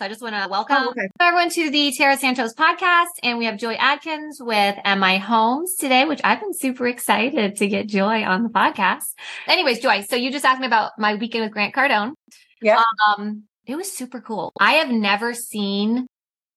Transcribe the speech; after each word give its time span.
So 0.00 0.06
I 0.06 0.08
just 0.08 0.22
want 0.22 0.34
to 0.34 0.48
welcome 0.48 0.76
oh, 0.78 0.90
okay. 0.92 1.10
everyone 1.20 1.50
to 1.50 1.68
the 1.68 1.92
Tara 1.92 2.16
Santos 2.16 2.54
podcast. 2.54 3.10
And 3.22 3.36
we 3.36 3.44
have 3.44 3.58
Joy 3.58 3.74
Adkins 3.74 4.38
with 4.40 4.76
MI 4.82 5.18
Homes 5.18 5.74
today, 5.74 6.06
which 6.06 6.22
I've 6.24 6.40
been 6.40 6.54
super 6.54 6.88
excited 6.88 7.56
to 7.56 7.68
get 7.68 7.86
Joy 7.86 8.24
on 8.24 8.42
the 8.42 8.48
podcast. 8.48 9.12
Anyways, 9.46 9.80
Joy, 9.80 10.06
so 10.08 10.16
you 10.16 10.32
just 10.32 10.46
asked 10.46 10.58
me 10.58 10.66
about 10.66 10.92
my 10.96 11.16
weekend 11.16 11.44
with 11.44 11.52
Grant 11.52 11.74
Cardone. 11.74 12.12
Yeah. 12.62 12.82
Um, 13.18 13.42
it 13.66 13.76
was 13.76 13.92
super 13.92 14.22
cool. 14.22 14.54
I 14.58 14.74
have 14.76 14.88
never 14.88 15.34
seen 15.34 16.06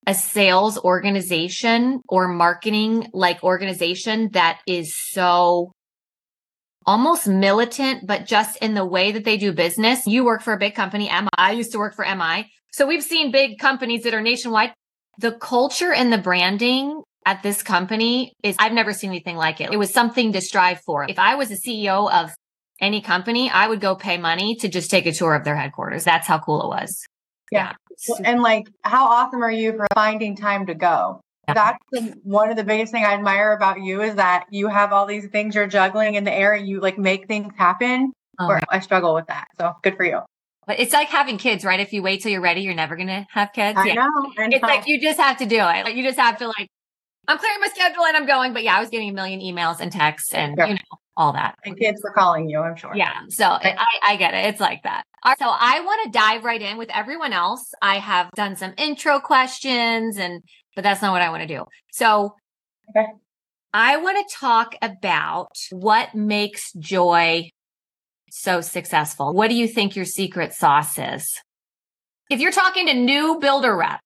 a 0.08 0.14
sales 0.14 0.78
organization 0.78 2.00
or 2.08 2.30
marketing 2.30 3.10
like 3.12 3.44
organization 3.44 4.30
that 4.32 4.62
is 4.66 4.96
so 4.96 5.74
almost 6.86 7.28
militant, 7.28 8.08
but 8.08 8.26
just 8.26 8.56
in 8.62 8.74
the 8.74 8.86
way 8.86 9.12
that 9.12 9.26
they 9.26 9.36
do 9.36 9.52
business. 9.52 10.08
You 10.08 10.24
work 10.24 10.42
for 10.42 10.54
a 10.54 10.58
big 10.58 10.76
company, 10.76 11.10
MI. 11.10 11.28
I 11.38 11.52
used 11.52 11.74
to 11.74 11.78
work 11.78 11.94
for 11.94 12.06
MI. 12.06 12.50
So 12.74 12.88
we've 12.88 13.04
seen 13.04 13.32
big 13.32 13.60
companies 13.60 14.04
that 14.04 14.16
are 14.16 14.22
nationwide. 14.22 14.74
The 15.20 15.32
culture 15.32 15.94
and 15.94 16.12
the 16.12 16.18
branding 16.18 17.04
at 17.24 17.44
this 17.44 17.62
company 17.62 18.34
is, 18.42 18.56
I've 18.58 18.74
never 18.74 18.94
seen 18.94 19.12
anything 19.12 19.38
like 19.38 19.62
it. 19.62 19.72
It 19.72 19.78
was 19.78 19.94
something 19.94 20.34
to 20.34 20.42
strive 20.42 20.82
for. 20.82 21.06
If 21.08 21.20
I 21.20 21.36
was 21.36 21.52
a 21.52 21.56
CEO 21.56 22.12
of 22.12 22.32
any 22.82 23.00
company, 23.00 23.48
I 23.52 23.68
would 23.68 23.80
go 23.80 23.96
pay 23.96 24.18
money 24.18 24.56
to 24.56 24.68
just 24.68 24.90
take 24.90 25.06
a 25.06 25.12
tour 25.12 25.36
of 25.36 25.44
their 25.44 25.56
headquarters. 25.56 26.04
That's 26.04 26.26
how 26.26 26.40
cool 26.40 26.64
it 26.64 26.68
was. 26.68 27.06
Yeah. 27.52 27.74
yeah. 28.10 28.16
And 28.26 28.42
like, 28.42 28.68
how 28.82 29.06
awesome 29.06 29.44
are 29.44 29.52
you 29.52 29.74
for 29.74 29.86
finding 29.94 30.36
time 30.36 30.66
to 30.66 30.74
go? 30.74 31.22
That's 31.48 31.78
the, 31.92 32.16
one 32.24 32.50
of 32.50 32.58
the 32.58 32.64
biggest 32.64 32.92
thing 32.92 33.06
I 33.06 33.14
admire 33.14 33.52
about 33.52 33.82
you 33.82 34.02
is 34.02 34.16
that 34.16 34.46
you 34.50 34.68
have 34.68 34.92
all 34.92 35.06
these 35.06 35.28
things 35.28 35.54
you're 35.54 35.68
juggling 35.68 36.16
in 36.16 36.24
the 36.24 36.34
air 36.34 36.54
and 36.54 36.68
you 36.68 36.80
like 36.80 36.98
make 36.98 37.28
things 37.28 37.54
happen. 37.56 38.14
Oh. 38.40 38.48
Or 38.48 38.62
I 38.68 38.80
struggle 38.80 39.14
with 39.14 39.28
that. 39.28 39.46
So 39.60 39.74
good 39.84 39.96
for 39.96 40.06
you. 40.06 40.22
But 40.66 40.80
it's 40.80 40.94
like 40.94 41.10
having 41.10 41.38
kids, 41.38 41.66
right? 41.66 41.80
If 41.80 41.94
you 41.94 42.02
wait 42.02 42.22
till 42.22 42.32
you're 42.32 42.42
ready, 42.42 42.62
you're 42.62 42.74
never 42.74 42.96
going 42.96 43.08
to 43.08 43.26
have 43.32 43.52
kids. 43.54 43.78
I 43.78 43.88
yeah. 43.88 43.94
know. 43.96 44.10
I 44.38 44.48
know. 44.48 44.56
It's 44.56 44.64
like 44.64 44.88
you 44.88 45.00
just 45.00 45.20
have 45.20 45.38
to 45.38 45.46
do 45.46 45.58
it. 45.58 45.84
Like 45.84 45.96
you 45.96 46.04
just 46.04 46.20
have 46.20 46.38
to 46.40 46.48
like, 46.48 46.70
I'm 47.28 47.38
clearing 47.38 47.60
my 47.62 47.68
schedule 47.68 48.06
and 48.06 48.18
I'm 48.18 48.26
going. 48.26 48.54
But 48.54 48.64
yeah, 48.64 48.78
I 48.78 48.80
was 48.80 48.90
getting 48.90 49.10
a 49.10 49.14
million 49.14 49.40
emails 49.40 49.80
and 49.80 49.92
texts 49.92 50.34
and 50.34 50.58
you 50.58 50.74
know 50.76 50.98
all 51.16 51.34
that. 51.34 51.56
And 51.64 51.78
kids 51.78 52.02
were 52.04 52.12
calling 52.12 52.50
you, 52.50 52.60
I'm 52.60 52.76
sure. 52.76 52.96
Yeah. 52.96 53.14
So 53.30 53.46
I, 53.46 53.76
I 54.04 54.16
get 54.16 54.34
it. 54.34 54.46
It's 54.48 54.60
like 54.60 54.84
that. 54.84 55.04
All 55.24 55.32
right, 55.32 55.40
so 55.40 55.46
I 55.48 55.80
want 55.82 56.04
to 56.06 56.18
dive 56.18 56.44
right 56.44 56.62
in 56.62 56.78
with 56.78 56.90
everyone 56.94 57.34
else. 57.34 57.74
I 57.82 58.00
have 58.00 58.30
done 58.36 58.56
some 58.56 58.74
intro 58.78 59.20
questions 59.20 60.18
and 60.18 60.42
but 60.76 60.84
that's 60.84 61.02
not 61.02 61.12
what 61.12 61.22
I 61.22 61.30
want 61.30 61.42
to 61.42 61.48
do. 61.48 61.66
So 61.92 62.36
okay. 62.90 63.08
I 63.74 63.98
want 63.98 64.28
to 64.28 64.36
talk 64.36 64.76
about 64.82 65.56
what 65.72 66.14
makes 66.14 66.74
joy 66.74 67.50
so 68.34 68.62
successful. 68.62 69.34
What 69.34 69.50
do 69.50 69.56
you 69.56 69.68
think 69.68 69.96
your 69.96 70.06
secret 70.06 70.54
sauce 70.54 70.98
is? 70.98 71.40
If 72.30 72.40
you're 72.40 72.52
talking 72.52 72.88
to 72.88 72.94
new 72.94 73.38
builder 73.40 73.76
rep, 73.76 74.00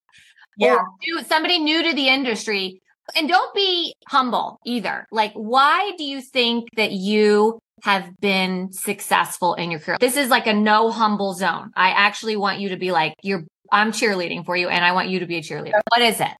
yeah, 0.58 0.78
new, 1.06 1.22
somebody 1.24 1.58
new 1.58 1.82
to 1.84 1.94
the 1.94 2.08
industry, 2.08 2.80
and 3.16 3.28
don't 3.28 3.54
be 3.54 3.94
humble 4.06 4.58
either. 4.66 5.06
Like, 5.10 5.32
why 5.32 5.92
do 5.96 6.04
you 6.04 6.20
think 6.20 6.68
that 6.76 6.92
you 6.92 7.58
have 7.82 8.10
been 8.20 8.72
successful 8.72 9.54
in 9.54 9.70
your 9.70 9.80
career? 9.80 9.96
This 10.00 10.16
is 10.16 10.28
like 10.28 10.46
a 10.46 10.52
no 10.52 10.90
humble 10.90 11.32
zone. 11.32 11.70
I 11.76 11.90
actually 11.90 12.36
want 12.36 12.60
you 12.60 12.70
to 12.70 12.76
be 12.76 12.92
like, 12.92 13.14
you're, 13.22 13.44
I'm 13.72 13.92
cheerleading 13.92 14.44
for 14.44 14.56
you 14.56 14.68
and 14.68 14.84
I 14.84 14.92
want 14.92 15.08
you 15.08 15.20
to 15.20 15.26
be 15.26 15.36
a 15.36 15.42
cheerleader. 15.42 15.80
What 15.90 16.02
is 16.02 16.20
it? 16.20 16.32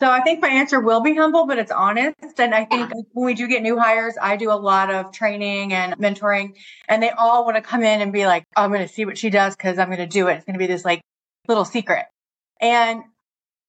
So 0.00 0.08
I 0.08 0.22
think 0.22 0.40
my 0.40 0.48
answer 0.48 0.78
will 0.80 1.00
be 1.00 1.14
humble, 1.14 1.46
but 1.46 1.58
it's 1.58 1.72
honest. 1.72 2.38
And 2.38 2.54
I 2.54 2.64
think 2.64 2.92
when 3.12 3.26
we 3.26 3.34
do 3.34 3.48
get 3.48 3.62
new 3.62 3.78
hires, 3.78 4.14
I 4.20 4.36
do 4.36 4.50
a 4.50 4.54
lot 4.54 4.92
of 4.92 5.12
training 5.12 5.72
and 5.72 5.94
mentoring, 5.94 6.54
and 6.88 7.02
they 7.02 7.10
all 7.10 7.44
want 7.44 7.56
to 7.56 7.62
come 7.62 7.82
in 7.82 8.00
and 8.00 8.12
be 8.12 8.26
like, 8.26 8.44
oh, 8.56 8.62
I'm 8.62 8.70
going 8.70 8.86
to 8.86 8.92
see 8.92 9.04
what 9.04 9.18
she 9.18 9.28
does 9.28 9.56
because 9.56 9.78
I'm 9.78 9.88
going 9.88 9.98
to 9.98 10.06
do 10.06 10.28
it. 10.28 10.34
It's 10.34 10.44
going 10.44 10.54
to 10.54 10.58
be 10.58 10.68
this 10.68 10.84
like 10.84 11.00
little 11.48 11.64
secret. 11.64 12.06
And 12.60 13.02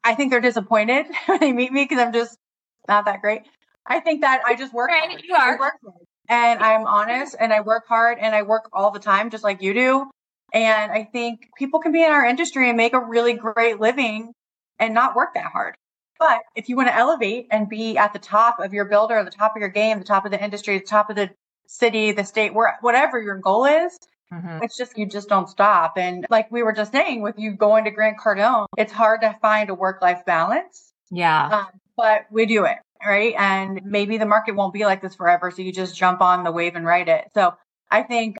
I 0.03 0.15
think 0.15 0.31
they're 0.31 0.41
disappointed 0.41 1.07
when 1.25 1.39
they 1.39 1.51
meet 1.51 1.71
me 1.71 1.83
because 1.83 1.99
I'm 1.99 2.13
just 2.13 2.37
not 2.87 3.05
that 3.05 3.21
great. 3.21 3.41
I 3.85 3.99
think 3.99 4.21
that 4.21 4.41
I 4.45 4.55
just 4.55 4.73
work. 4.73 4.89
Right, 4.89 5.09
hard. 5.09 5.23
you 5.23 5.35
are. 5.35 5.57
Hard. 5.57 5.73
And 6.27 6.59
I'm 6.59 6.85
honest 6.85 7.35
and 7.39 7.51
I 7.51 7.61
work 7.61 7.87
hard 7.87 8.19
and 8.21 8.35
I 8.35 8.43
work 8.43 8.69
all 8.71 8.91
the 8.91 8.99
time, 8.99 9.31
just 9.31 9.43
like 9.43 9.63
you 9.63 9.73
do. 9.73 10.11
And 10.53 10.91
I 10.91 11.03
think 11.11 11.49
people 11.57 11.79
can 11.79 11.91
be 11.91 12.03
in 12.03 12.11
our 12.11 12.23
industry 12.23 12.69
and 12.69 12.77
make 12.77 12.93
a 12.93 13.03
really 13.03 13.33
great 13.33 13.79
living 13.79 14.33
and 14.77 14.93
not 14.93 15.15
work 15.15 15.33
that 15.33 15.51
hard. 15.51 15.75
But 16.19 16.41
if 16.55 16.67
you 16.67 16.75
want 16.75 16.89
to 16.89 16.95
elevate 16.95 17.47
and 17.49 17.69
be 17.69 17.97
at 17.97 18.11
the 18.11 18.19
top 18.19 18.59
of 18.59 18.73
your 18.73 18.85
builder, 18.85 19.23
the 19.23 19.31
top 19.31 19.55
of 19.55 19.61
your 19.61 19.69
game, 19.69 19.99
the 19.99 20.05
top 20.05 20.25
of 20.25 20.31
the 20.31 20.43
industry, 20.43 20.77
the 20.77 20.85
top 20.85 21.09
of 21.09 21.15
the 21.15 21.29
city, 21.65 22.11
the 22.11 22.25
state, 22.25 22.53
where 22.53 22.77
whatever 22.81 23.21
your 23.21 23.37
goal 23.37 23.65
is, 23.65 23.97
mm-hmm. 24.31 24.61
it's 24.61 24.75
just 24.75 24.97
you 24.97 25.05
just 25.05 25.29
don't 25.29 25.47
stop. 25.47 25.93
And 25.97 26.25
like 26.29 26.51
we 26.51 26.61
were 26.61 26.73
just 26.73 26.91
saying, 26.91 27.21
with 27.21 27.39
you 27.39 27.53
going 27.53 27.85
to 27.85 27.91
Grant 27.91 28.17
Cardone, 28.19 28.65
it's 28.77 28.91
hard 28.91 29.21
to 29.21 29.35
find 29.41 29.69
a 29.69 29.73
work 29.73 30.01
life 30.01 30.25
balance. 30.25 30.91
Yeah. 31.09 31.47
Um, 31.47 31.79
but 31.95 32.25
we 32.29 32.45
do 32.45 32.65
it, 32.65 32.77
right? 33.05 33.33
And 33.37 33.81
maybe 33.85 34.17
the 34.17 34.25
market 34.25 34.55
won't 34.55 34.73
be 34.73 34.85
like 34.85 35.01
this 35.01 35.15
forever. 35.15 35.51
So 35.51 35.61
you 35.61 35.71
just 35.71 35.95
jump 35.95 36.21
on 36.21 36.43
the 36.43 36.51
wave 36.51 36.75
and 36.75 36.85
ride 36.85 37.07
it. 37.07 37.29
So 37.33 37.53
I 37.89 38.03
think 38.03 38.37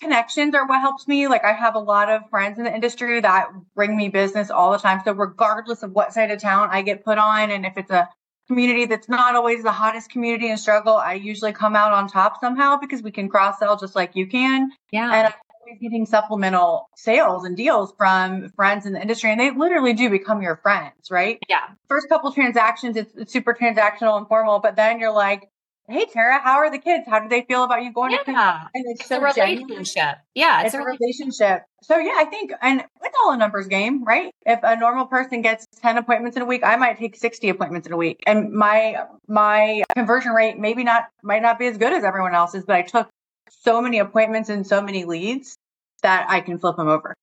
connections 0.00 0.54
are 0.54 0.66
what 0.66 0.80
helps 0.80 1.08
me. 1.08 1.28
Like 1.28 1.44
I 1.44 1.52
have 1.52 1.74
a 1.74 1.80
lot 1.80 2.08
of 2.08 2.22
friends 2.30 2.58
in 2.58 2.64
the 2.64 2.74
industry 2.74 3.20
that 3.20 3.48
bring 3.74 3.96
me 3.96 4.08
business 4.08 4.50
all 4.50 4.72
the 4.72 4.78
time. 4.78 5.00
So 5.04 5.12
regardless 5.12 5.82
of 5.82 5.92
what 5.92 6.12
side 6.12 6.30
of 6.30 6.40
town 6.40 6.68
I 6.70 6.82
get 6.82 7.04
put 7.04 7.18
on, 7.18 7.50
and 7.50 7.66
if 7.66 7.76
it's 7.76 7.90
a 7.90 8.08
community 8.46 8.86
that's 8.86 9.08
not 9.08 9.34
always 9.34 9.62
the 9.62 9.72
hottest 9.72 10.10
community 10.10 10.48
and 10.48 10.58
struggle, 10.58 10.96
I 10.96 11.14
usually 11.14 11.52
come 11.52 11.76
out 11.76 11.92
on 11.92 12.08
top 12.08 12.40
somehow 12.40 12.78
because 12.78 13.02
we 13.02 13.10
can 13.10 13.28
cross 13.28 13.58
sell 13.58 13.76
just 13.76 13.94
like 13.94 14.16
you 14.16 14.26
can. 14.26 14.70
Yeah. 14.90 15.12
And 15.12 15.26
I'm 15.26 15.34
always 15.60 15.78
getting 15.80 16.06
supplemental 16.06 16.88
sales 16.96 17.44
and 17.44 17.56
deals 17.56 17.92
from 17.98 18.48
friends 18.56 18.86
in 18.86 18.94
the 18.94 19.02
industry, 19.02 19.30
and 19.30 19.38
they 19.38 19.50
literally 19.50 19.92
do 19.92 20.08
become 20.08 20.40
your 20.40 20.56
friends, 20.56 21.10
right? 21.10 21.38
Yeah. 21.48 21.66
First 21.88 22.08
couple 22.08 22.32
transactions, 22.32 22.96
it's, 22.96 23.14
it's 23.16 23.32
super 23.32 23.52
transactional 23.52 24.16
and 24.16 24.26
formal, 24.26 24.60
but 24.60 24.76
then 24.76 24.98
you're 24.98 25.12
like, 25.12 25.50
hey 25.88 26.06
Tara, 26.12 26.40
how 26.40 26.58
are 26.58 26.70
the 26.70 26.78
kids? 26.78 27.04
How 27.08 27.18
do 27.18 27.28
they 27.28 27.42
feel 27.42 27.64
about 27.64 27.82
you 27.82 27.92
going 27.92 28.12
yeah. 28.12 28.18
to 28.18 28.70
And 28.74 28.84
it's, 28.88 29.00
it's 29.00 29.08
so 29.08 29.16
a 29.16 29.20
relationship. 29.20 29.94
Genuine. 29.94 30.16
Yeah, 30.34 30.62
it's, 30.62 30.74
it's 30.74 30.82
a 30.82 30.84
relationship. 30.84 31.62
So 31.82 31.96
yeah, 31.98 32.14
I 32.16 32.24
think 32.24 32.52
and 32.60 32.84
it's 33.02 33.16
all 33.22 33.32
a 33.32 33.36
numbers 33.36 33.66
game, 33.66 34.04
right? 34.04 34.30
If 34.44 34.60
a 34.62 34.76
normal 34.76 35.06
person 35.06 35.42
gets 35.42 35.66
10 35.80 35.96
appointments 35.96 36.36
in 36.36 36.42
a 36.42 36.46
week, 36.46 36.62
I 36.64 36.76
might 36.76 36.98
take 36.98 37.16
60 37.16 37.48
appointments 37.48 37.86
in 37.86 37.92
a 37.92 37.96
week. 37.96 38.20
And 38.26 38.52
my 38.52 39.04
my 39.26 39.82
conversion 39.94 40.32
rate 40.32 40.58
maybe 40.58 40.84
not 40.84 41.04
might 41.22 41.42
not 41.42 41.58
be 41.58 41.66
as 41.66 41.78
good 41.78 41.92
as 41.92 42.04
everyone 42.04 42.34
else's, 42.34 42.64
but 42.64 42.76
I 42.76 42.82
took 42.82 43.08
so 43.48 43.80
many 43.80 43.98
appointments 43.98 44.50
and 44.50 44.66
so 44.66 44.82
many 44.82 45.04
leads 45.04 45.56
that 46.02 46.26
I 46.28 46.40
can 46.40 46.58
flip 46.58 46.76
them 46.76 46.88
over. 46.88 47.14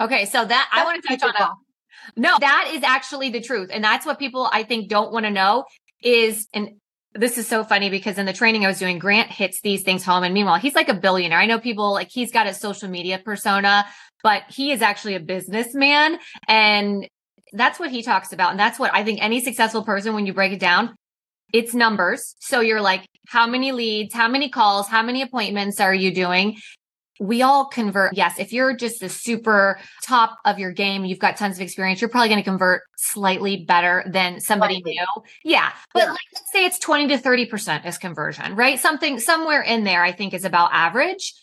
Okay, 0.00 0.26
so 0.26 0.44
that 0.44 0.48
that's 0.48 0.68
I 0.72 0.84
want 0.84 1.02
to 1.02 1.08
touch 1.08 1.22
on 1.22 1.34
a, 1.34 1.54
no, 2.16 2.36
that 2.38 2.70
is 2.72 2.82
actually 2.82 3.30
the 3.30 3.40
truth. 3.40 3.70
And 3.72 3.82
that's 3.82 4.04
what 4.04 4.18
people 4.18 4.48
I 4.52 4.62
think 4.62 4.88
don't 4.88 5.12
want 5.12 5.24
to 5.24 5.30
know 5.30 5.64
is 6.02 6.46
and 6.52 6.72
this 7.18 7.38
is 7.38 7.46
so 7.48 7.64
funny 7.64 7.90
because 7.90 8.18
in 8.18 8.26
the 8.26 8.32
training 8.32 8.64
I 8.64 8.68
was 8.68 8.78
doing, 8.78 8.98
Grant 8.98 9.30
hits 9.30 9.60
these 9.60 9.82
things 9.82 10.04
home. 10.04 10.22
And 10.22 10.34
meanwhile, 10.34 10.58
he's 10.58 10.74
like 10.74 10.88
a 10.88 10.94
billionaire. 10.94 11.38
I 11.38 11.46
know 11.46 11.58
people 11.58 11.92
like 11.92 12.10
he's 12.10 12.32
got 12.32 12.46
a 12.46 12.54
social 12.54 12.88
media 12.88 13.18
persona, 13.18 13.86
but 14.22 14.42
he 14.48 14.72
is 14.72 14.82
actually 14.82 15.14
a 15.14 15.20
businessman. 15.20 16.18
And 16.48 17.08
that's 17.52 17.78
what 17.78 17.90
he 17.90 18.02
talks 18.02 18.32
about. 18.32 18.50
And 18.50 18.60
that's 18.60 18.78
what 18.78 18.92
I 18.92 19.04
think 19.04 19.22
any 19.22 19.40
successful 19.40 19.84
person, 19.84 20.14
when 20.14 20.26
you 20.26 20.34
break 20.34 20.52
it 20.52 20.60
down, 20.60 20.94
it's 21.52 21.74
numbers. 21.74 22.34
So 22.40 22.60
you're 22.60 22.80
like, 22.80 23.06
how 23.28 23.46
many 23.46 23.72
leads, 23.72 24.14
how 24.14 24.28
many 24.28 24.48
calls, 24.48 24.88
how 24.88 25.02
many 25.02 25.22
appointments 25.22 25.80
are 25.80 25.94
you 25.94 26.12
doing? 26.14 26.58
We 27.20 27.42
all 27.42 27.66
convert. 27.66 28.14
Yes. 28.16 28.38
If 28.38 28.52
you're 28.52 28.76
just 28.76 29.00
the 29.00 29.08
super 29.08 29.78
top 30.02 30.38
of 30.44 30.58
your 30.58 30.72
game, 30.72 31.04
you've 31.04 31.18
got 31.18 31.36
tons 31.36 31.56
of 31.56 31.62
experience, 31.62 32.00
you're 32.00 32.10
probably 32.10 32.28
going 32.28 32.42
to 32.42 32.48
convert 32.48 32.82
slightly 32.96 33.64
better 33.64 34.04
than 34.06 34.40
somebody 34.40 34.74
slightly. 34.74 34.92
new. 34.92 35.22
Yeah. 35.44 35.72
But 35.94 36.04
yeah. 36.04 36.10
like, 36.10 36.18
let's 36.34 36.52
say 36.52 36.64
it's 36.64 36.78
20 36.78 37.08
to 37.08 37.18
30% 37.18 37.86
is 37.86 37.98
conversion, 37.98 38.56
right? 38.56 38.78
Something 38.78 39.18
somewhere 39.18 39.62
in 39.62 39.84
there, 39.84 40.02
I 40.02 40.12
think 40.12 40.34
is 40.34 40.44
about 40.44 40.70
average. 40.72 41.34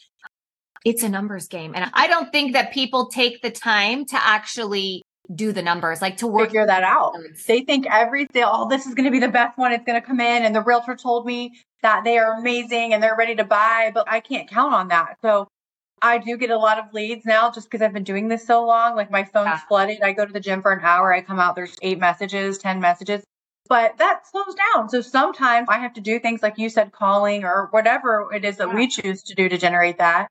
It's 0.85 1.03
a 1.03 1.09
numbers 1.09 1.47
game. 1.47 1.73
And 1.75 1.89
I 1.93 2.07
don't 2.07 2.31
think 2.31 2.53
that 2.53 2.73
people 2.73 3.07
take 3.07 3.41
the 3.41 3.51
time 3.51 4.05
to 4.05 4.15
actually 4.15 5.01
do 5.33 5.53
the 5.53 5.61
numbers, 5.61 6.01
like 6.01 6.17
to 6.17 6.27
work. 6.27 6.49
Figure 6.49 6.65
that 6.65 6.83
out. 6.83 7.13
They 7.47 7.61
think 7.61 7.87
everything, 7.89 8.43
oh, 8.45 8.67
this 8.67 8.85
is 8.85 8.93
going 8.93 9.05
to 9.05 9.11
be 9.11 9.19
the 9.19 9.29
best 9.29 9.57
one. 9.57 9.71
It's 9.71 9.85
going 9.85 9.99
to 9.99 10.05
come 10.05 10.19
in. 10.19 10.43
And 10.43 10.53
the 10.53 10.61
realtor 10.61 10.95
told 10.95 11.25
me 11.25 11.53
that 11.81 12.03
they 12.03 12.17
are 12.17 12.33
amazing 12.33 12.93
and 12.93 13.01
they're 13.01 13.15
ready 13.15 13.35
to 13.35 13.45
buy, 13.45 13.91
but 13.93 14.05
I 14.09 14.19
can't 14.19 14.49
count 14.49 14.73
on 14.73 14.89
that. 14.89 15.17
So 15.21 15.47
I 16.03 16.17
do 16.17 16.37
get 16.37 16.49
a 16.49 16.57
lot 16.57 16.79
of 16.79 16.93
leads 16.93 17.25
now 17.25 17.49
just 17.49 17.71
because 17.71 17.81
I've 17.81 17.93
been 17.93 18.03
doing 18.03 18.27
this 18.27 18.45
so 18.45 18.65
long. 18.65 18.95
Like 18.95 19.09
my 19.09 19.23
phone's 19.23 19.47
yeah. 19.47 19.59
flooded. 19.69 20.01
I 20.01 20.11
go 20.11 20.25
to 20.25 20.33
the 20.33 20.41
gym 20.41 20.61
for 20.61 20.73
an 20.73 20.83
hour. 20.83 21.13
I 21.13 21.21
come 21.21 21.39
out, 21.39 21.55
there's 21.55 21.77
eight 21.81 21.97
messages, 21.97 22.57
10 22.57 22.81
messages, 22.81 23.23
but 23.69 23.97
that 23.99 24.27
slows 24.29 24.53
down. 24.53 24.89
So 24.89 24.99
sometimes 24.99 25.69
I 25.69 25.79
have 25.79 25.93
to 25.93 26.01
do 26.01 26.19
things 26.19 26.43
like 26.43 26.57
you 26.57 26.69
said, 26.69 26.91
calling 26.91 27.45
or 27.45 27.69
whatever 27.71 28.29
it 28.33 28.43
is 28.43 28.57
that 28.57 28.67
yeah. 28.67 28.75
we 28.75 28.87
choose 28.89 29.23
to 29.23 29.35
do 29.35 29.47
to 29.47 29.57
generate 29.57 29.99
that. 29.99 30.27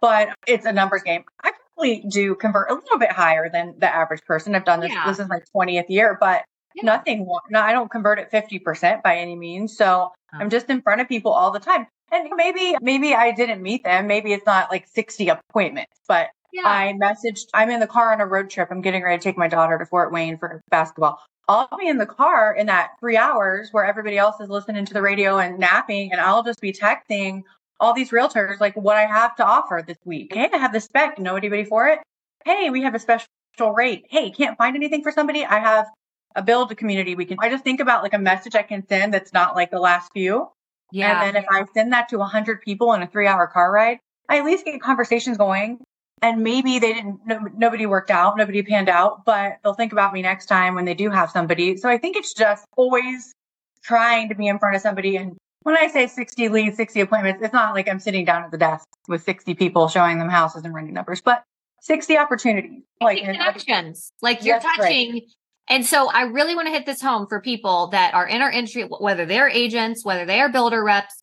But 0.00 0.28
it's 0.46 0.64
a 0.64 0.72
numbers 0.72 1.02
game. 1.02 1.24
I 1.42 1.52
probably 1.74 2.04
do 2.08 2.36
convert 2.36 2.70
a 2.70 2.74
little 2.74 2.98
bit 2.98 3.10
higher 3.10 3.50
than 3.50 3.74
the 3.78 3.92
average 3.92 4.22
person. 4.22 4.54
I've 4.54 4.64
done 4.64 4.80
this. 4.80 4.92
Yeah. 4.92 5.06
This 5.08 5.18
is 5.18 5.28
my 5.28 5.40
20th 5.54 5.88
year, 5.88 6.16
but 6.20 6.44
nothing. 6.82 7.26
No, 7.50 7.60
I 7.60 7.72
don't 7.72 7.90
convert 7.90 8.20
at 8.20 8.30
50% 8.30 9.02
by 9.02 9.16
any 9.16 9.34
means. 9.34 9.76
So 9.76 10.12
oh. 10.12 10.38
I'm 10.38 10.50
just 10.50 10.70
in 10.70 10.82
front 10.82 11.00
of 11.00 11.08
people 11.08 11.32
all 11.32 11.50
the 11.50 11.58
time. 11.58 11.88
And 12.12 12.30
maybe, 12.36 12.76
maybe 12.80 13.14
I 13.14 13.32
didn't 13.32 13.62
meet 13.62 13.84
them. 13.84 14.06
Maybe 14.06 14.32
it's 14.32 14.46
not 14.46 14.70
like 14.70 14.86
60 14.88 15.28
appointments, 15.28 16.00
but 16.06 16.28
Yeah. 16.52 16.62
I 16.64 16.94
messaged, 17.00 17.46
I'm 17.52 17.70
in 17.70 17.80
the 17.80 17.86
car 17.86 18.12
on 18.12 18.20
a 18.20 18.26
road 18.26 18.48
trip. 18.48 18.68
I'm 18.70 18.80
getting 18.80 19.02
ready 19.02 19.18
to 19.18 19.22
take 19.22 19.36
my 19.36 19.48
daughter 19.48 19.78
to 19.78 19.86
Fort 19.86 20.12
Wayne 20.12 20.38
for 20.38 20.60
basketball. 20.70 21.20
I'll 21.48 21.68
be 21.78 21.88
in 21.88 21.98
the 21.98 22.06
car 22.06 22.54
in 22.54 22.66
that 22.66 22.92
three 23.00 23.16
hours 23.16 23.68
where 23.72 23.84
everybody 23.84 24.18
else 24.18 24.40
is 24.40 24.48
listening 24.48 24.84
to 24.86 24.94
the 24.94 25.02
radio 25.02 25.38
and 25.38 25.58
napping, 25.58 26.10
and 26.12 26.20
I'll 26.20 26.42
just 26.42 26.60
be 26.60 26.72
texting 26.72 27.42
all 27.78 27.92
these 27.92 28.10
realtors 28.10 28.58
like 28.58 28.74
what 28.76 28.96
I 28.96 29.06
have 29.06 29.36
to 29.36 29.44
offer 29.44 29.84
this 29.86 29.98
week. 30.04 30.32
Hey, 30.34 30.48
I 30.52 30.56
have 30.56 30.72
the 30.72 30.80
spec. 30.80 31.18
Know 31.18 31.36
anybody 31.36 31.64
for 31.64 31.88
it? 31.88 32.00
Hey, 32.44 32.70
we 32.70 32.82
have 32.82 32.94
a 32.94 32.98
special 32.98 33.28
rate. 33.74 34.06
Hey, 34.08 34.30
can't 34.30 34.56
find 34.58 34.74
anything 34.76 35.02
for 35.02 35.12
somebody? 35.12 35.44
I 35.44 35.58
have 35.58 35.86
a 36.34 36.42
build 36.42 36.72
a 36.72 36.74
community 36.74 37.14
we 37.14 37.26
can. 37.26 37.38
I 37.40 37.48
just 37.48 37.64
think 37.64 37.80
about 37.80 38.02
like 38.02 38.14
a 38.14 38.18
message 38.18 38.54
I 38.54 38.62
can 38.62 38.86
send 38.88 39.14
that's 39.14 39.32
not 39.32 39.54
like 39.54 39.70
the 39.70 39.78
last 39.80 40.10
few. 40.14 40.48
Yeah. 40.92 41.24
And 41.24 41.36
then 41.36 41.42
if 41.42 41.48
I 41.50 41.64
send 41.74 41.92
that 41.92 42.08
to 42.10 42.18
100 42.18 42.62
people 42.62 42.92
in 42.92 43.02
a 43.02 43.06
three 43.06 43.26
hour 43.26 43.46
car 43.46 43.72
ride, 43.72 43.98
I 44.28 44.38
at 44.38 44.44
least 44.44 44.64
get 44.64 44.80
conversations 44.80 45.36
going. 45.36 45.78
And 46.22 46.42
maybe 46.42 46.78
they 46.78 46.94
didn't, 46.94 47.20
no, 47.26 47.40
nobody 47.56 47.84
worked 47.84 48.10
out, 48.10 48.38
nobody 48.38 48.62
panned 48.62 48.88
out, 48.88 49.26
but 49.26 49.58
they'll 49.62 49.74
think 49.74 49.92
about 49.92 50.14
me 50.14 50.22
next 50.22 50.46
time 50.46 50.74
when 50.74 50.86
they 50.86 50.94
do 50.94 51.10
have 51.10 51.30
somebody. 51.30 51.76
So 51.76 51.90
I 51.90 51.98
think 51.98 52.16
it's 52.16 52.32
just 52.32 52.64
always 52.76 53.34
trying 53.82 54.30
to 54.30 54.34
be 54.34 54.46
in 54.46 54.58
front 54.58 54.76
of 54.76 54.82
somebody. 54.82 55.16
And 55.16 55.36
when 55.62 55.76
I 55.76 55.88
say 55.88 56.06
60 56.06 56.48
leads, 56.48 56.76
60 56.78 57.00
appointments, 57.00 57.42
it's 57.42 57.52
not 57.52 57.74
like 57.74 57.88
I'm 57.88 58.00
sitting 58.00 58.24
down 58.24 58.44
at 58.44 58.50
the 58.50 58.56
desk 58.56 58.86
with 59.08 59.22
60 59.24 59.54
people 59.54 59.88
showing 59.88 60.18
them 60.18 60.30
houses 60.30 60.64
and 60.64 60.74
running 60.74 60.94
numbers, 60.94 61.20
but 61.20 61.44
60 61.82 62.16
opportunities. 62.16 62.82
Like 63.00 63.22
connections. 63.22 64.10
Like 64.22 64.42
you're 64.42 64.58
touching 64.58 65.12
right. 65.12 65.22
And 65.68 65.84
so 65.84 66.08
I 66.10 66.22
really 66.22 66.54
want 66.54 66.66
to 66.66 66.72
hit 66.72 66.86
this 66.86 67.02
home 67.02 67.26
for 67.26 67.40
people 67.40 67.88
that 67.88 68.14
are 68.14 68.26
in 68.26 68.40
our 68.40 68.50
industry, 68.50 68.84
whether 68.84 69.26
they're 69.26 69.48
agents, 69.48 70.04
whether 70.04 70.24
they 70.24 70.40
are 70.40 70.48
builder 70.48 70.82
reps. 70.82 71.22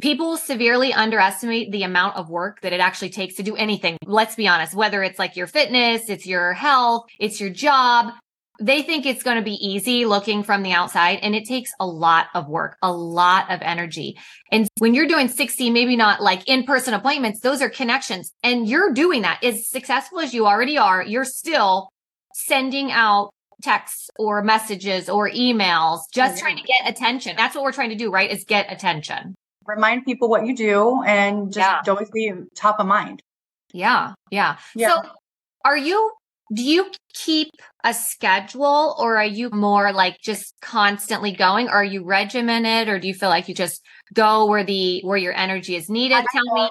People 0.00 0.36
severely 0.36 0.92
underestimate 0.92 1.70
the 1.70 1.84
amount 1.84 2.16
of 2.16 2.28
work 2.28 2.60
that 2.62 2.72
it 2.72 2.80
actually 2.80 3.10
takes 3.10 3.36
to 3.36 3.42
do 3.42 3.54
anything. 3.56 3.96
Let's 4.04 4.34
be 4.34 4.48
honest, 4.48 4.74
whether 4.74 5.02
it's 5.02 5.18
like 5.18 5.36
your 5.36 5.46
fitness, 5.46 6.08
it's 6.08 6.26
your 6.26 6.52
health, 6.52 7.04
it's 7.18 7.40
your 7.40 7.50
job. 7.50 8.12
They 8.60 8.82
think 8.82 9.06
it's 9.06 9.22
going 9.22 9.38
to 9.38 9.42
be 9.42 9.54
easy 9.54 10.04
looking 10.04 10.42
from 10.42 10.62
the 10.62 10.72
outside 10.72 11.20
and 11.22 11.34
it 11.34 11.46
takes 11.46 11.70
a 11.80 11.86
lot 11.86 12.26
of 12.34 12.48
work, 12.48 12.76
a 12.82 12.92
lot 12.92 13.50
of 13.50 13.60
energy. 13.62 14.18
And 14.50 14.68
when 14.78 14.92
you're 14.92 15.06
doing 15.06 15.28
60, 15.28 15.70
maybe 15.70 15.96
not 15.96 16.20
like 16.20 16.46
in 16.48 16.64
person 16.64 16.94
appointments, 16.94 17.40
those 17.40 17.62
are 17.62 17.70
connections 17.70 18.32
and 18.42 18.68
you're 18.68 18.92
doing 18.92 19.22
that 19.22 19.42
as 19.42 19.68
successful 19.68 20.20
as 20.20 20.34
you 20.34 20.46
already 20.46 20.76
are. 20.76 21.02
You're 21.02 21.24
still 21.24 21.91
sending 22.52 22.92
out 22.92 23.30
texts 23.62 24.10
or 24.18 24.42
messages 24.42 25.08
or 25.08 25.30
emails, 25.30 26.00
just 26.12 26.38
trying 26.38 26.56
to 26.56 26.62
mm-hmm. 26.62 26.84
get 26.84 26.92
attention. 26.92 27.34
That's 27.36 27.54
what 27.54 27.64
we're 27.64 27.72
trying 27.72 27.90
to 27.90 27.96
do, 27.96 28.10
right? 28.10 28.30
Is 28.30 28.44
get 28.44 28.70
attention. 28.70 29.34
Remind 29.64 30.04
people 30.04 30.28
what 30.28 30.44
you 30.44 30.54
do 30.54 31.02
and 31.06 31.52
just 31.52 31.86
yeah. 31.86 31.92
always 31.92 32.10
be 32.10 32.32
top 32.56 32.80
of 32.80 32.86
mind. 32.86 33.22
Yeah. 33.72 34.12
Yeah. 34.30 34.58
yeah. 34.74 34.88
So 34.88 35.10
are 35.64 35.76
you 35.76 36.12
do 36.52 36.62
you 36.62 36.90
keep 37.14 37.48
a 37.84 37.94
schedule 37.94 38.94
or 38.98 39.16
are 39.16 39.24
you 39.24 39.48
more 39.50 39.92
like 39.92 40.18
just 40.20 40.54
constantly 40.60 41.32
going? 41.32 41.68
Are 41.68 41.84
you 41.84 42.04
regimented 42.04 42.88
or 42.88 42.98
do 42.98 43.08
you 43.08 43.14
feel 43.14 43.30
like 43.30 43.48
you 43.48 43.54
just 43.54 43.80
go 44.12 44.46
where 44.46 44.64
the 44.64 45.00
where 45.04 45.16
your 45.16 45.32
energy 45.32 45.76
is 45.76 45.88
needed? 45.88 46.22
Tell 46.32 46.54
me. 46.54 46.68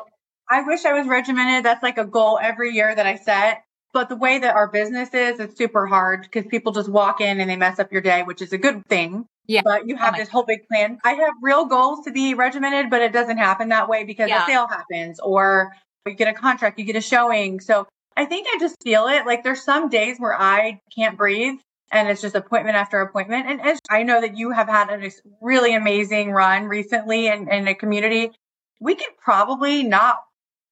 I 0.52 0.62
wish 0.64 0.86
I 0.86 0.94
was 0.94 1.08
regimented. 1.08 1.66
That's 1.66 1.82
like 1.82 1.98
a 1.98 2.06
goal 2.06 2.38
every 2.40 2.72
year 2.76 2.94
that 2.94 3.08
I 3.08 3.16
set. 3.16 3.64
But 3.94 4.10
the 4.10 4.16
way 4.16 4.40
that 4.40 4.56
our 4.56 4.68
business 4.68 5.14
is, 5.14 5.40
it's 5.40 5.58
super 5.58 5.86
hard 5.86 6.22
because 6.22 6.46
people 6.46 6.72
just 6.72 6.90
walk 6.90 7.20
in 7.20 7.42
and 7.42 7.50
they 7.50 7.58
mess 7.58 7.80
up 7.80 7.92
your 7.92 8.02
day, 8.02 8.24
which 8.24 8.42
is 8.42 8.54
a 8.54 8.58
good 8.58 8.86
thing. 8.88 9.26
Yeah. 9.48 9.62
But 9.64 9.88
you 9.88 9.98
have 9.98 10.14
oh 10.16 10.18
this 10.18 10.30
whole 10.30 10.44
big 10.44 10.66
plan. 10.68 11.00
I 11.04 11.14
have 11.14 11.34
real 11.42 11.66
goals 11.66 12.06
to 12.06 12.12
be 12.12 12.34
regimented, 12.34 12.90
but 12.90 13.02
it 13.02 13.12
doesn't 13.12 13.38
happen 13.38 13.70
that 13.70 13.90
way 13.90 14.06
because 14.06 14.30
yeah. 14.30 14.44
a 14.44 14.48
sale 14.48 14.68
happens 14.68 15.20
or 15.20 15.74
you 16.06 16.14
get 16.14 16.30
a 16.30 16.34
contract, 16.34 16.80
you 16.80 16.86
get 16.86 16.96
a 16.96 17.02
showing. 17.02 17.60
So 17.60 17.88
I 18.16 18.26
think 18.26 18.48
I 18.50 18.58
just 18.60 18.78
feel 18.84 19.08
it. 19.08 19.26
Like 19.26 19.44
there's 19.44 19.64
some 19.64 19.90
days 19.90 20.18
where 20.20 20.40
I 20.40 20.80
can't 20.96 21.18
breathe 21.18 21.60
and 21.92 22.08
it's 22.08 22.22
just 22.22 22.36
appointment 22.36 22.78
after 22.78 23.02
appointment. 23.02 23.48
And 23.48 23.62
as 23.62 23.80
I 23.90 24.04
know 24.04 24.22
that 24.22 24.38
you 24.38 24.52
have 24.52 24.68
had 24.68 24.90
a 24.90 25.12
really 25.42 25.76
amazing 25.76 26.32
run 26.32 26.66
recently 26.66 27.28
in, 27.28 27.50
in 27.50 27.68
a 27.68 27.76
community, 27.76 28.32
we 28.80 28.96
could 28.96 29.18
probably 29.18 29.84
not 29.84 30.18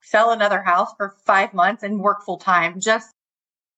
sell 0.02 0.32
another 0.32 0.62
house 0.62 0.92
for 0.98 1.16
five 1.26 1.54
months 1.54 1.84
and 1.84 2.00
work 2.00 2.24
full 2.24 2.38
time, 2.38 2.80
just 2.80 3.14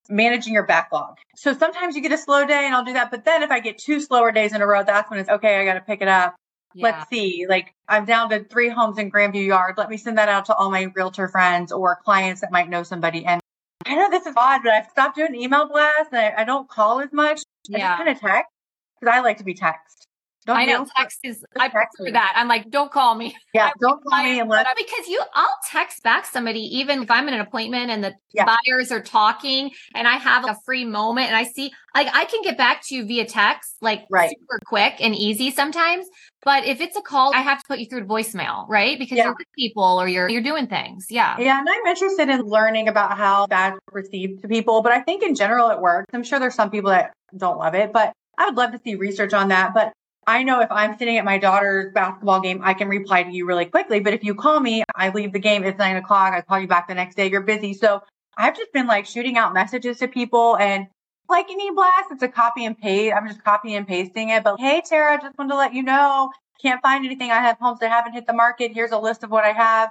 managing 0.09 0.53
your 0.53 0.65
backlog. 0.65 1.17
So 1.35 1.53
sometimes 1.53 1.95
you 1.95 2.01
get 2.01 2.11
a 2.11 2.17
slow 2.17 2.45
day 2.45 2.65
and 2.65 2.75
I'll 2.75 2.83
do 2.83 2.93
that. 2.93 3.11
But 3.11 3.25
then 3.25 3.43
if 3.43 3.51
I 3.51 3.59
get 3.59 3.77
two 3.77 3.99
slower 3.99 4.31
days 4.31 4.53
in 4.53 4.61
a 4.61 4.67
row, 4.67 4.83
that's 4.83 5.09
when 5.09 5.19
it's 5.19 5.29
okay, 5.29 5.59
I 5.59 5.65
got 5.65 5.75
to 5.75 5.81
pick 5.81 6.01
it 6.01 6.07
up. 6.07 6.35
Yeah. 6.73 6.83
Let's 6.83 7.09
see. 7.09 7.45
Like 7.49 7.73
I'm 7.87 8.05
down 8.05 8.29
to 8.29 8.43
three 8.43 8.69
homes 8.69 8.97
in 8.97 9.11
Grandview 9.11 9.45
Yard. 9.45 9.75
Let 9.77 9.89
me 9.89 9.97
send 9.97 10.17
that 10.17 10.29
out 10.29 10.45
to 10.45 10.55
all 10.55 10.71
my 10.71 10.91
realtor 10.95 11.27
friends 11.27 11.71
or 11.71 11.97
clients 12.03 12.41
that 12.41 12.51
might 12.51 12.69
know 12.69 12.83
somebody. 12.83 13.25
And 13.25 13.41
I 13.85 13.95
know 13.95 14.09
this 14.09 14.25
is 14.25 14.33
odd, 14.37 14.61
but 14.63 14.71
I've 14.71 14.89
stopped 14.89 15.17
doing 15.17 15.35
email 15.35 15.67
blasts 15.67 16.09
and 16.11 16.19
I, 16.19 16.41
I 16.41 16.43
don't 16.43 16.69
call 16.69 17.01
as 17.01 17.11
much. 17.11 17.41
I 17.73 17.77
yeah. 17.77 17.89
just 17.89 17.97
kind 17.97 18.09
of 18.09 18.19
text 18.19 18.51
because 18.99 19.13
I 19.13 19.19
like 19.21 19.37
to 19.37 19.43
be 19.43 19.53
text. 19.53 20.07
Don't 20.45 20.57
I 20.57 20.65
know 20.65 20.87
text 20.97 21.19
is 21.23 21.45
I 21.59 21.69
prefer 21.69 22.05
me. 22.05 22.11
that. 22.11 22.33
I'm 22.35 22.47
like, 22.47 22.69
don't 22.69 22.91
call 22.91 23.15
me. 23.15 23.35
Yeah, 23.53 23.69
don't 23.81 24.01
call 24.05 24.23
me 24.23 24.39
unless 24.39 24.65
because 24.77 25.07
you 25.07 25.21
I'll 25.33 25.57
text 25.69 26.03
back 26.03 26.25
somebody 26.25 26.61
even 26.77 27.03
if 27.03 27.11
I'm 27.11 27.27
in 27.27 27.33
an 27.33 27.41
appointment 27.41 27.91
and 27.91 28.01
the 28.01 28.13
yeah. 28.33 28.45
buyers 28.45 28.93
are 28.93 29.01
talking 29.01 29.71
and 29.93 30.07
I 30.07 30.15
have 30.15 30.45
a 30.47 30.55
free 30.63 30.85
moment 30.85 31.27
and 31.27 31.35
I 31.35 31.43
see 31.43 31.71
like 31.93 32.07
I 32.13 32.23
can 32.25 32.41
get 32.43 32.57
back 32.57 32.81
to 32.87 32.95
you 32.95 33.05
via 33.05 33.25
text 33.25 33.75
like 33.81 34.05
right. 34.09 34.29
super 34.29 34.59
quick 34.65 34.95
and 35.01 35.13
easy 35.13 35.51
sometimes. 35.51 36.07
But 36.43 36.65
if 36.65 36.79
it's 36.79 36.95
a 36.95 37.01
call, 37.01 37.35
I 37.35 37.39
have 37.39 37.59
to 37.59 37.65
put 37.67 37.79
you 37.79 37.87
through 37.87 38.01
to 38.01 38.05
voicemail, 38.05 38.65
right? 38.69 38.97
Because 38.97 39.17
yeah. 39.17 39.25
you're 39.25 39.35
with 39.37 39.47
people 39.57 39.83
or 39.83 40.07
you're 40.07 40.29
you're 40.29 40.41
doing 40.41 40.67
things. 40.67 41.07
Yeah. 41.09 41.35
Yeah. 41.37 41.59
And 41.59 41.67
I'm 41.69 41.85
interested 41.85 42.29
in 42.29 42.41
learning 42.43 42.87
about 42.87 43.17
how 43.17 43.47
that's 43.47 43.77
received 43.91 44.41
to 44.43 44.47
people. 44.47 44.81
But 44.81 44.93
I 44.93 45.01
think 45.01 45.23
in 45.23 45.35
general 45.35 45.69
it 45.71 45.81
works. 45.81 46.07
I'm 46.13 46.23
sure 46.23 46.39
there's 46.39 46.55
some 46.55 46.71
people 46.71 46.91
that 46.91 47.11
don't 47.35 47.57
love 47.57 47.75
it, 47.75 47.91
but 47.91 48.13
I 48.37 48.45
would 48.45 48.55
love 48.55 48.71
to 48.71 48.79
see 48.83 48.95
research 48.95 49.33
on 49.33 49.49
that. 49.49 49.73
But 49.73 49.91
I 50.27 50.43
know 50.43 50.61
if 50.61 50.71
I'm 50.71 50.97
sitting 50.97 51.17
at 51.17 51.25
my 51.25 51.37
daughter's 51.37 51.91
basketball 51.93 52.41
game, 52.41 52.61
I 52.63 52.73
can 52.73 52.87
reply 52.87 53.23
to 53.23 53.31
you 53.31 53.45
really 53.45 53.65
quickly. 53.65 53.99
But 53.99 54.13
if 54.13 54.23
you 54.23 54.35
call 54.35 54.59
me, 54.59 54.83
I 54.95 55.09
leave 55.09 55.33
the 55.33 55.39
game. 55.39 55.63
It's 55.63 55.79
nine 55.79 55.95
o'clock. 55.95 56.33
I 56.33 56.41
call 56.41 56.59
you 56.59 56.67
back 56.67 56.87
the 56.87 56.93
next 56.93 57.15
day. 57.15 57.29
You're 57.29 57.41
busy. 57.41 57.73
So 57.73 58.03
I've 58.37 58.55
just 58.55 58.71
been 58.71 58.87
like 58.87 59.05
shooting 59.05 59.37
out 59.37 59.53
messages 59.53 59.97
to 59.99 60.07
people 60.07 60.57
and 60.57 60.87
like 61.27 61.47
any 61.49 61.71
blast. 61.71 62.11
It's 62.11 62.21
a 62.21 62.27
copy 62.27 62.65
and 62.65 62.77
paste. 62.77 63.15
I'm 63.15 63.27
just 63.27 63.43
copy 63.43 63.73
and 63.73 63.87
pasting 63.87 64.29
it. 64.29 64.43
But 64.43 64.59
hey, 64.59 64.81
Tara, 64.87 65.19
just 65.19 65.37
wanted 65.37 65.51
to 65.51 65.57
let 65.57 65.73
you 65.73 65.81
know, 65.81 66.31
can't 66.61 66.81
find 66.81 67.03
anything. 67.03 67.31
I 67.31 67.41
have 67.41 67.57
homes 67.59 67.79
that 67.79 67.89
haven't 67.89 68.13
hit 68.13 68.27
the 68.27 68.33
market. 68.33 68.71
Here's 68.73 68.91
a 68.91 68.99
list 68.99 69.23
of 69.23 69.31
what 69.31 69.43
I 69.43 69.53
have. 69.53 69.89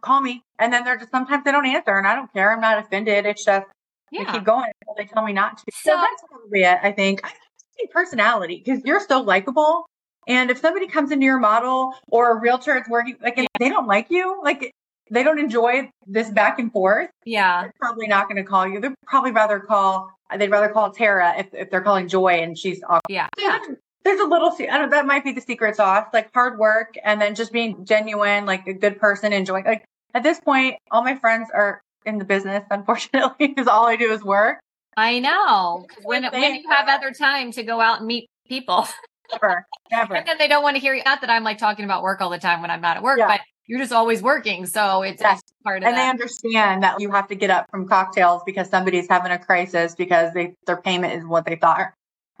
Call 0.00 0.22
me. 0.22 0.42
And 0.58 0.72
then 0.72 0.84
they're 0.84 0.96
just 0.96 1.10
sometimes 1.10 1.44
they 1.44 1.52
don't 1.52 1.66
answer 1.66 1.98
and 1.98 2.06
I 2.06 2.14
don't 2.14 2.32
care. 2.32 2.50
I'm 2.50 2.62
not 2.62 2.78
offended. 2.78 3.26
It's 3.26 3.44
just 3.44 3.66
yeah. 4.10 4.32
keep 4.32 4.44
going 4.44 4.70
until 4.80 4.94
they 4.96 5.04
tell 5.04 5.22
me 5.22 5.34
not 5.34 5.58
to. 5.58 5.64
So, 5.72 5.90
so 5.90 5.96
that's 5.96 6.24
probably 6.30 6.62
it, 6.62 6.78
I 6.82 6.92
think 6.92 7.20
personality 7.92 8.62
because 8.64 8.84
you're 8.84 9.00
so 9.00 9.20
likable. 9.20 9.86
And 10.28 10.50
if 10.50 10.58
somebody 10.58 10.86
comes 10.86 11.10
into 11.10 11.24
your 11.24 11.38
model 11.38 11.94
or 12.08 12.36
a 12.36 12.40
realtor 12.40 12.76
is 12.76 12.84
working, 12.88 13.16
like, 13.22 13.36
yeah. 13.36 13.46
they 13.58 13.68
don't 13.68 13.86
like 13.86 14.10
you, 14.10 14.40
like, 14.42 14.70
they 15.10 15.22
don't 15.22 15.38
enjoy 15.38 15.90
this 16.06 16.30
back 16.30 16.58
and 16.58 16.70
forth. 16.70 17.08
Yeah. 17.24 17.62
They're 17.62 17.74
probably 17.80 18.06
not 18.06 18.28
going 18.28 18.36
to 18.36 18.48
call 18.48 18.68
you. 18.68 18.80
They'd 18.80 18.94
probably 19.06 19.32
rather 19.32 19.58
call, 19.58 20.12
they'd 20.36 20.50
rather 20.50 20.68
call 20.68 20.92
Tara 20.92 21.34
if, 21.38 21.52
if 21.52 21.70
they're 21.70 21.80
calling 21.80 22.06
Joy 22.06 22.34
and 22.34 22.56
she's 22.56 22.82
off. 22.88 23.00
Yeah. 23.08 23.28
yeah. 23.38 23.58
There's 24.04 24.20
a 24.20 24.24
little, 24.24 24.54
I 24.60 24.78
don't, 24.78 24.90
that 24.90 25.06
might 25.06 25.24
be 25.24 25.32
the 25.32 25.40
secret 25.40 25.76
sauce, 25.76 26.06
like 26.12 26.32
hard 26.32 26.58
work 26.58 26.94
and 27.02 27.20
then 27.20 27.34
just 27.34 27.52
being 27.52 27.84
genuine, 27.84 28.46
like 28.46 28.66
a 28.66 28.72
good 28.72 28.98
person, 28.98 29.32
enjoying, 29.32 29.64
like, 29.64 29.84
at 30.14 30.22
this 30.22 30.40
point, 30.40 30.76
all 30.90 31.02
my 31.02 31.16
friends 31.16 31.48
are 31.54 31.82
in 32.06 32.18
the 32.18 32.24
business, 32.24 32.64
unfortunately, 32.70 33.48
because 33.48 33.66
all 33.66 33.86
I 33.86 33.96
do 33.96 34.12
is 34.12 34.22
work. 34.22 34.58
I 34.96 35.18
know. 35.20 35.86
When 36.02 36.24
when 36.24 36.54
you 36.54 36.68
have 36.68 36.88
other 36.88 37.12
time 37.12 37.52
to 37.52 37.62
go 37.62 37.80
out 37.80 37.98
and 37.98 38.06
meet 38.06 38.28
people. 38.48 38.86
Never, 39.32 39.64
never. 39.92 40.16
and 40.16 40.26
then 40.26 40.38
they 40.38 40.48
don't 40.48 40.64
want 40.64 40.74
to 40.74 40.80
hear 40.80 40.92
you. 40.92 41.04
Not 41.04 41.20
that 41.20 41.30
I'm 41.30 41.44
like 41.44 41.56
talking 41.56 41.84
about 41.84 42.02
work 42.02 42.20
all 42.20 42.30
the 42.30 42.38
time 42.38 42.62
when 42.62 42.70
I'm 42.72 42.80
not 42.80 42.96
at 42.96 43.02
work, 43.04 43.16
yeah. 43.16 43.28
but 43.28 43.40
you're 43.66 43.78
just 43.78 43.92
always 43.92 44.20
working. 44.20 44.66
So 44.66 45.02
it's 45.02 45.22
yes. 45.22 45.40
part 45.62 45.76
of 45.76 45.82
it. 45.84 45.86
And 45.86 45.96
that. 45.96 46.02
they 46.02 46.10
understand 46.10 46.82
that 46.82 47.00
you 47.00 47.12
have 47.12 47.28
to 47.28 47.36
get 47.36 47.48
up 47.48 47.70
from 47.70 47.86
cocktails 47.86 48.42
because 48.44 48.68
somebody's 48.68 49.06
having 49.08 49.30
a 49.30 49.38
crisis 49.38 49.94
because 49.94 50.34
they 50.34 50.56
their 50.66 50.78
payment 50.78 51.14
is 51.14 51.24
what 51.24 51.46
they 51.46 51.54
thought. 51.54 51.92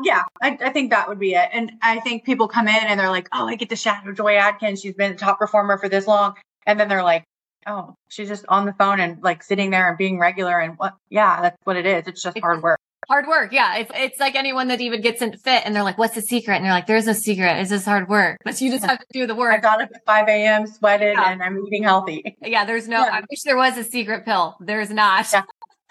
Yeah, 0.02 0.22
I, 0.42 0.58
I 0.60 0.70
think 0.70 0.90
that 0.90 1.08
would 1.08 1.20
be 1.20 1.34
it. 1.34 1.48
And 1.52 1.70
I 1.80 2.00
think 2.00 2.24
people 2.24 2.48
come 2.48 2.66
in 2.66 2.74
and 2.74 2.98
they're 2.98 3.10
like, 3.10 3.28
oh, 3.32 3.46
I 3.46 3.54
get 3.54 3.68
to 3.68 3.76
shadow 3.76 4.12
Joy 4.12 4.34
Adkins. 4.34 4.80
She's 4.80 4.94
been 4.94 5.12
a 5.12 5.16
top 5.16 5.38
performer 5.38 5.78
for 5.78 5.88
this 5.88 6.08
long. 6.08 6.34
And 6.66 6.80
then 6.80 6.88
they're 6.88 7.04
like, 7.04 7.24
oh, 7.66 7.94
she's 8.08 8.28
just 8.28 8.44
on 8.48 8.66
the 8.66 8.72
phone 8.72 9.00
and 9.00 9.22
like 9.22 9.42
sitting 9.42 9.70
there 9.70 9.88
and 9.88 9.98
being 9.98 10.18
regular. 10.18 10.58
And 10.58 10.74
what, 10.76 10.94
yeah, 11.08 11.42
that's 11.42 11.56
what 11.64 11.76
it 11.76 11.86
is. 11.86 12.06
It's 12.06 12.22
just 12.22 12.38
hard 12.38 12.62
work. 12.62 12.78
Hard 13.08 13.26
work. 13.26 13.52
Yeah. 13.52 13.78
It's, 13.78 13.90
it's 13.94 14.20
like 14.20 14.34
anyone 14.34 14.68
that 14.68 14.80
even 14.80 15.00
gets 15.00 15.20
in 15.22 15.36
fit 15.36 15.62
and 15.64 15.74
they're 15.74 15.82
like, 15.82 15.98
what's 15.98 16.14
the 16.14 16.22
secret? 16.22 16.56
And 16.56 16.64
they're 16.64 16.72
like, 16.72 16.86
there's 16.86 17.06
no 17.06 17.12
secret. 17.12 17.58
It's 17.58 17.70
just 17.70 17.84
hard 17.84 18.08
work. 18.08 18.38
But 18.44 18.60
you 18.60 18.70
just 18.70 18.84
have 18.84 18.98
to 18.98 19.06
do 19.12 19.26
the 19.26 19.34
work. 19.34 19.52
I 19.52 19.58
got 19.58 19.82
up 19.82 19.90
at 19.94 20.04
5 20.04 20.28
a.m., 20.28 20.66
sweated, 20.66 21.14
yeah. 21.14 21.32
and 21.32 21.42
I'm 21.42 21.58
eating 21.66 21.82
healthy. 21.82 22.36
Yeah. 22.42 22.64
There's 22.64 22.88
no, 22.88 23.00
yeah. 23.00 23.10
I 23.14 23.20
wish 23.28 23.42
there 23.42 23.56
was 23.56 23.76
a 23.78 23.84
secret 23.84 24.24
pill. 24.24 24.56
There's 24.60 24.90
not. 24.90 25.26
Yeah. 25.32 25.42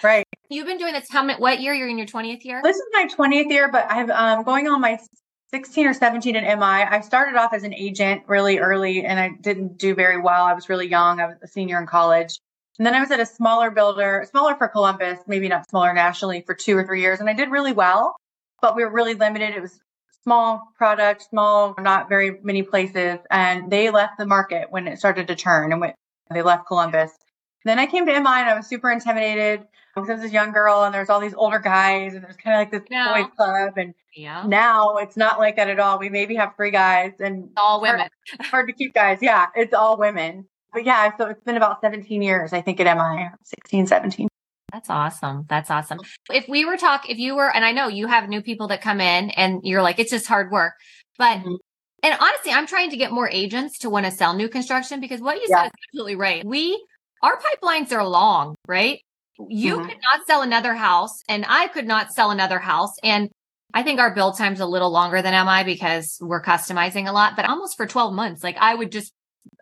Right. 0.01 0.25
You've 0.49 0.65
been 0.65 0.77
doing 0.77 0.93
this 0.93 1.07
how 1.11 1.23
many, 1.23 1.39
what 1.41 1.59
year? 1.59 1.73
You're 1.73 1.89
in 1.89 1.97
your 1.97 2.07
20th 2.07 2.45
year? 2.45 2.61
This 2.63 2.77
is 2.77 2.85
my 2.93 3.05
20th 3.05 3.49
year, 3.49 3.69
but 3.69 3.85
I've 3.91 4.09
um 4.09 4.43
going 4.43 4.67
on 4.67 4.79
my 4.79 4.97
16 5.51 5.87
or 5.87 5.93
17 5.93 6.35
in 6.35 6.43
MI. 6.43 6.65
I 6.65 7.01
started 7.01 7.35
off 7.35 7.53
as 7.53 7.63
an 7.63 7.73
agent 7.73 8.23
really 8.27 8.59
early 8.59 9.03
and 9.03 9.19
I 9.19 9.31
didn't 9.41 9.77
do 9.77 9.95
very 9.95 10.19
well. 10.19 10.45
I 10.45 10.53
was 10.53 10.69
really 10.69 10.87
young. 10.87 11.19
I 11.19 11.27
was 11.27 11.37
a 11.41 11.47
senior 11.47 11.79
in 11.79 11.87
college. 11.87 12.39
And 12.77 12.85
then 12.85 12.95
I 12.95 12.99
was 13.01 13.11
at 13.11 13.19
a 13.19 13.25
smaller 13.25 13.71
builder, 13.71 14.25
smaller 14.29 14.55
for 14.55 14.67
Columbus, 14.67 15.19
maybe 15.27 15.49
not 15.49 15.69
smaller 15.69 15.93
nationally 15.93 16.41
for 16.45 16.53
two 16.53 16.77
or 16.77 16.85
three 16.85 17.01
years. 17.01 17.19
And 17.19 17.29
I 17.29 17.33
did 17.33 17.49
really 17.49 17.73
well, 17.73 18.15
but 18.61 18.75
we 18.75 18.85
were 18.85 18.91
really 18.91 19.15
limited. 19.15 19.55
It 19.55 19.61
was 19.61 19.79
small 20.23 20.71
product, 20.77 21.23
small, 21.23 21.75
not 21.79 22.07
very 22.07 22.39
many 22.43 22.61
places. 22.61 23.17
And 23.31 23.71
they 23.71 23.89
left 23.89 24.17
the 24.17 24.25
market 24.25 24.67
when 24.69 24.87
it 24.87 24.99
started 24.99 25.27
to 25.27 25.35
turn 25.35 25.71
and 25.71 25.81
went, 25.81 25.95
they 26.31 26.41
left 26.41 26.67
Columbus. 26.67 27.11
Then 27.65 27.79
I 27.79 27.87
came 27.87 28.05
to 28.05 28.11
MI 28.11 28.17
and 28.17 28.49
I 28.49 28.55
was 28.55 28.67
super 28.67 28.91
intimidated 28.91 29.67
was 30.07 30.21
this 30.21 30.31
young 30.31 30.51
girl 30.51 30.83
and 30.83 30.93
there's 30.93 31.09
all 31.09 31.19
these 31.19 31.33
older 31.33 31.59
guys 31.59 32.13
and 32.13 32.23
there's 32.23 32.35
kind 32.37 32.55
of 32.55 32.59
like 32.59 32.71
this 32.71 32.89
no. 32.89 33.13
boys 33.13 33.31
club. 33.35 33.73
And 33.77 33.93
yeah. 34.15 34.43
now 34.45 34.97
it's 34.97 35.17
not 35.17 35.39
like 35.39 35.55
that 35.57 35.69
at 35.69 35.79
all. 35.79 35.99
We 35.99 36.09
maybe 36.09 36.35
have 36.35 36.55
three 36.55 36.71
guys 36.71 37.13
and 37.19 37.49
all 37.57 37.81
women. 37.81 38.07
Hard, 38.29 38.41
hard 38.51 38.67
to 38.67 38.73
keep 38.73 38.93
guys. 38.93 39.19
Yeah, 39.21 39.47
it's 39.55 39.73
all 39.73 39.97
women. 39.97 40.45
But 40.73 40.85
yeah, 40.85 41.15
so 41.17 41.27
it's 41.27 41.43
been 41.43 41.57
about 41.57 41.81
17 41.81 42.21
years, 42.21 42.53
I 42.53 42.61
think, 42.61 42.79
at 42.79 42.95
MI, 42.95 43.29
16, 43.43 43.87
17. 43.87 44.27
That's 44.71 44.89
awesome. 44.89 45.45
That's 45.49 45.71
awesome. 45.71 45.99
If 46.31 46.47
we 46.47 46.63
were 46.63 46.77
talk, 46.77 47.09
if 47.09 47.17
you 47.17 47.35
were, 47.35 47.53
and 47.53 47.65
I 47.65 47.71
know 47.71 47.87
you 47.87 48.05
have 48.05 48.29
new 48.29 48.43
people 48.43 48.67
that 48.67 48.81
come 48.81 49.01
in 49.01 49.31
and 49.31 49.61
you're 49.63 49.81
like, 49.81 49.97
it's 49.97 50.11
just 50.11 50.27
hard 50.27 50.51
work, 50.51 50.73
but 51.17 51.39
mm-hmm. 51.39 51.55
And 52.03 52.15
honestly, 52.19 52.51
I'm 52.51 52.67
trying 52.67 52.91
to 52.91 52.97
get 52.97 53.11
more 53.11 53.29
agents 53.29 53.79
to 53.79 53.89
want 53.89 54.05
to 54.05 54.11
sell 54.11 54.33
new 54.33 54.49
construction 54.49 54.99
because 54.99 55.21
what 55.21 55.37
you 55.37 55.47
yeah. 55.49 55.63
said 55.63 55.65
is 55.65 55.71
absolutely 55.87 56.15
right. 56.15 56.45
We, 56.45 56.83
our 57.21 57.37
pipelines 57.37 57.91
are 57.91 58.07
long, 58.07 58.55
right? 58.67 58.99
You 59.47 59.77
mm-hmm. 59.77 59.87
could 59.87 59.97
not 60.11 60.27
sell 60.27 60.41
another 60.41 60.73
house 60.73 61.21
and 61.29 61.45
I 61.47 61.67
could 61.67 61.87
not 61.87 62.11
sell 62.11 62.31
another 62.31 62.59
house. 62.59 62.93
And 63.03 63.29
I 63.73 63.83
think 63.83 63.99
our 63.99 64.13
build 64.13 64.37
time's 64.37 64.59
a 64.59 64.65
little 64.65 64.91
longer 64.91 65.21
than 65.21 65.33
MI 65.45 65.63
because 65.63 66.17
we're 66.21 66.41
customizing 66.41 67.07
a 67.07 67.11
lot, 67.11 67.35
but 67.35 67.47
almost 67.47 67.77
for 67.77 67.85
12 67.85 68.13
months, 68.13 68.43
like 68.43 68.57
I 68.59 68.75
would 68.75 68.91
just, 68.91 69.13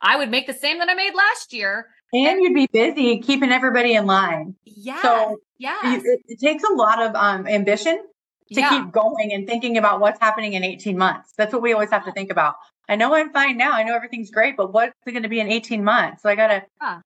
I 0.01 0.17
would 0.17 0.31
make 0.31 0.47
the 0.47 0.53
same 0.53 0.79
that 0.79 0.89
I 0.89 0.93
made 0.93 1.13
last 1.13 1.53
year 1.53 1.87
and 2.13 2.41
you'd 2.41 2.53
be 2.53 2.67
busy 2.71 3.19
keeping 3.19 3.51
everybody 3.51 3.93
in 3.93 4.05
line. 4.05 4.55
Yeah. 4.65 5.01
So 5.01 5.37
yeah, 5.57 5.95
it, 5.95 6.21
it, 6.27 6.39
takes 6.39 6.63
a 6.63 6.73
lot 6.73 7.01
of 7.01 7.15
um, 7.15 7.47
ambition 7.47 7.97
to 8.53 8.59
yeah. 8.59 8.69
keep 8.69 8.91
going 8.91 9.33
and 9.33 9.45
thinking 9.47 9.77
about 9.77 9.99
what's 9.99 10.19
happening 10.19 10.53
in 10.53 10.63
18 10.63 10.97
months. 10.97 11.33
That's 11.37 11.51
what 11.51 11.61
we 11.61 11.73
always 11.73 11.89
have 11.89 12.05
to 12.05 12.11
think 12.11 12.31
about. 12.31 12.55
I 12.87 12.95
know 12.95 13.13
I'm 13.13 13.33
fine 13.33 13.57
now. 13.57 13.73
I 13.73 13.83
know 13.83 13.95
everything's 13.95 14.31
great, 14.31 14.55
but 14.55 14.71
what's 14.71 14.93
it 15.05 15.11
going 15.11 15.23
to 15.23 15.29
be 15.29 15.41
in 15.41 15.51
18 15.51 15.83
months? 15.83 16.23
So 16.23 16.29
I 16.29 16.35
got 16.35 16.47
to 16.47 16.63
yeah. 16.81 16.99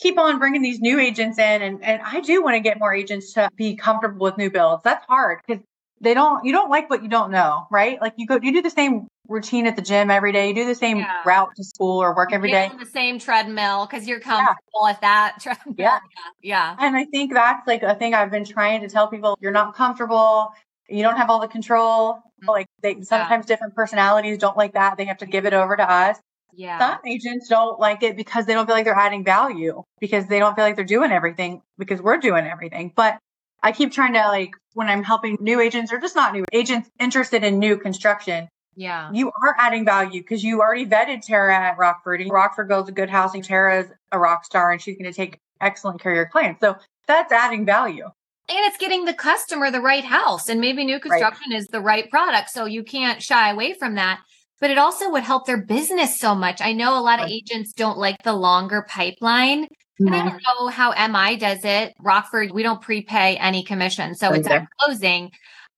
Keep 0.00 0.18
on 0.18 0.38
bringing 0.38 0.62
these 0.62 0.80
new 0.80 0.98
agents 0.98 1.38
in. 1.38 1.62
And, 1.62 1.84
and 1.84 2.02
I 2.02 2.20
do 2.20 2.42
want 2.42 2.54
to 2.54 2.60
get 2.60 2.78
more 2.78 2.94
agents 2.94 3.32
to 3.34 3.48
be 3.56 3.76
comfortable 3.76 4.24
with 4.24 4.38
new 4.38 4.50
builds. 4.50 4.82
That's 4.82 5.04
hard 5.06 5.40
because 5.46 5.62
they 6.00 6.14
don't, 6.14 6.44
you 6.44 6.52
don't 6.52 6.70
like 6.70 6.90
what 6.90 7.02
you 7.02 7.08
don't 7.08 7.30
know, 7.30 7.66
right? 7.70 8.00
Like 8.00 8.14
you 8.16 8.26
go, 8.26 8.38
you 8.42 8.52
do 8.52 8.62
the 8.62 8.70
same 8.70 9.06
routine 9.28 9.66
at 9.66 9.76
the 9.76 9.82
gym 9.82 10.10
every 10.10 10.32
day. 10.32 10.48
You 10.48 10.54
do 10.54 10.66
the 10.66 10.74
same 10.74 10.98
yeah. 10.98 11.22
route 11.24 11.54
to 11.56 11.64
school 11.64 12.02
or 12.02 12.14
work 12.14 12.32
every 12.32 12.50
day. 12.50 12.70
the 12.78 12.86
same 12.86 13.18
treadmill 13.18 13.86
because 13.86 14.06
you're 14.06 14.20
comfortable 14.20 14.58
yeah. 14.82 14.90
with 14.90 15.00
that 15.00 15.36
treadmill. 15.40 15.74
Yeah. 15.78 15.98
yeah. 16.42 16.76
And 16.78 16.96
I 16.96 17.04
think 17.06 17.32
that's 17.32 17.66
like 17.66 17.82
a 17.82 17.94
thing 17.94 18.14
I've 18.14 18.30
been 18.30 18.44
trying 18.44 18.82
to 18.82 18.88
tell 18.88 19.08
people. 19.08 19.38
You're 19.40 19.52
not 19.52 19.74
comfortable. 19.74 20.52
You 20.88 21.02
don't 21.02 21.16
have 21.16 21.30
all 21.30 21.40
the 21.40 21.48
control. 21.48 22.14
Mm-hmm. 22.14 22.48
Like 22.48 22.66
they 22.82 23.00
sometimes 23.02 23.44
yeah. 23.44 23.54
different 23.54 23.74
personalities 23.74 24.38
don't 24.38 24.56
like 24.56 24.74
that. 24.74 24.98
They 24.98 25.06
have 25.06 25.18
to 25.18 25.26
give 25.26 25.46
it 25.46 25.54
over 25.54 25.76
to 25.76 25.90
us. 25.90 26.18
Yeah. 26.56 26.78
Some 26.78 26.98
agents 27.06 27.48
don't 27.48 27.78
like 27.78 28.02
it 28.02 28.16
because 28.16 28.46
they 28.46 28.54
don't 28.54 28.66
feel 28.66 28.74
like 28.74 28.84
they're 28.84 28.94
adding 28.94 29.24
value 29.24 29.82
because 30.00 30.26
they 30.26 30.38
don't 30.38 30.54
feel 30.54 30.64
like 30.64 30.76
they're 30.76 30.84
doing 30.84 31.10
everything 31.10 31.62
because 31.78 32.00
we're 32.00 32.18
doing 32.18 32.46
everything. 32.46 32.92
But 32.94 33.18
I 33.62 33.72
keep 33.72 33.92
trying 33.92 34.12
to 34.14 34.26
like 34.28 34.52
when 34.74 34.88
I'm 34.88 35.02
helping 35.02 35.36
new 35.40 35.60
agents 35.60 35.92
or 35.92 35.98
just 35.98 36.16
not 36.16 36.32
new 36.32 36.44
agents 36.52 36.90
interested 36.98 37.44
in 37.44 37.58
new 37.58 37.76
construction, 37.76 38.48
yeah. 38.76 39.10
You 39.12 39.28
are 39.28 39.54
adding 39.58 39.84
value 39.84 40.20
because 40.20 40.42
you 40.42 40.60
already 40.60 40.86
vetted 40.86 41.24
Tara 41.24 41.56
at 41.56 41.78
Rockford. 41.78 42.20
And 42.20 42.30
Rockford 42.30 42.68
goes 42.68 42.86
to 42.86 42.92
good 42.92 43.10
housing. 43.10 43.42
Tara's 43.42 43.86
a 44.12 44.18
rock 44.18 44.44
star 44.44 44.70
and 44.72 44.80
she's 44.80 44.96
going 44.96 45.10
to 45.10 45.16
take 45.16 45.38
excellent 45.60 46.00
care 46.00 46.12
of 46.12 46.16
your 46.16 46.26
clients. 46.26 46.60
So 46.60 46.76
that's 47.06 47.32
adding 47.32 47.64
value. 47.64 48.04
And 48.04 48.58
it's 48.66 48.76
getting 48.76 49.04
the 49.04 49.14
customer 49.14 49.70
the 49.70 49.80
right 49.80 50.04
house. 50.04 50.48
And 50.48 50.60
maybe 50.60 50.84
new 50.84 51.00
construction 51.00 51.52
right. 51.52 51.58
is 51.58 51.68
the 51.68 51.80
right 51.80 52.10
product. 52.10 52.50
So 52.50 52.66
you 52.66 52.82
can't 52.82 53.22
shy 53.22 53.50
away 53.50 53.72
from 53.72 53.94
that. 53.94 54.20
But 54.64 54.70
it 54.70 54.78
also 54.78 55.10
would 55.10 55.24
help 55.24 55.44
their 55.44 55.60
business 55.60 56.18
so 56.18 56.34
much. 56.34 56.62
I 56.62 56.72
know 56.72 56.98
a 56.98 57.04
lot 57.04 57.22
of 57.22 57.28
agents 57.28 57.74
don't 57.74 57.98
like 57.98 58.22
the 58.22 58.32
longer 58.32 58.86
pipeline. 58.88 59.64
Mm-hmm. 59.64 60.06
And 60.06 60.14
I 60.14 60.22
don't 60.22 60.42
know 60.42 60.68
how 60.68 60.92
MI 61.06 61.36
does 61.36 61.66
it. 61.66 61.92
Rockford, 62.00 62.50
we 62.50 62.62
don't 62.62 62.80
prepay 62.80 63.36
any 63.36 63.62
commission. 63.62 64.14
So 64.14 64.32
it's 64.32 64.48
at 64.48 64.64
closing. 64.80 65.32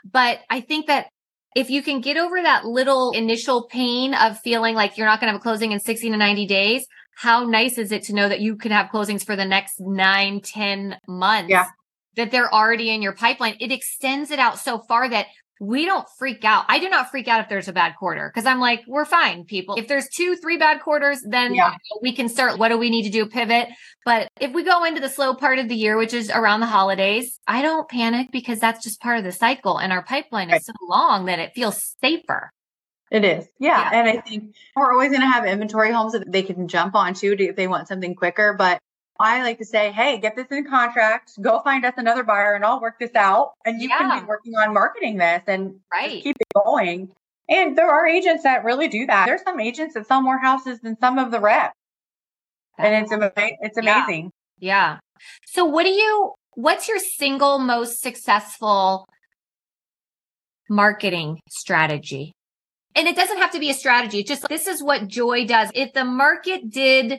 But 0.09 0.38
I 0.50 0.61
think 0.61 0.87
that 0.87 1.09
if 1.57 1.69
you 1.69 1.83
can 1.83 2.00
get 2.00 2.16
over 2.16 2.40
that 2.40 2.64
little 2.64 3.11
initial 3.11 3.66
pain 3.66 4.14
of 4.14 4.38
feeling 4.38 4.76
like 4.76 4.97
you're 4.97 5.09
not 5.09 5.19
going 5.19 5.31
to 5.31 5.33
have 5.33 5.40
a 5.40 5.43
closing 5.43 5.73
in 5.73 5.81
60 5.81 6.11
to 6.11 6.16
90 6.16 6.47
days, 6.47 6.87
how 7.16 7.43
nice 7.43 7.78
is 7.78 7.90
it 7.90 8.05
to 8.05 8.14
know 8.14 8.28
that 8.28 8.38
you 8.38 8.55
can 8.55 8.71
have 8.71 8.93
closings 8.93 9.26
for 9.26 9.35
the 9.35 9.45
next 9.45 9.81
nine, 9.81 10.40
10 10.40 10.97
months? 11.09 11.50
Yeah. 11.50 11.64
That 12.14 12.31
they're 12.31 12.55
already 12.55 12.90
in 12.90 13.02
your 13.02 13.14
pipeline. 13.14 13.57
It 13.59 13.73
extends 13.73 14.31
it 14.31 14.38
out 14.38 14.61
so 14.61 14.78
far 14.78 15.09
that 15.09 15.26
we 15.61 15.87
don't 15.87 16.07
freak 16.19 16.45
out. 16.45 16.65
I 16.69 16.79
do 16.79 16.89
not 16.89 17.11
freak 17.11 17.29
out 17.29 17.41
if 17.41 17.49
there's 17.49 17.69
a 17.69 17.73
bad 17.73 17.95
quarter 17.99 18.31
because 18.33 18.47
I'm 18.47 18.61
like, 18.61 18.85
we're 18.87 19.05
fine, 19.05 19.45
people. 19.45 19.77
If 19.77 19.89
there's 19.89 20.09
two, 20.09 20.37
three 20.37 20.59
bad 20.59 20.81
quarters, 20.81 21.23
then 21.27 21.55
yeah. 21.55 21.75
we 22.03 22.15
can 22.15 22.29
start. 22.29 22.59
What 22.59 22.69
do 22.69 22.79
we 22.79 22.91
need 22.91 23.05
to 23.05 23.11
do? 23.11 23.27
Pivot. 23.27 23.69
But 24.05 24.29
if 24.41 24.53
we 24.53 24.65
go 24.65 24.85
into 24.85 25.01
the 25.01 25.09
slow 25.09 25.35
part 25.35 25.59
of 25.59 25.69
the 25.69 25.75
year, 25.75 25.97
which 25.97 26.13
is 26.13 26.31
around 26.31 26.61
the 26.61 26.67
holidays, 26.67 27.41
I 27.47 27.63
don't 27.63 27.89
panic 27.89 28.29
because 28.33 28.61
that's 28.61 28.85
just 28.85 29.01
part 29.01 29.19
of 29.19 29.25
the 29.25 29.33
cycle. 29.33 29.79
And 29.79 29.93
our 29.93 30.05
pipeline 30.05 30.51
right. 30.51 30.61
is 30.61 30.67
so 30.67 30.73
long 30.89 31.27
that 31.27 31.39
it 31.39 31.53
feels 31.55 31.95
safer. 32.01 32.53
It 33.11 33.25
is. 33.25 33.47
Yeah. 33.59 33.91
yeah. 33.93 34.01
And 34.01 34.09
I 34.09 34.21
think 34.21 34.55
we're 34.75 34.93
always 34.93 35.11
going 35.11 35.21
to 35.21 35.29
have 35.29 35.47
inventory 35.47 35.93
homes 35.93 36.13
that 36.13 36.31
they 36.31 36.43
can 36.43 36.69
jump 36.69 36.95
onto 36.95 37.37
if 37.39 37.57
they 37.57 37.69
want 37.69 37.89
something 37.89 38.15
quicker. 38.15 38.55
But 38.55 38.81
I 39.18 39.42
like 39.42 39.58
to 39.58 39.64
say, 39.64 39.92
hey, 39.92 40.18
get 40.18 40.37
this 40.37 40.46
in 40.50 40.64
contract, 40.64 41.32
go 41.40 41.61
find 41.61 41.85
us 41.85 41.94
another 41.96 42.23
buyer 42.23 42.54
and 42.54 42.64
I'll 42.64 42.80
work 42.80 42.99
this 42.99 43.14
out. 43.14 43.52
And 43.64 43.80
you 43.80 43.88
yeah. 43.88 43.99
can 43.99 44.20
be 44.20 44.26
working 44.26 44.54
on 44.54 44.75
marketing 44.75 45.16
this 45.18 45.42
and 45.46 45.76
right. 45.92 46.23
keep 46.23 46.37
it 46.38 46.46
going. 46.54 47.11
And 47.49 47.78
there 47.78 47.88
are 47.88 48.06
agents 48.06 48.42
that 48.42 48.64
really 48.64 48.88
do 48.88 49.06
that. 49.06 49.26
There's 49.26 49.42
some 49.42 49.61
agents 49.61 49.94
that 49.94 50.06
sell 50.06 50.20
more 50.20 50.38
houses 50.38 50.80
than 50.80 50.99
some 50.99 51.18
of 51.18 51.30
the 51.30 51.40
reps. 51.40 51.75
And 52.78 53.06
it's 53.11 53.12
it's 53.61 53.78
amazing. 53.78 54.30
Yeah. 54.58 54.99
yeah. 54.99 54.99
So 55.46 55.64
what 55.64 55.85
do 55.85 55.90
you 55.90 56.35
what's 56.54 56.88
your 56.88 56.99
single 56.99 57.58
most 57.58 58.00
successful 58.00 59.06
marketing 60.68 61.40
strategy? 61.49 62.32
And 62.94 63.06
it 63.06 63.14
doesn't 63.14 63.38
have 63.38 63.52
to 63.52 63.58
be 63.58 63.70
a 63.70 63.75
strategy. 63.75 64.20
It's 64.20 64.28
just 64.28 64.49
this 64.49 64.66
is 64.66 64.82
what 64.82 65.06
Joy 65.06 65.46
does. 65.46 65.70
If 65.75 65.92
the 65.92 66.04
market 66.04 66.70
did 66.70 67.18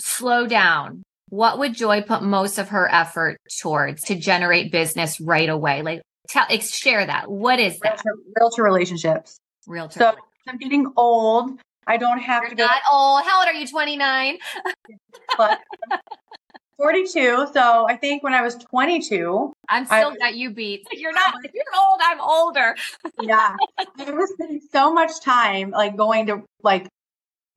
slow 0.00 0.46
down, 0.46 1.02
what 1.28 1.58
would 1.58 1.74
Joy 1.74 2.02
put 2.02 2.22
most 2.22 2.58
of 2.58 2.70
her 2.70 2.92
effort 2.92 3.38
towards 3.60 4.02
to 4.04 4.14
generate 4.14 4.72
business 4.72 5.20
right 5.20 5.48
away? 5.48 5.82
Like, 5.82 6.02
tell, 6.28 6.46
share 6.60 7.04
that. 7.04 7.30
What 7.30 7.60
is 7.60 7.78
that? 7.80 8.02
Realtor, 8.04 8.22
realtor 8.36 8.62
relationships. 8.62 9.38
Realtor. 9.66 10.00
So 10.00 10.14
I'm 10.46 10.56
getting 10.58 10.90
old. 10.96 11.60
I 11.86 11.96
don't 11.96 12.18
have 12.20 12.42
You're 12.42 12.50
to 12.50 12.56
go. 12.56 12.66
Old. 12.90 13.24
How 13.24 13.40
old 13.40 13.48
are 13.48 13.54
you? 13.54 13.66
29. 13.66 14.38
but 15.38 15.58
42. 16.78 17.48
So 17.52 17.86
I 17.88 17.96
think 17.96 18.22
when 18.22 18.34
I 18.34 18.42
was 18.42 18.54
22, 18.54 19.52
I'm 19.68 19.84
still 19.84 20.12
I, 20.12 20.16
got 20.16 20.34
you 20.34 20.50
beat. 20.50 20.86
You're 20.92 21.12
not. 21.12 21.34
If 21.44 21.52
you're 21.52 21.64
old, 21.78 22.00
I'm 22.02 22.20
older. 22.20 22.76
yeah, 23.20 23.56
I 23.78 24.10
was 24.10 24.30
spending 24.32 24.60
so 24.72 24.92
much 24.92 25.20
time 25.20 25.70
like 25.70 25.96
going 25.96 26.26
to 26.26 26.44
like 26.62 26.88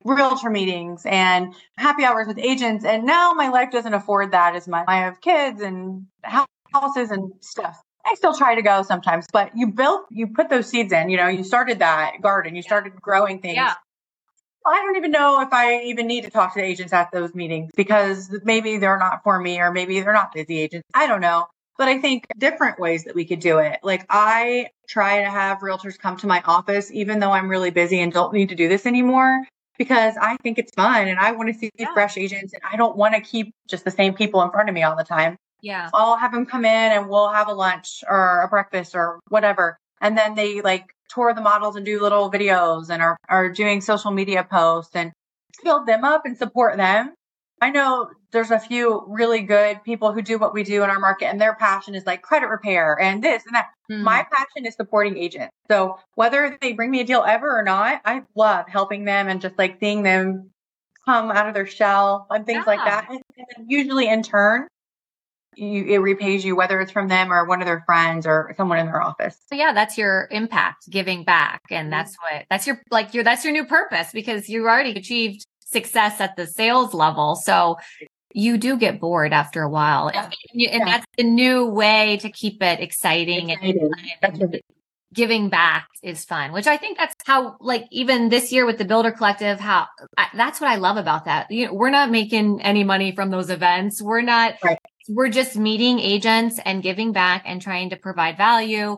realtor 0.04 0.50
meetings 0.50 1.04
and 1.06 1.54
happy 1.76 2.04
hours 2.04 2.26
with 2.26 2.38
agents. 2.38 2.84
And 2.84 3.04
now 3.04 3.32
my 3.32 3.48
life 3.48 3.70
doesn't 3.70 3.94
afford 3.94 4.32
that 4.32 4.54
as 4.54 4.68
much. 4.68 4.84
I 4.88 4.98
have 4.98 5.20
kids 5.20 5.60
and 5.60 6.06
houses 6.22 7.10
and 7.10 7.32
stuff. 7.40 7.80
I 8.04 8.14
still 8.14 8.34
try 8.34 8.54
to 8.54 8.62
go 8.62 8.82
sometimes, 8.82 9.26
but 9.32 9.52
you 9.54 9.68
built, 9.68 10.06
you 10.10 10.26
put 10.26 10.50
those 10.50 10.68
seeds 10.68 10.92
in, 10.92 11.08
you 11.08 11.16
know, 11.16 11.28
you 11.28 11.44
started 11.44 11.78
that 11.78 12.20
garden, 12.20 12.56
you 12.56 12.62
started 12.62 13.00
growing 13.00 13.40
things. 13.40 13.56
Yeah. 13.56 13.74
I 14.66 14.76
don't 14.82 14.96
even 14.96 15.10
know 15.10 15.40
if 15.40 15.52
I 15.52 15.82
even 15.82 16.06
need 16.06 16.24
to 16.24 16.30
talk 16.30 16.54
to 16.54 16.60
the 16.60 16.66
agents 16.66 16.92
at 16.92 17.10
those 17.12 17.34
meetings 17.34 17.70
because 17.76 18.30
maybe 18.44 18.78
they're 18.78 18.98
not 18.98 19.22
for 19.24 19.38
me 19.38 19.60
or 19.60 19.72
maybe 19.72 20.00
they're 20.00 20.12
not 20.12 20.32
busy 20.32 20.58
agents. 20.58 20.86
I 20.94 21.06
don't 21.06 21.20
know. 21.20 21.46
But 21.78 21.88
I 21.88 22.00
think 22.00 22.26
different 22.38 22.78
ways 22.78 23.04
that 23.04 23.14
we 23.14 23.24
could 23.24 23.40
do 23.40 23.58
it. 23.58 23.80
Like 23.82 24.04
I 24.08 24.68
try 24.86 25.22
to 25.22 25.30
have 25.30 25.58
realtors 25.58 25.98
come 25.98 26.16
to 26.18 26.26
my 26.26 26.42
office, 26.44 26.92
even 26.92 27.18
though 27.18 27.32
I'm 27.32 27.48
really 27.48 27.70
busy 27.70 28.00
and 28.00 28.12
don't 28.12 28.32
need 28.32 28.50
to 28.50 28.54
do 28.54 28.68
this 28.68 28.86
anymore 28.86 29.42
because 29.78 30.14
I 30.20 30.36
think 30.42 30.58
it's 30.58 30.72
fun 30.74 31.08
and 31.08 31.18
I 31.18 31.32
want 31.32 31.52
to 31.52 31.58
see 31.58 31.70
yeah. 31.78 31.92
fresh 31.92 32.16
agents 32.16 32.52
and 32.52 32.62
I 32.70 32.76
don't 32.76 32.96
want 32.96 33.14
to 33.14 33.20
keep 33.20 33.54
just 33.68 33.84
the 33.84 33.90
same 33.90 34.14
people 34.14 34.42
in 34.42 34.50
front 34.50 34.68
of 34.68 34.74
me 34.74 34.82
all 34.82 34.96
the 34.96 35.04
time. 35.04 35.36
Yeah. 35.62 35.90
I'll 35.94 36.16
have 36.16 36.32
them 36.32 36.44
come 36.46 36.64
in 36.64 36.92
and 36.92 37.08
we'll 37.08 37.30
have 37.30 37.48
a 37.48 37.52
lunch 37.52 38.02
or 38.08 38.42
a 38.42 38.48
breakfast 38.48 38.94
or 38.94 39.20
whatever. 39.28 39.78
And 40.00 40.18
then 40.18 40.34
they 40.34 40.60
like 40.60 40.92
tour 41.08 41.32
the 41.34 41.40
models 41.40 41.76
and 41.76 41.86
do 41.86 42.00
little 42.00 42.30
videos 42.30 42.90
and 42.90 43.00
are, 43.00 43.16
are 43.28 43.50
doing 43.50 43.80
social 43.80 44.10
media 44.10 44.44
posts 44.48 44.96
and 44.96 45.12
build 45.62 45.86
them 45.86 46.04
up 46.04 46.26
and 46.26 46.36
support 46.36 46.76
them. 46.76 47.14
I 47.60 47.70
know 47.70 48.10
there's 48.32 48.50
a 48.50 48.58
few 48.58 49.04
really 49.06 49.42
good 49.42 49.82
people 49.84 50.12
who 50.12 50.22
do 50.22 50.38
what 50.38 50.54
we 50.54 50.62
do 50.64 50.82
in 50.82 50.90
our 50.90 50.98
market 50.98 51.26
and 51.26 51.40
their 51.40 51.54
passion 51.54 51.94
is 51.94 52.06
like 52.06 52.22
credit 52.22 52.46
repair 52.46 52.98
and 52.98 53.22
this 53.22 53.44
and 53.46 53.54
that. 53.54 53.66
Mm. 53.90 54.02
My 54.02 54.26
passion 54.32 54.66
is 54.66 54.74
supporting 54.74 55.18
agents. 55.18 55.52
So 55.70 55.98
whether 56.14 56.56
they 56.60 56.72
bring 56.72 56.90
me 56.90 57.00
a 57.00 57.04
deal 57.04 57.22
ever 57.26 57.58
or 57.58 57.62
not, 57.62 58.00
I 58.04 58.22
love 58.34 58.66
helping 58.68 59.04
them 59.04 59.28
and 59.28 59.40
just 59.40 59.58
like 59.58 59.76
seeing 59.80 60.02
them 60.02 60.50
come 61.04 61.30
out 61.30 61.46
of 61.46 61.54
their 61.54 61.66
shell 61.66 62.26
and 62.30 62.46
things 62.46 62.64
yeah. 62.66 62.74
like 62.74 62.84
that. 62.84 63.08
And 63.10 63.20
then 63.36 63.66
usually 63.68 64.08
in 64.08 64.22
turn, 64.22 64.66
you, 65.54 65.84
it 65.84 65.98
repays 65.98 66.44
you, 66.44 66.56
whether 66.56 66.80
it's 66.80 66.92
from 66.92 67.08
them 67.08 67.30
or 67.30 67.44
one 67.44 67.60
of 67.60 67.66
their 67.66 67.82
friends 67.84 68.26
or 68.26 68.54
someone 68.56 68.78
in 68.78 68.86
their 68.86 69.02
office. 69.02 69.36
So 69.48 69.54
yeah, 69.54 69.74
that's 69.74 69.98
your 69.98 70.26
impact, 70.30 70.88
giving 70.88 71.24
back. 71.24 71.60
And 71.70 71.86
mm-hmm. 71.86 71.90
that's 71.90 72.16
what, 72.16 72.46
that's 72.48 72.66
your, 72.66 72.80
like 72.90 73.12
your, 73.12 73.24
that's 73.24 73.44
your 73.44 73.52
new 73.52 73.66
purpose 73.66 74.08
because 74.14 74.48
you 74.48 74.62
already 74.62 74.92
achieved 74.92 75.44
success 75.60 76.20
at 76.20 76.36
the 76.36 76.46
sales 76.46 76.94
level. 76.94 77.34
So 77.34 77.76
you 78.34 78.58
do 78.58 78.76
get 78.76 79.00
bored 79.00 79.32
after 79.32 79.62
a 79.62 79.68
while. 79.68 80.10
Yeah. 80.12 80.24
And, 80.24 80.34
and 80.52 80.60
yeah. 80.60 80.84
that's 80.84 81.06
the 81.16 81.24
new 81.24 81.66
way 81.66 82.18
to 82.22 82.30
keep 82.30 82.62
it 82.62 82.80
exciting. 82.80 83.50
exciting. 83.50 83.90
And, 84.22 84.42
and 84.42 84.60
giving 85.14 85.50
back 85.50 85.88
is 86.02 86.24
fun, 86.24 86.52
which 86.52 86.66
I 86.66 86.78
think 86.78 86.96
that's 86.96 87.14
how, 87.26 87.56
like, 87.60 87.84
even 87.90 88.30
this 88.30 88.50
year 88.50 88.64
with 88.64 88.78
the 88.78 88.86
Builder 88.86 89.10
Collective, 89.10 89.60
how 89.60 89.86
I, 90.16 90.28
that's 90.34 90.58
what 90.58 90.70
I 90.70 90.76
love 90.76 90.96
about 90.96 91.26
that. 91.26 91.50
You 91.50 91.66
know, 91.66 91.74
we're 91.74 91.90
not 91.90 92.10
making 92.10 92.62
any 92.62 92.82
money 92.82 93.14
from 93.14 93.30
those 93.30 93.50
events. 93.50 94.00
We're 94.00 94.22
not, 94.22 94.54
right. 94.64 94.78
we're 95.08 95.28
just 95.28 95.54
meeting 95.54 95.98
agents 95.98 96.58
and 96.64 96.82
giving 96.82 97.12
back 97.12 97.42
and 97.44 97.60
trying 97.60 97.90
to 97.90 97.96
provide 97.96 98.38
value 98.38 98.96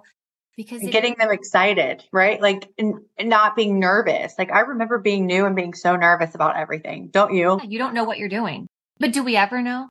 because 0.57 0.81
getting 0.83 1.17
them 1.19 1.33
excited, 1.33 2.05
right? 2.13 2.41
Like 2.41 2.69
not 3.21 3.57
being 3.57 3.81
nervous. 3.81 4.35
Like 4.39 4.53
I 4.53 4.61
remember 4.61 4.99
being 4.99 5.27
new 5.27 5.47
and 5.47 5.57
being 5.57 5.75
so 5.75 5.97
nervous 5.97 6.37
about 6.37 6.57
everything. 6.57 7.09
Don't 7.09 7.35
you? 7.35 7.59
You 7.65 7.79
don't 7.79 7.93
know 7.93 8.05
what 8.05 8.19
you're 8.19 8.29
doing. 8.29 8.69
But 9.05 9.13
do 9.13 9.23
we 9.23 9.37
ever 9.37 9.61
know? 9.61 9.91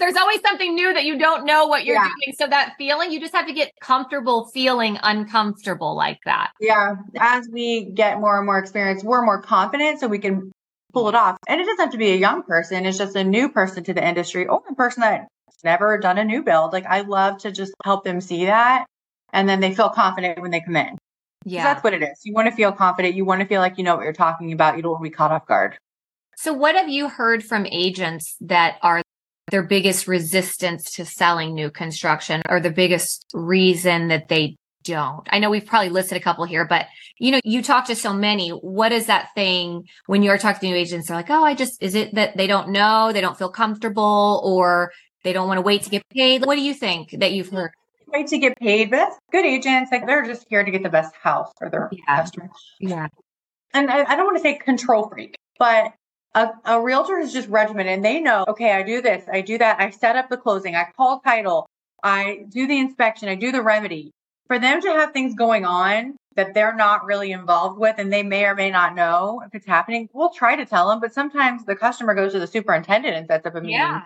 There's 0.00 0.16
always 0.16 0.40
something 0.40 0.74
new 0.74 0.92
that 0.92 1.04
you 1.04 1.16
don't 1.16 1.46
know 1.46 1.68
what 1.68 1.84
you're 1.84 1.94
yeah. 1.94 2.08
doing. 2.08 2.34
So 2.36 2.48
that 2.48 2.74
feeling, 2.76 3.12
you 3.12 3.20
just 3.20 3.32
have 3.32 3.46
to 3.46 3.52
get 3.52 3.70
comfortable 3.80 4.46
feeling 4.52 4.98
uncomfortable 5.00 5.94
like 5.94 6.18
that. 6.24 6.50
Yeah. 6.60 6.96
As 7.20 7.48
we 7.52 7.84
get 7.84 8.18
more 8.18 8.36
and 8.36 8.44
more 8.44 8.58
experience, 8.58 9.04
we're 9.04 9.24
more 9.24 9.40
confident 9.40 10.00
so 10.00 10.08
we 10.08 10.18
can 10.18 10.50
pull 10.92 11.08
it 11.08 11.14
off. 11.14 11.36
And 11.46 11.60
it 11.60 11.66
doesn't 11.66 11.84
have 11.84 11.92
to 11.92 11.98
be 11.98 12.10
a 12.10 12.16
young 12.16 12.42
person. 12.42 12.84
It's 12.84 12.98
just 12.98 13.14
a 13.14 13.22
new 13.22 13.48
person 13.48 13.84
to 13.84 13.94
the 13.94 14.04
industry 14.04 14.48
or 14.48 14.60
a 14.68 14.74
person 14.74 15.02
that's 15.02 15.62
never 15.62 15.96
done 15.98 16.18
a 16.18 16.24
new 16.24 16.42
build. 16.42 16.72
Like 16.72 16.86
I 16.86 17.02
love 17.02 17.38
to 17.42 17.52
just 17.52 17.72
help 17.84 18.02
them 18.02 18.20
see 18.20 18.46
that. 18.46 18.86
And 19.32 19.48
then 19.48 19.60
they 19.60 19.72
feel 19.72 19.90
confident 19.90 20.40
when 20.40 20.50
they 20.50 20.62
come 20.62 20.74
in. 20.74 20.98
Yeah. 21.44 21.62
That's 21.62 21.84
what 21.84 21.94
it 21.94 22.02
is. 22.02 22.22
You 22.24 22.34
want 22.34 22.48
to 22.48 22.56
feel 22.56 22.72
confident. 22.72 23.14
You 23.14 23.24
want 23.24 23.40
to 23.40 23.46
feel 23.46 23.60
like 23.60 23.78
you 23.78 23.84
know 23.84 23.94
what 23.94 24.02
you're 24.02 24.12
talking 24.12 24.50
about. 24.50 24.76
You 24.76 24.82
don't 24.82 24.90
want 24.90 25.04
to 25.04 25.10
be 25.10 25.14
caught 25.14 25.30
off 25.30 25.46
guard. 25.46 25.78
So, 26.40 26.52
what 26.52 26.76
have 26.76 26.88
you 26.88 27.08
heard 27.08 27.42
from 27.42 27.66
agents 27.66 28.36
that 28.42 28.76
are 28.80 29.02
their 29.50 29.64
biggest 29.64 30.06
resistance 30.06 30.92
to 30.92 31.04
selling 31.04 31.52
new 31.52 31.68
construction 31.68 32.42
or 32.48 32.60
the 32.60 32.70
biggest 32.70 33.26
reason 33.34 34.06
that 34.06 34.28
they 34.28 34.56
don't? 34.84 35.26
I 35.30 35.40
know 35.40 35.50
we've 35.50 35.66
probably 35.66 35.88
listed 35.88 36.16
a 36.16 36.20
couple 36.20 36.44
here, 36.44 36.64
but 36.64 36.86
you 37.18 37.32
know, 37.32 37.40
you 37.42 37.60
talk 37.60 37.86
to 37.86 37.96
so 37.96 38.12
many. 38.12 38.50
What 38.50 38.92
is 38.92 39.06
that 39.06 39.30
thing 39.34 39.88
when 40.06 40.22
you're 40.22 40.38
talking 40.38 40.60
to 40.60 40.66
new 40.68 40.76
agents? 40.76 41.08
They're 41.08 41.16
like, 41.16 41.28
oh, 41.28 41.42
I 41.42 41.56
just, 41.56 41.82
is 41.82 41.96
it 41.96 42.14
that 42.14 42.36
they 42.36 42.46
don't 42.46 42.68
know, 42.68 43.10
they 43.12 43.20
don't 43.20 43.36
feel 43.36 43.50
comfortable, 43.50 44.40
or 44.44 44.92
they 45.24 45.32
don't 45.32 45.48
want 45.48 45.58
to 45.58 45.62
wait 45.62 45.82
to 45.82 45.90
get 45.90 46.08
paid? 46.10 46.46
What 46.46 46.54
do 46.54 46.62
you 46.62 46.72
think 46.72 47.16
that 47.18 47.32
you've 47.32 47.48
heard? 47.48 47.72
Wait 48.06 48.28
to 48.28 48.38
get 48.38 48.56
paid, 48.60 48.92
but 48.92 49.08
good 49.32 49.44
agents, 49.44 49.90
like 49.90 50.06
they're 50.06 50.24
just 50.24 50.46
here 50.48 50.62
to 50.62 50.70
get 50.70 50.84
the 50.84 50.88
best 50.88 51.16
house 51.20 51.50
for 51.58 51.68
their 51.68 51.90
yeah. 51.90 52.16
customers. 52.20 52.50
Yeah. 52.78 53.08
And 53.74 53.90
I, 53.90 54.04
I 54.04 54.14
don't 54.14 54.26
want 54.26 54.36
to 54.36 54.42
say 54.42 54.54
control 54.54 55.08
freak, 55.08 55.34
but 55.58 55.94
a, 56.34 56.48
a 56.64 56.80
realtor 56.80 57.18
is 57.18 57.32
just 57.32 57.48
regimented 57.48 57.92
and 57.92 58.04
they 58.04 58.20
know, 58.20 58.44
okay, 58.48 58.72
I 58.72 58.82
do 58.82 59.00
this, 59.00 59.24
I 59.32 59.40
do 59.40 59.58
that, 59.58 59.80
I 59.80 59.90
set 59.90 60.16
up 60.16 60.28
the 60.28 60.36
closing, 60.36 60.74
I 60.74 60.86
call 60.96 61.20
title, 61.20 61.66
I 62.02 62.46
do 62.48 62.66
the 62.66 62.78
inspection, 62.78 63.28
I 63.28 63.34
do 63.34 63.52
the 63.52 63.62
remedy. 63.62 64.10
For 64.46 64.58
them 64.58 64.80
to 64.80 64.88
have 64.88 65.12
things 65.12 65.34
going 65.34 65.64
on 65.64 66.16
that 66.36 66.54
they're 66.54 66.74
not 66.74 67.04
really 67.04 67.32
involved 67.32 67.78
with 67.78 67.96
and 67.98 68.12
they 68.12 68.22
may 68.22 68.44
or 68.44 68.54
may 68.54 68.70
not 68.70 68.94
know 68.94 69.42
if 69.44 69.54
it's 69.54 69.66
happening, 69.66 70.08
we'll 70.12 70.30
try 70.30 70.56
to 70.56 70.64
tell 70.64 70.88
them. 70.88 71.00
But 71.00 71.12
sometimes 71.12 71.64
the 71.64 71.76
customer 71.76 72.14
goes 72.14 72.32
to 72.32 72.38
the 72.38 72.46
superintendent 72.46 73.14
and 73.14 73.26
sets 73.26 73.44
up 73.44 73.56
a 73.56 73.60
meeting. 73.60 73.76
Yeah. 73.76 74.02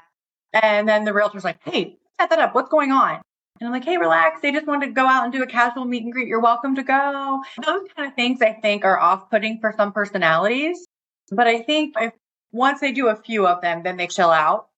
And 0.53 0.89
then 0.89 1.05
the 1.05 1.13
realtor's 1.13 1.45
like, 1.45 1.59
hey, 1.65 1.99
set 2.19 2.31
that 2.31 2.39
up. 2.39 2.55
What's 2.55 2.71
going 2.71 2.91
on? 2.91 3.21
And 3.61 3.69
I'm 3.69 3.73
like, 3.73 3.85
hey, 3.85 3.99
relax. 3.99 4.41
They 4.41 4.51
just 4.51 4.67
wanted 4.67 4.87
to 4.87 4.93
go 4.93 5.07
out 5.07 5.25
and 5.25 5.33
do 5.33 5.43
a 5.43 5.47
casual 5.47 5.85
meet 5.85 6.03
and 6.03 6.13
greet. 6.13 6.27
You're 6.27 6.41
welcome 6.41 6.75
to 6.75 6.83
go. 6.83 7.43
Those 7.65 7.87
kind 7.95 8.09
of 8.09 8.15
things 8.15 8.43
I 8.43 8.55
think 8.55 8.85
are 8.85 8.99
off 8.99 9.31
putting 9.31 9.61
for 9.61 9.73
some 9.77 9.93
personalities. 9.93 10.85
But 11.33 11.47
I 11.47 11.63
think 11.63 11.95
if 11.99 12.13
once 12.53 12.81
they 12.81 12.93
do 12.93 13.09
a 13.09 13.17
few 13.17 13.47
of 13.47 13.63
them, 13.63 13.83
then 13.83 13.97
they 13.97 14.07
chill 14.07 14.31
out. 14.31 14.69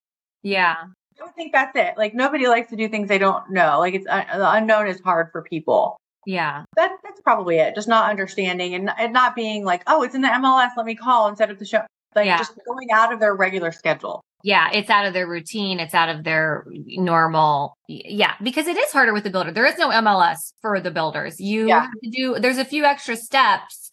Yeah. 0.43 0.77
I 0.79 1.19
don't 1.19 1.35
think 1.35 1.53
that's 1.53 1.77
it. 1.77 1.95
Like 1.99 2.15
nobody 2.15 2.47
likes 2.47 2.71
to 2.71 2.77
do 2.77 2.89
things 2.89 3.09
they 3.09 3.19
don't 3.19 3.51
know. 3.51 3.79
Like 3.81 3.95
it's 3.95 4.07
uh, 4.09 4.25
the 4.37 4.53
unknown 4.53 4.87
is 4.87 5.01
hard 5.01 5.31
for 5.33 5.43
people. 5.43 5.97
Yeah. 6.27 6.65
That 6.77 6.97
that's 7.03 7.21
probably 7.21 7.59
it. 7.59 7.75
Just 7.75 7.89
not 7.89 8.09
understanding 8.11 8.75
and, 8.75 8.91
and 8.99 9.13
not 9.13 9.35
being 9.35 9.65
like, 9.65 9.83
oh, 9.87 10.03
it's 10.03 10.15
in 10.15 10.23
the 10.23 10.29
MLS. 10.29 10.71
Let 10.77 10.87
me 10.87 10.95
call 10.95 11.29
and 11.29 11.37
set 11.37 11.51
up 11.51 11.59
the 11.59 11.65
show. 11.65 11.83
Like 12.15 12.27
yeah. 12.27 12.39
just 12.39 12.57
going 12.67 12.91
out 12.93 13.13
of 13.13 13.21
their 13.21 13.35
regular 13.35 13.73
schedule. 13.73 14.21
Yeah, 14.45 14.71
it's 14.73 14.91
out 14.91 15.07
of 15.07 15.15
their 15.15 15.27
routine. 15.27 15.81
It's 15.81 15.95
out 15.95 16.11
of 16.11 16.23
their 16.23 16.67
normal. 16.69 17.75
Yeah, 17.89 18.35
because 18.43 18.67
it 18.67 18.77
is 18.77 18.93
harder 18.93 19.15
with 19.15 19.25
the 19.25 19.31
builder. 19.31 19.51
There 19.51 19.65
is 19.65 19.79
no 19.79 19.89
MLS 19.89 20.53
for 20.61 20.81
the 20.81 20.91
builders. 20.91 21.41
You 21.41 21.69
yeah. 21.69 21.81
have 21.81 21.91
to 22.03 22.11
do. 22.11 22.39
There's 22.39 22.59
a 22.59 22.65
few 22.65 22.85
extra 22.85 23.17
steps 23.17 23.84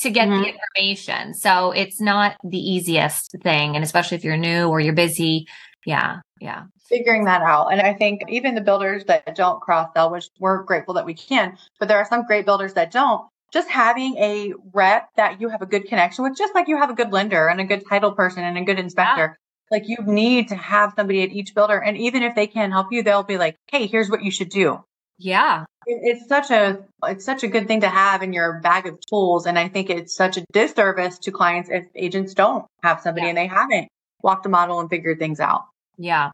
to 0.00 0.10
get 0.10 0.28
mm-hmm. 0.28 0.42
the 0.42 0.54
information. 0.54 1.34
So 1.34 1.72
it's 1.72 2.00
not 2.00 2.36
the 2.44 2.58
easiest 2.58 3.36
thing. 3.42 3.74
And 3.74 3.84
especially 3.84 4.16
if 4.16 4.24
you're 4.24 4.36
new 4.36 4.68
or 4.68 4.80
you're 4.80 4.94
busy. 4.94 5.46
Yeah. 5.84 6.20
Yeah. 6.40 6.64
Figuring 6.88 7.24
that 7.24 7.42
out. 7.42 7.68
And 7.72 7.80
I 7.80 7.94
think 7.94 8.22
even 8.28 8.54
the 8.54 8.60
builders 8.60 9.04
that 9.06 9.34
don't 9.34 9.60
cross 9.60 9.88
sell, 9.94 10.10
which 10.10 10.28
we're 10.38 10.62
grateful 10.62 10.94
that 10.94 11.06
we 11.06 11.14
can, 11.14 11.56
but 11.78 11.88
there 11.88 11.98
are 11.98 12.06
some 12.06 12.24
great 12.26 12.46
builders 12.46 12.74
that 12.74 12.90
don't. 12.90 13.26
Just 13.52 13.68
having 13.70 14.16
a 14.18 14.52
rep 14.74 15.08
that 15.16 15.40
you 15.40 15.48
have 15.48 15.62
a 15.62 15.66
good 15.66 15.86
connection 15.86 16.22
with, 16.22 16.36
just 16.36 16.54
like 16.54 16.68
you 16.68 16.76
have 16.76 16.90
a 16.90 16.94
good 16.94 17.12
lender 17.12 17.48
and 17.48 17.60
a 17.60 17.64
good 17.64 17.82
title 17.88 18.12
person 18.12 18.44
and 18.44 18.58
a 18.58 18.64
good 18.64 18.78
inspector. 18.78 19.38
Yeah. 19.38 19.76
Like 19.76 19.88
you 19.88 19.96
need 20.06 20.48
to 20.48 20.54
have 20.54 20.92
somebody 20.96 21.22
at 21.22 21.30
each 21.30 21.54
builder. 21.54 21.78
And 21.78 21.96
even 21.96 22.22
if 22.22 22.34
they 22.34 22.46
can't 22.46 22.72
help 22.72 22.88
you, 22.90 23.02
they'll 23.02 23.22
be 23.22 23.38
like, 23.38 23.56
Hey, 23.70 23.86
here's 23.86 24.10
what 24.10 24.22
you 24.22 24.30
should 24.30 24.50
do. 24.50 24.84
Yeah. 25.18 25.64
It's 25.86 26.28
such 26.28 26.50
a 26.50 26.84
it's 27.04 27.24
such 27.24 27.42
a 27.42 27.48
good 27.48 27.66
thing 27.66 27.80
to 27.80 27.88
have 27.88 28.22
in 28.22 28.32
your 28.32 28.60
bag 28.60 28.86
of 28.86 28.98
tools. 29.08 29.46
And 29.46 29.58
I 29.58 29.68
think 29.68 29.90
it's 29.90 30.14
such 30.14 30.36
a 30.36 30.44
disservice 30.52 31.18
to 31.20 31.30
clients 31.30 31.70
if 31.70 31.86
agents 31.94 32.34
don't 32.34 32.66
have 32.82 33.00
somebody 33.00 33.26
yeah. 33.26 33.30
and 33.30 33.38
they 33.38 33.46
haven't 33.46 33.88
walked 34.22 34.42
the 34.42 34.48
model 34.48 34.80
and 34.80 34.90
figured 34.90 35.18
things 35.18 35.40
out. 35.40 35.64
Yeah. 35.96 36.30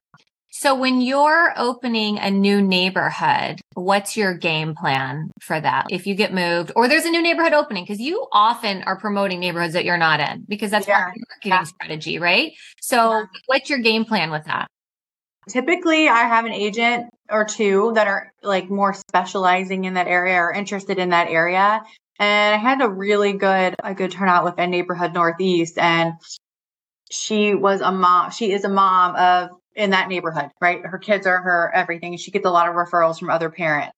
So 0.57 0.77
when 0.77 1.01
you're 1.01 1.53
opening 1.57 2.18
a 2.20 2.31
new 2.31 2.62
neighborhood, 2.62 3.61
what's 3.75 4.16
your 4.16 4.35
game 4.35 4.77
plan 4.77 5.33
for 5.40 5.61
that? 5.61 5.87
If 5.90 6.07
you 6.07 6.14
get 6.14 6.33
moved 6.33 6.70
or 6.77 6.87
there's 6.87 7.05
a 7.05 7.11
new 7.11 7.20
neighborhood 7.20 7.55
opening, 7.55 7.83
because 7.83 7.99
you 7.99 8.29
often 8.31 8.85
are 8.85 8.97
promoting 8.97 9.40
neighborhoods 9.40 9.73
that 9.75 9.85
you're 9.85 9.99
not 9.99 10.20
in 10.20 10.44
because 10.49 10.70
that's 10.70 10.87
yeah. 10.87 11.07
part 11.07 11.09
of 11.09 11.16
your 11.16 11.27
marketing 11.29 11.51
yeah. 11.51 11.62
strategy, 11.64 12.18
right? 12.20 12.53
So 12.81 13.11
yeah. 13.11 13.25
what's 13.47 13.68
your 13.68 13.81
game 13.81 14.05
plan 14.05 14.31
with 14.31 14.44
that? 14.44 14.68
Typically, 15.49 16.09
I 16.09 16.23
have 16.23 16.45
an 16.45 16.53
agent 16.53 17.11
or 17.31 17.45
two 17.45 17.93
that 17.95 18.07
are 18.07 18.33
like 18.43 18.71
more 18.71 18.95
specializing 18.95 19.85
in 19.85 19.95
that 19.95 20.07
area 20.07 20.37
or 20.37 20.53
interested 20.53 20.99
in 20.99 21.11
that 21.11 21.29
area. 21.29 21.83
And 22.19 22.55
I 22.55 22.59
had 22.59 22.81
a 22.81 22.89
really 22.89 23.33
good 23.33 23.75
a 23.83 23.95
good 23.95 24.13
turnout 24.13 24.45
with 24.45 24.55
a 24.59 24.67
neighborhood 24.67 25.15
northeast 25.15 25.79
and 25.79 26.15
she 27.11 27.55
was 27.55 27.81
a 27.81 27.93
mom 27.93 28.31
she 28.31 28.53
is 28.53 28.65
a 28.65 28.69
mom 28.69 29.17
of 29.17 29.51
in 29.75 29.91
that 29.91 30.09
neighborhood, 30.09 30.51
right? 30.61 30.81
Her 30.85 30.99
kids 30.99 31.27
are 31.27 31.43
her 31.43 31.73
everything. 31.75 32.17
She 32.17 32.31
gets 32.31 32.47
a 32.47 32.51
lot 32.51 32.69
of 32.69 32.77
referrals 32.77 33.19
from 33.19 33.31
other 33.31 33.51
parents. 33.51 33.93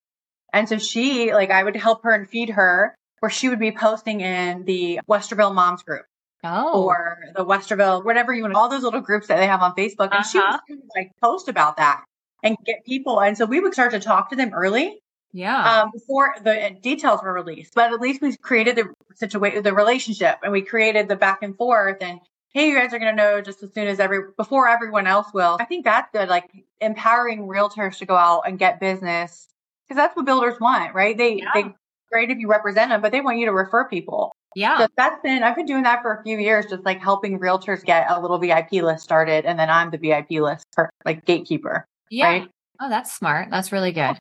And 0.51 0.67
so 0.67 0.77
she 0.79 1.33
like 1.33 1.51
I 1.51 1.63
would 1.63 1.75
help 1.75 2.03
her 2.03 2.11
and 2.11 2.27
feed 2.27 2.49
her 2.49 2.95
where 3.19 3.29
she 3.29 3.49
would 3.49 3.59
be 3.59 3.71
posting 3.71 4.21
in 4.21 4.65
the 4.65 4.99
Westerville 5.09 5.53
moms 5.53 5.83
group. 5.83 6.05
Oh. 6.43 6.85
Or 6.85 7.17
the 7.35 7.45
Westerville, 7.45 8.05
whatever 8.05 8.33
you 8.33 8.43
want, 8.43 8.55
all 8.55 8.69
those 8.69 8.83
little 8.83 9.01
groups 9.01 9.27
that 9.27 9.37
they 9.37 9.47
have 9.47 9.61
on 9.61 9.73
Facebook. 9.75 10.11
And 10.11 10.25
uh-huh. 10.25 10.59
she 10.67 10.75
would 10.75 10.83
like 10.95 11.11
post 11.21 11.47
about 11.47 11.77
that 11.77 12.03
and 12.43 12.57
get 12.65 12.85
people. 12.85 13.21
And 13.21 13.37
so 13.37 13.45
we 13.45 13.59
would 13.59 13.73
start 13.73 13.91
to 13.91 13.99
talk 13.99 14.29
to 14.29 14.35
them 14.35 14.53
early. 14.53 14.99
Yeah. 15.33 15.81
Um, 15.81 15.91
before 15.93 16.35
the 16.41 16.75
details 16.81 17.21
were 17.21 17.33
released, 17.33 17.73
but 17.75 17.91
at 17.91 17.99
least 17.99 18.21
we 18.21 18.35
created 18.37 18.75
the 18.75 18.93
situation, 19.15 19.61
the 19.61 19.73
relationship, 19.73 20.39
and 20.41 20.51
we 20.51 20.61
created 20.61 21.09
the 21.09 21.15
back 21.15 21.43
and 21.43 21.55
forth. 21.55 21.97
And 22.01 22.19
hey, 22.53 22.69
you 22.69 22.75
guys 22.75 22.93
are 22.93 22.99
going 22.99 23.15
to 23.15 23.23
know 23.23 23.41
just 23.41 23.61
as 23.61 23.73
soon 23.73 23.87
as 23.87 23.99
every 23.99 24.19
before 24.37 24.67
everyone 24.67 25.05
else 25.05 25.27
will. 25.33 25.57
I 25.59 25.65
think 25.65 25.83
that's 25.83 26.09
good. 26.13 26.29
Like 26.29 26.49
empowering 26.79 27.41
realtors 27.41 27.97
to 27.99 28.05
go 28.05 28.15
out 28.15 28.43
and 28.47 28.57
get 28.57 28.79
business 28.79 29.47
because 29.87 30.01
that's 30.01 30.15
what 30.15 30.25
builders 30.25 30.59
want, 30.59 30.95
right? 30.95 31.17
They 31.17 31.35
yeah. 31.35 31.51
they 31.53 31.65
great 32.11 32.31
if 32.31 32.37
you 32.37 32.47
represent 32.47 32.89
them, 32.89 33.01
but 33.01 33.11
they 33.11 33.21
want 33.21 33.37
you 33.37 33.45
to 33.47 33.53
refer 33.53 33.85
people. 33.85 34.33
Yeah. 34.57 34.79
So 34.79 34.87
that's 34.97 35.21
been, 35.21 35.43
I've 35.43 35.55
been 35.55 35.67
doing 35.67 35.83
that 35.83 36.01
for 36.01 36.15
a 36.15 36.23
few 36.23 36.39
years, 36.39 36.65
just 36.65 36.83
like 36.83 36.99
helping 36.99 37.39
realtors 37.39 37.83
get 37.83 38.09
a 38.09 38.19
little 38.19 38.39
VIP 38.39 38.71
list 38.71 39.03
started. 39.03 39.45
And 39.45 39.59
then 39.59 39.69
I'm 39.69 39.91
the 39.91 39.99
VIP 39.99 40.41
list 40.41 40.65
for 40.73 40.89
like 41.05 41.25
gatekeeper. 41.25 41.85
Yeah. 42.09 42.25
Right? 42.25 42.49
Oh, 42.79 42.89
that's 42.89 43.15
smart. 43.15 43.49
That's 43.51 43.71
really 43.71 43.91
good. 43.91 44.17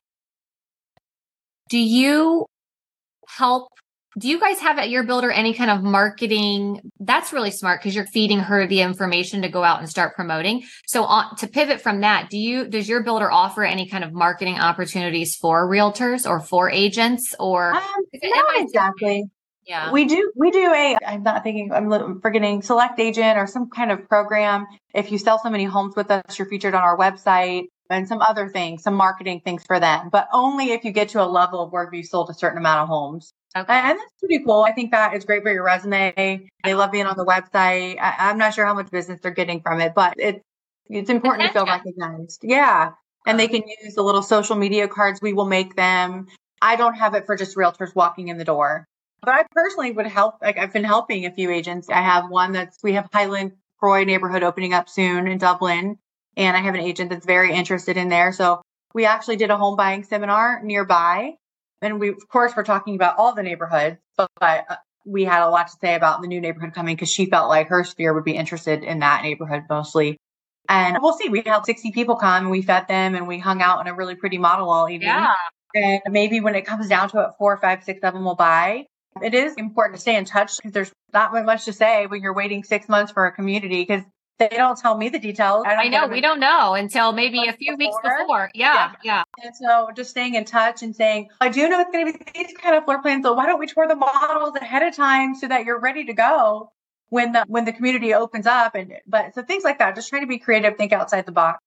Do 1.71 1.79
you 1.79 2.45
help? 3.27 3.69
Do 4.19 4.29
you 4.29 4.39
guys 4.39 4.59
have 4.59 4.79
at 4.79 4.91
your 4.91 5.05
builder 5.05 5.31
any 5.31 5.55
kind 5.55 5.71
of 5.71 5.83
marketing? 5.83 6.83
That's 7.01 7.33
really 7.33 7.51
smart 7.51 7.81
because 7.81 7.95
you're 7.95 8.07
feeding 8.07 8.41
her 8.41 8.67
the 8.67 8.83
information 8.83 9.41
to 9.41 9.49
go 9.49 9.65
out 9.65 9.79
and 9.79 9.89
start 9.89 10.15
promoting. 10.15 10.65
So 10.87 11.05
on, 11.05 11.35
to 11.37 11.49
pivot 11.49 11.81
from 11.81 12.03
that, 12.03 12.29
do 12.29 12.37
you, 12.37 12.69
does 12.69 12.91
your 12.91 13.03
builder 13.03 13.31
offer 13.31 13.65
any 13.65 13.89
kind 13.89 14.05
of 14.05 14.13
marketing 14.13 14.59
opportunities 14.59 15.35
for 15.35 15.67
realtors 15.67 16.29
or 16.29 16.41
for 16.41 16.71
agents 16.71 17.35
or? 17.41 17.73
Um, 17.73 18.05
not 18.23 18.61
exactly. 18.61 19.31
Yeah. 19.67 19.91
We 19.91 20.05
do 20.05 20.33
we 20.37 20.51
do 20.53 20.73
a 20.73 20.97
I'm 21.05 21.25
not 21.25 21.43
thinking 21.43 21.73
I'm 21.73 22.21
forgetting 22.21 22.63
select 22.63 23.01
agent 23.01 23.37
or 23.37 23.47
some 23.47 23.69
kind 23.69 23.91
of 23.91 24.09
program. 24.09 24.67
If 24.95 25.11
you 25.11 25.19
sell 25.19 25.41
so 25.43 25.51
many 25.51 25.65
homes 25.65 25.97
with 25.97 26.11
us, 26.11 26.39
you're 26.39 26.49
featured 26.49 26.75
on 26.75 26.83
our 26.83 26.97
website 26.97 27.65
and 27.91 28.07
some 28.07 28.21
other 28.21 28.49
things, 28.49 28.83
some 28.83 28.95
marketing 28.95 29.41
things 29.45 29.65
for 29.67 29.81
them, 29.81 30.09
but 30.11 30.29
only 30.33 30.73
if 30.73 30.85
you 30.85 30.93
get 30.93 31.11
to 31.11 31.23
a 31.23 31.27
level 31.27 31.63
of 31.63 31.73
where 31.73 31.89
you've 31.93 32.07
sold 32.07 32.31
a 32.31 32.35
certain 32.35 32.59
amount 32.59 32.83
of 32.83 32.89
homes. 32.89 33.33
Okay. 33.57 33.73
And 33.73 33.99
that's 33.99 34.13
pretty 34.21 34.45
cool. 34.45 34.63
I 34.63 34.73
think 34.73 34.91
that 34.91 35.15
is 35.15 35.25
great 35.25 35.43
for 35.43 35.53
your 35.53 35.65
resume. 35.65 36.47
They 36.63 36.75
love 36.75 36.93
being 36.93 37.07
on 37.07 37.17
the 37.17 37.25
website. 37.25 37.99
I, 38.01 38.31
am 38.31 38.39
not 38.39 38.55
sure 38.55 38.67
how 38.67 38.75
much 38.75 38.91
business 38.91 39.21
they're 39.23 39.31
getting 39.31 39.61
from 39.61 39.81
it, 39.81 39.95
but 39.95 40.15
it's 40.19 40.43
it's 40.89 41.11
important 41.11 41.49
to 41.49 41.53
feel 41.53 41.67
recognized. 41.67 42.41
Yeah. 42.43 42.93
And 43.27 43.41
they 43.41 43.49
can 43.49 43.63
use 43.83 43.95
the 43.95 44.03
little 44.03 44.23
social 44.23 44.57
media 44.57 44.87
cards 44.87 45.21
we 45.21 45.33
will 45.33 45.47
make 45.47 45.75
them. 45.75 46.27
I 46.63 46.77
don't 46.77 46.95
have 46.95 47.15
it 47.15 47.27
for 47.27 47.37
just 47.37 47.57
realtors 47.57 47.95
walking 47.95 48.29
in 48.29 48.39
the 48.39 48.45
door. 48.45 48.87
But 49.23 49.31
I 49.31 49.45
personally 49.53 49.93
would 49.93 50.07
help. 50.07 50.37
Like 50.43 50.59
I've 50.59 50.73
been 50.73 50.85
helping 50.85 51.27
a 51.27 51.33
few 51.33 51.51
agents. 51.51 51.89
I 51.89 52.01
have 52.03 52.31
one 52.31 52.53
that's 52.53 52.83
we 52.83 52.93
have 52.93 53.09
Highland 53.13 53.53
Croy 53.79 54.05
neighborhood 54.05 54.43
opening 54.43 54.73
up 54.73 54.89
soon 54.89 55.27
in 55.27 55.39
Dublin, 55.39 55.99
and 56.37 56.57
I 56.57 56.61
have 56.61 56.75
an 56.75 56.81
agent 56.81 57.11
that's 57.11 57.27
very 57.27 57.53
interested 57.53 57.97
in 57.97 58.09
there. 58.09 58.33
So 58.33 58.63
we 58.95 59.05
actually 59.05 59.37
did 59.37 59.51
a 59.51 59.57
home 59.57 59.77
buying 59.77 60.05
seminar 60.05 60.63
nearby, 60.63 61.35
and 61.83 62.01
we 62.01 62.11
of 62.11 62.29
course 62.29 62.53
we're 62.57 62.65
talking 62.65 62.95
about 62.95 63.17
all 63.19 63.35
the 63.35 63.43
neighborhoods, 63.43 63.99
but, 64.17 64.29
but 64.41 64.65
uh, 64.69 64.77
we 65.07 65.25
had 65.25 65.43
a 65.43 65.49
lot 65.49 65.69
to 65.69 65.77
say 65.81 65.95
about 65.95 66.21
the 66.21 66.29
new 66.29 66.41
neighborhood 66.41 66.75
coming 66.75 66.97
because 66.97 67.11
she 67.11 67.27
felt 67.27 67.49
like 67.49 67.69
her 67.69 67.85
sphere 67.85 68.13
would 68.13 68.25
be 68.25 68.37
interested 68.37 68.83
in 68.83 68.99
that 68.99 69.23
neighborhood 69.23 69.63
mostly. 69.71 70.19
And 70.69 70.99
we'll 71.01 71.17
see. 71.17 71.29
We 71.29 71.43
had 71.43 71.65
60 71.65 71.93
people 71.93 72.17
come 72.17 72.45
and 72.45 72.51
we 72.51 72.63
fed 72.63 72.89
them 72.89 73.15
and 73.15 73.29
we 73.29 73.39
hung 73.39 73.63
out 73.63 73.81
in 73.81 73.87
a 73.87 73.95
really 73.95 74.17
pretty 74.17 74.39
model 74.39 74.69
all 74.69 74.89
evening. 74.89 75.09
Yeah. 75.09 75.35
And 75.75 76.01
maybe 76.09 76.41
when 76.41 76.55
it 76.55 76.67
comes 76.67 76.89
down 76.89 77.09
to 77.11 77.21
it, 77.21 77.31
four, 77.39 77.57
five, 77.59 77.85
six 77.85 78.01
of 78.03 78.15
them 78.15 78.25
will 78.25 78.35
buy. 78.35 78.87
It 79.23 79.35
is 79.35 79.55
important 79.55 79.97
to 79.97 80.01
stay 80.01 80.17
in 80.17 80.25
touch 80.25 80.57
because 80.57 80.73
there's 80.73 80.93
not 81.13 81.33
much 81.45 81.65
to 81.65 81.73
say 81.73 82.07
when 82.07 82.23
you're 82.23 82.35
waiting 82.35 82.65
six 82.65 82.89
months 82.89 83.13
for 83.13 83.27
a 83.27 83.33
community 83.33 83.83
because 83.83 84.03
they 84.39 84.49
don't 84.49 84.79
tell 84.79 84.97
me 84.97 85.09
the 85.09 85.19
details. 85.19 85.65
I, 85.67 85.75
I 85.75 85.89
know 85.89 86.07
we 86.09 86.21
don't 86.21 86.41
know 86.41 86.75
until 86.75 87.13
maybe 87.13 87.49
a 87.49 87.53
few 87.53 87.77
before. 87.77 88.01
weeks 88.03 88.19
before. 88.19 88.51
Yeah, 88.55 88.93
yeah, 89.03 89.23
yeah. 89.41 89.45
And 89.45 89.57
so 89.57 89.89
just 89.97 90.11
staying 90.11 90.35
in 90.35 90.45
touch 90.45 90.83
and 90.83 90.95
saying, 90.95 91.29
I 91.41 91.49
do 91.49 91.69
know 91.69 91.81
it's 91.81 91.91
going 91.91 92.13
to 92.13 92.19
be 92.19 92.25
these 92.35 92.57
kind 92.57 92.75
of 92.75 92.85
floor 92.85 93.01
plans. 93.01 93.25
So 93.25 93.33
why 93.33 93.47
don't 93.47 93.59
we 93.59 93.67
tour 93.67 93.89
the 93.89 93.97
models 93.97 94.55
ahead 94.57 94.83
of 94.83 94.95
time 94.95 95.35
so 95.35 95.49
that 95.49 95.65
you're 95.65 95.81
ready 95.81 96.05
to 96.05 96.13
go 96.13 96.71
when 97.09 97.33
the 97.33 97.45
when 97.49 97.65
the 97.65 97.73
community 97.73 98.13
opens 98.13 98.47
up? 98.47 98.75
And 98.75 98.93
but 99.07 99.35
so 99.35 99.43
things 99.43 99.65
like 99.65 99.79
that. 99.79 99.95
Just 99.95 100.11
trying 100.11 100.23
to 100.23 100.29
be 100.29 100.39
creative, 100.39 100.77
think 100.77 100.93
outside 100.93 101.25
the 101.25 101.33
box. 101.33 101.59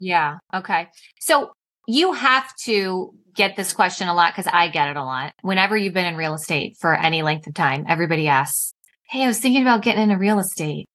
Yeah. 0.00 0.38
Okay. 0.52 0.88
So 1.20 1.52
you 1.86 2.12
have 2.12 2.54
to 2.64 3.14
get 3.38 3.56
this 3.56 3.72
question 3.72 4.08
a 4.08 4.14
lot 4.14 4.34
because 4.34 4.50
I 4.52 4.68
get 4.68 4.90
it 4.90 4.96
a 4.96 5.04
lot. 5.04 5.32
Whenever 5.40 5.76
you've 5.76 5.94
been 5.94 6.04
in 6.04 6.16
real 6.16 6.34
estate 6.34 6.76
for 6.78 6.94
any 6.94 7.22
length 7.22 7.46
of 7.46 7.54
time, 7.54 7.86
everybody 7.88 8.28
asks, 8.28 8.74
Hey, 9.08 9.24
I 9.24 9.26
was 9.28 9.38
thinking 9.38 9.62
about 9.62 9.82
getting 9.82 10.02
into 10.02 10.18
real 10.18 10.38
estate. 10.38 10.86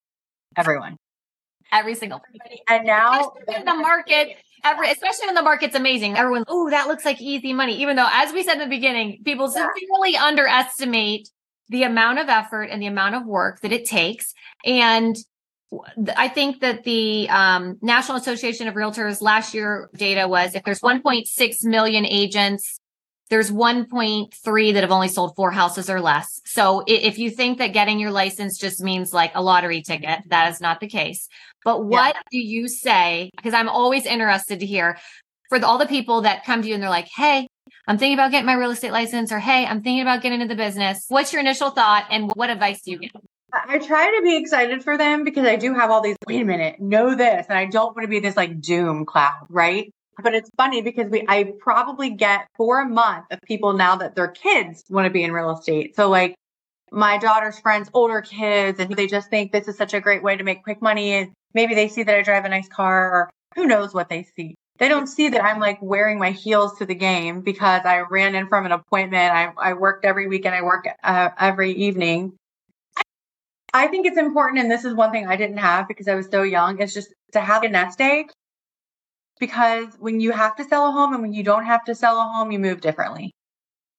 Everyone. 0.55 0.97
Every 1.71 1.95
single 1.95 2.19
person. 2.19 2.57
And 2.69 2.85
now 2.85 3.31
in 3.47 3.65
the 3.65 3.73
market, 3.73 4.37
every 4.63 4.91
especially 4.91 5.25
when 5.25 5.35
the 5.35 5.41
market's 5.41 5.73
amazing. 5.73 6.15
Everyone, 6.15 6.43
oh, 6.47 6.69
that 6.69 6.87
looks 6.87 7.05
like 7.05 7.19
easy 7.19 7.53
money. 7.53 7.81
Even 7.81 7.95
though, 7.95 8.07
as 8.11 8.31
we 8.31 8.43
said 8.43 8.53
in 8.53 8.59
the 8.59 8.67
beginning, 8.67 9.23
people 9.25 9.45
yeah. 9.45 9.65
severely 9.65 10.15
underestimate 10.15 11.29
the 11.69 11.83
amount 11.83 12.19
of 12.19 12.29
effort 12.29 12.65
and 12.65 12.79
the 12.79 12.85
amount 12.85 13.15
of 13.15 13.25
work 13.25 13.61
that 13.61 13.71
it 13.71 13.85
takes. 13.85 14.33
And 14.63 15.15
I 16.15 16.27
think 16.27 16.61
that 16.61 16.83
the 16.83 17.29
um, 17.29 17.77
National 17.81 18.17
Association 18.17 18.67
of 18.67 18.75
Realtors 18.75 19.21
last 19.21 19.53
year 19.53 19.89
data 19.95 20.27
was 20.27 20.55
if 20.55 20.63
there's 20.63 20.81
1.6 20.81 21.65
million 21.65 22.05
agents, 22.05 22.79
there's 23.29 23.49
1.3 23.49 24.73
that 24.73 24.83
have 24.83 24.91
only 24.91 25.07
sold 25.07 25.35
four 25.35 25.51
houses 25.51 25.89
or 25.89 26.01
less. 26.01 26.41
So 26.45 26.83
if 26.85 27.17
you 27.17 27.29
think 27.29 27.57
that 27.57 27.73
getting 27.73 27.99
your 27.99 28.11
license 28.11 28.57
just 28.57 28.81
means 28.81 29.13
like 29.13 29.31
a 29.33 29.41
lottery 29.41 29.81
ticket, 29.81 30.19
that 30.27 30.51
is 30.51 30.61
not 30.61 30.79
the 30.79 30.87
case. 30.87 31.27
But 31.63 31.85
what 31.85 32.15
yeah. 32.15 32.21
do 32.31 32.37
you 32.37 32.67
say? 32.67 33.31
Because 33.35 33.53
I'm 33.53 33.69
always 33.69 34.05
interested 34.05 34.59
to 34.59 34.65
hear 34.65 34.99
for 35.49 35.59
the, 35.59 35.65
all 35.65 35.77
the 35.77 35.87
people 35.87 36.21
that 36.21 36.45
come 36.45 36.61
to 36.61 36.67
you 36.67 36.73
and 36.73 36.83
they're 36.83 36.89
like, 36.89 37.07
Hey, 37.15 37.47
I'm 37.87 37.97
thinking 37.97 38.15
about 38.15 38.31
getting 38.31 38.45
my 38.45 38.53
real 38.53 38.71
estate 38.71 38.91
license 38.91 39.31
or 39.31 39.39
Hey, 39.39 39.65
I'm 39.65 39.81
thinking 39.81 40.01
about 40.01 40.21
getting 40.21 40.41
into 40.41 40.53
the 40.53 40.61
business. 40.61 41.05
What's 41.07 41.33
your 41.33 41.39
initial 41.39 41.71
thought 41.71 42.07
and 42.11 42.31
what 42.35 42.49
advice 42.49 42.81
do 42.81 42.91
you 42.91 42.99
give? 42.99 43.11
I 43.53 43.77
try 43.77 44.15
to 44.17 44.21
be 44.23 44.35
excited 44.35 44.83
for 44.83 44.97
them 44.97 45.23
because 45.23 45.45
I 45.45 45.55
do 45.55 45.73
have 45.75 45.91
all 45.91 46.01
these, 46.01 46.15
wait 46.27 46.41
a 46.41 46.45
minute, 46.45 46.79
know 46.79 47.15
this. 47.15 47.45
And 47.47 47.57
I 47.57 47.65
don't 47.65 47.95
want 47.95 48.03
to 48.03 48.07
be 48.07 48.19
this 48.19 48.35
like 48.35 48.59
doom 48.59 49.05
cloud, 49.05 49.45
right? 49.49 49.93
But 50.21 50.33
it's 50.33 50.49
funny 50.57 50.81
because 50.81 51.09
we, 51.09 51.23
I 51.27 51.53
probably 51.59 52.09
get 52.09 52.47
for 52.55 52.81
a 52.81 52.87
month 52.87 53.25
of 53.31 53.39
people 53.45 53.73
now 53.73 53.95
that 53.97 54.15
their 54.15 54.27
kids 54.27 54.83
want 54.89 55.05
to 55.05 55.11
be 55.11 55.23
in 55.23 55.31
real 55.31 55.51
estate. 55.51 55.95
So 55.95 56.09
like 56.09 56.35
my 56.91 57.17
daughter's 57.17 57.59
friends, 57.59 57.89
older 57.93 58.21
kids, 58.21 58.79
and 58.79 58.95
they 58.95 59.07
just 59.07 59.29
think 59.29 59.51
this 59.51 59.67
is 59.67 59.77
such 59.77 59.93
a 59.93 60.01
great 60.01 60.23
way 60.23 60.35
to 60.35 60.43
make 60.43 60.63
quick 60.63 60.81
money. 60.81 61.13
And 61.13 61.31
maybe 61.53 61.75
they 61.75 61.87
see 61.87 62.03
that 62.03 62.15
I 62.15 62.23
drive 62.23 62.45
a 62.45 62.49
nice 62.49 62.67
car 62.67 63.11
or 63.11 63.29
who 63.55 63.67
knows 63.67 63.93
what 63.93 64.09
they 64.09 64.27
see. 64.35 64.55
They 64.79 64.89
don't 64.89 65.07
see 65.07 65.29
that 65.29 65.43
I'm 65.43 65.59
like 65.59 65.77
wearing 65.81 66.17
my 66.17 66.31
heels 66.31 66.79
to 66.79 66.85
the 66.87 66.95
game 66.95 67.41
because 67.41 67.81
I 67.85 68.01
ran 68.09 68.33
in 68.33 68.47
from 68.47 68.65
an 68.65 68.71
appointment. 68.71 69.31
I, 69.31 69.51
I 69.57 69.73
worked 69.73 70.05
every 70.05 70.27
weekend. 70.27 70.55
I 70.55 70.63
work 70.63 70.85
uh, 71.03 71.29
every 71.37 71.71
evening 71.73 72.33
I 73.73 73.87
think 73.87 74.05
it's 74.05 74.17
important, 74.17 74.61
and 74.61 74.69
this 74.69 74.85
is 74.85 74.93
one 74.93 75.11
thing 75.11 75.27
I 75.27 75.35
didn't 75.35 75.57
have 75.57 75.87
because 75.87 76.07
I 76.07 76.15
was 76.15 76.27
so 76.29 76.43
young, 76.43 76.79
is 76.79 76.93
just 76.93 77.13
to 77.31 77.39
have 77.39 77.63
a 77.63 77.69
nest 77.69 77.99
egg. 77.99 78.27
Because 79.39 79.87
when 79.99 80.19
you 80.19 80.31
have 80.31 80.55
to 80.57 80.63
sell 80.63 80.87
a 80.87 80.91
home 80.91 81.13
and 81.13 81.21
when 81.21 81.33
you 81.33 81.43
don't 81.43 81.65
have 81.65 81.83
to 81.85 81.95
sell 81.95 82.19
a 82.19 82.23
home, 82.23 82.51
you 82.51 82.59
move 82.59 82.81
differently. 82.81 83.31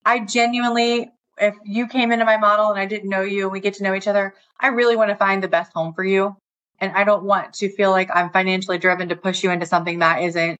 I 0.05 0.19
genuinely, 0.19 1.11
if 1.37 1.55
you 1.65 1.87
came 1.87 2.11
into 2.11 2.25
my 2.25 2.37
model 2.37 2.71
and 2.71 2.79
I 2.79 2.85
didn't 2.85 3.09
know 3.09 3.21
you 3.21 3.43
and 3.43 3.51
we 3.51 3.59
get 3.59 3.75
to 3.75 3.83
know 3.83 3.93
each 3.93 4.07
other, 4.07 4.33
I 4.59 4.67
really 4.67 4.95
want 4.95 5.09
to 5.09 5.15
find 5.15 5.43
the 5.43 5.49
best 5.49 5.73
home 5.75 5.93
for 5.93 6.05
you. 6.05 6.37
And 6.79 6.93
I 6.93 7.03
don't 7.03 7.23
want 7.23 7.53
to 7.55 7.69
feel 7.69 7.91
like 7.91 8.09
I'm 8.13 8.31
financially 8.31 8.77
driven 8.77 9.09
to 9.09 9.15
push 9.15 9.43
you 9.43 9.51
into 9.51 9.65
something 9.65 9.99
that 9.99 10.23
isn't 10.23 10.57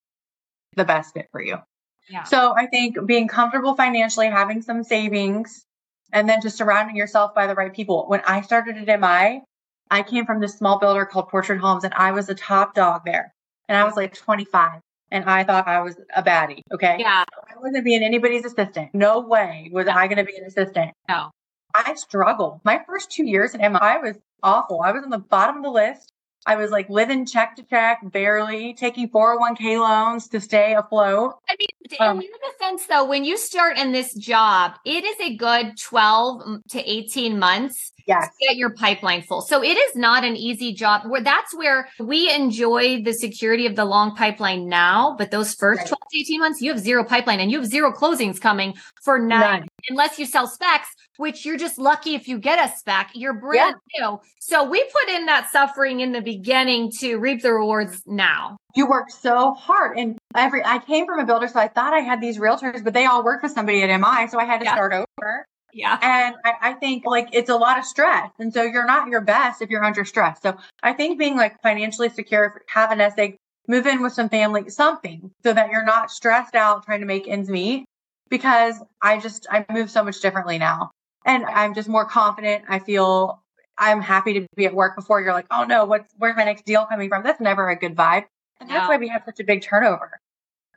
the 0.75 0.85
best 0.85 1.13
fit 1.13 1.27
for 1.31 1.41
you. 1.41 1.57
Yeah. 2.09 2.23
So 2.23 2.53
I 2.55 2.67
think 2.67 2.97
being 3.05 3.27
comfortable 3.27 3.75
financially, 3.75 4.27
having 4.27 4.61
some 4.61 4.83
savings, 4.83 5.64
and 6.15 6.29
then 6.29 6.41
just 6.41 6.57
surrounding 6.57 6.95
yourself 6.95 7.35
by 7.35 7.45
the 7.45 7.53
right 7.53 7.73
people. 7.73 8.05
When 8.07 8.21
I 8.25 8.41
started 8.41 8.77
at 8.77 8.99
MI, 8.99 9.43
I 9.91 10.01
came 10.01 10.25
from 10.25 10.39
this 10.39 10.57
small 10.57 10.79
builder 10.79 11.05
called 11.05 11.27
Portrait 11.27 11.59
Homes 11.59 11.83
and 11.83 11.93
I 11.93 12.13
was 12.13 12.25
the 12.25 12.33
top 12.33 12.73
dog 12.73 13.01
there. 13.05 13.33
And 13.67 13.77
I 13.77 13.83
was 13.83 13.95
like 13.95 14.13
25 14.15 14.79
and 15.11 15.25
I 15.25 15.43
thought 15.43 15.67
I 15.67 15.81
was 15.81 15.97
a 16.15 16.23
baddie. 16.23 16.61
Okay. 16.73 16.97
Yeah. 16.99 17.25
I 17.33 17.59
wasn't 17.59 17.83
being 17.83 18.01
anybody's 18.01 18.45
assistant. 18.45 18.95
No 18.95 19.19
way 19.19 19.69
was 19.73 19.87
I 19.87 20.07
going 20.07 20.17
to 20.17 20.23
be 20.23 20.37
an 20.37 20.45
assistant. 20.45 20.91
No. 21.09 21.31
I 21.75 21.93
struggled. 21.95 22.61
My 22.63 22.81
first 22.87 23.11
two 23.11 23.25
years 23.25 23.53
at 23.53 23.59
MI 23.59 23.97
was 24.01 24.15
awful. 24.41 24.81
I 24.81 24.93
was 24.93 25.03
on 25.03 25.09
the 25.09 25.17
bottom 25.19 25.57
of 25.57 25.63
the 25.63 25.69
list. 25.69 26.09
I 26.45 26.55
was 26.55 26.71
like 26.71 26.89
living 26.89 27.25
check 27.25 27.55
to 27.55 27.63
check, 27.63 27.99
barely 28.03 28.73
taking 28.73 29.09
401k 29.09 29.79
loans 29.79 30.27
to 30.29 30.39
stay 30.39 30.75
afloat. 30.75 31.35
I 31.49 31.55
mean, 31.57 31.99
um, 31.99 32.17
in 32.17 32.23
your 32.23 32.53
sense 32.59 32.85
though, 32.87 33.05
when 33.05 33.23
you 33.23 33.37
start 33.37 33.77
in 33.77 33.91
this 33.91 34.13
job, 34.13 34.73
it 34.85 35.03
is 35.03 35.15
a 35.21 35.35
good 35.35 35.77
12 35.79 36.63
to 36.69 36.89
18 36.89 37.39
months 37.39 37.91
yes. 38.07 38.27
to 38.27 38.47
get 38.47 38.57
your 38.57 38.71
pipeline 38.71 39.21
full. 39.21 39.41
So 39.41 39.63
it 39.63 39.77
is 39.77 39.95
not 39.95 40.23
an 40.23 40.35
easy 40.35 40.73
job 40.73 41.03
where 41.07 41.21
that's 41.21 41.55
where 41.55 41.87
we 41.99 42.31
enjoy 42.33 43.01
the 43.01 43.13
security 43.13 43.65
of 43.65 43.75
the 43.75 43.85
long 43.85 44.15
pipeline 44.15 44.67
now. 44.67 45.15
But 45.17 45.31
those 45.31 45.53
first 45.53 45.79
right. 45.79 45.87
12 45.87 45.99
to 46.11 46.19
18 46.19 46.39
months, 46.39 46.61
you 46.61 46.71
have 46.71 46.79
zero 46.79 47.03
pipeline 47.03 47.39
and 47.39 47.51
you 47.51 47.59
have 47.59 47.67
zero 47.67 47.91
closings 47.91 48.39
coming 48.39 48.75
for 49.03 49.19
nine, 49.19 49.61
None. 49.61 49.67
unless 49.89 50.19
you 50.19 50.25
sell 50.25 50.47
specs, 50.47 50.89
which 51.17 51.45
you're 51.45 51.57
just 51.57 51.77
lucky 51.77 52.15
if 52.15 52.27
you 52.27 52.39
get 52.39 52.63
a 52.63 52.75
spec. 52.75 53.11
You're 53.13 53.33
brand 53.33 53.75
yeah. 53.93 54.07
new. 54.07 54.19
So 54.39 54.63
we 54.63 54.83
put 54.83 55.09
in 55.09 55.25
that 55.25 55.49
suffering 55.51 56.01
in 56.01 56.11
the 56.11 56.21
beginning 56.21 56.91
to 56.99 57.17
reap 57.17 57.41
the 57.41 57.53
rewards 57.53 58.01
now. 58.05 58.57
You 58.75 58.87
work 58.87 59.09
so 59.09 59.53
hard. 59.53 59.97
And 59.97 60.17
every 60.35 60.63
I 60.63 60.79
came 60.79 61.05
from 61.05 61.19
a 61.19 61.25
builder, 61.25 61.47
so 61.47 61.59
I 61.59 61.67
thought 61.67 61.93
I 61.93 61.99
had 61.99 62.21
these 62.21 62.37
realtors, 62.37 62.83
but 62.83 62.93
they 62.93 63.05
all 63.05 63.23
work 63.23 63.41
for 63.41 63.49
somebody 63.49 63.83
at 63.83 63.99
MI. 63.99 64.27
So 64.27 64.39
I 64.39 64.45
had 64.45 64.59
to 64.59 64.65
yeah. 64.65 64.73
start 64.73 64.93
over. 64.93 65.45
Yeah. 65.73 65.99
And 66.01 66.35
I, 66.45 66.69
I, 66.69 66.73
think 66.73 67.05
like 67.05 67.27
it's 67.33 67.49
a 67.49 67.55
lot 67.55 67.77
of 67.77 67.83
stress. 67.83 68.31
And 68.39 68.53
so 68.53 68.63
you're 68.63 68.85
not 68.85 69.09
your 69.09 69.19
best 69.19 69.61
if 69.61 69.69
you're 69.69 69.83
under 69.83 70.05
stress. 70.05 70.39
So 70.41 70.55
I 70.81 70.93
think 70.93 71.19
being 71.19 71.35
like 71.35 71.61
financially 71.61 72.07
secure, 72.07 72.61
have 72.69 72.91
an 72.91 73.01
egg, 73.01 73.35
move 73.67 73.85
in 73.85 74.01
with 74.01 74.13
some 74.13 74.29
family, 74.29 74.69
something 74.69 75.31
so 75.43 75.51
that 75.51 75.71
you're 75.71 75.83
not 75.83 76.11
stressed 76.11 76.55
out 76.55 76.85
trying 76.85 77.01
to 77.01 77.05
make 77.05 77.27
ends 77.27 77.49
meet 77.49 77.83
because 78.29 78.75
I 79.01 79.19
just, 79.19 79.47
I 79.51 79.65
move 79.69 79.91
so 79.91 80.01
much 80.01 80.21
differently 80.21 80.57
now 80.57 80.91
and 81.25 81.45
I'm 81.45 81.73
just 81.73 81.89
more 81.89 82.05
confident. 82.05 82.63
I 82.69 82.79
feel 82.79 83.41
I'm 83.77 84.01
happy 84.01 84.33
to 84.39 84.47
be 84.55 84.65
at 84.65 84.73
work 84.73 84.95
before 84.95 85.21
you're 85.21 85.33
like, 85.33 85.47
oh 85.51 85.63
no, 85.63 85.85
what's, 85.85 86.13
where's 86.17 86.35
my 86.35 86.45
next 86.45 86.65
deal 86.65 86.85
coming 86.85 87.09
from? 87.09 87.23
That's 87.23 87.41
never 87.41 87.69
a 87.69 87.75
good 87.75 87.95
vibe. 87.95 88.25
And 88.61 88.69
that's 88.69 88.83
no. 88.83 88.89
why 88.89 88.97
we 88.97 89.09
have 89.09 89.23
such 89.25 89.39
a 89.39 89.43
big 89.43 89.61
turnover. 89.61 90.19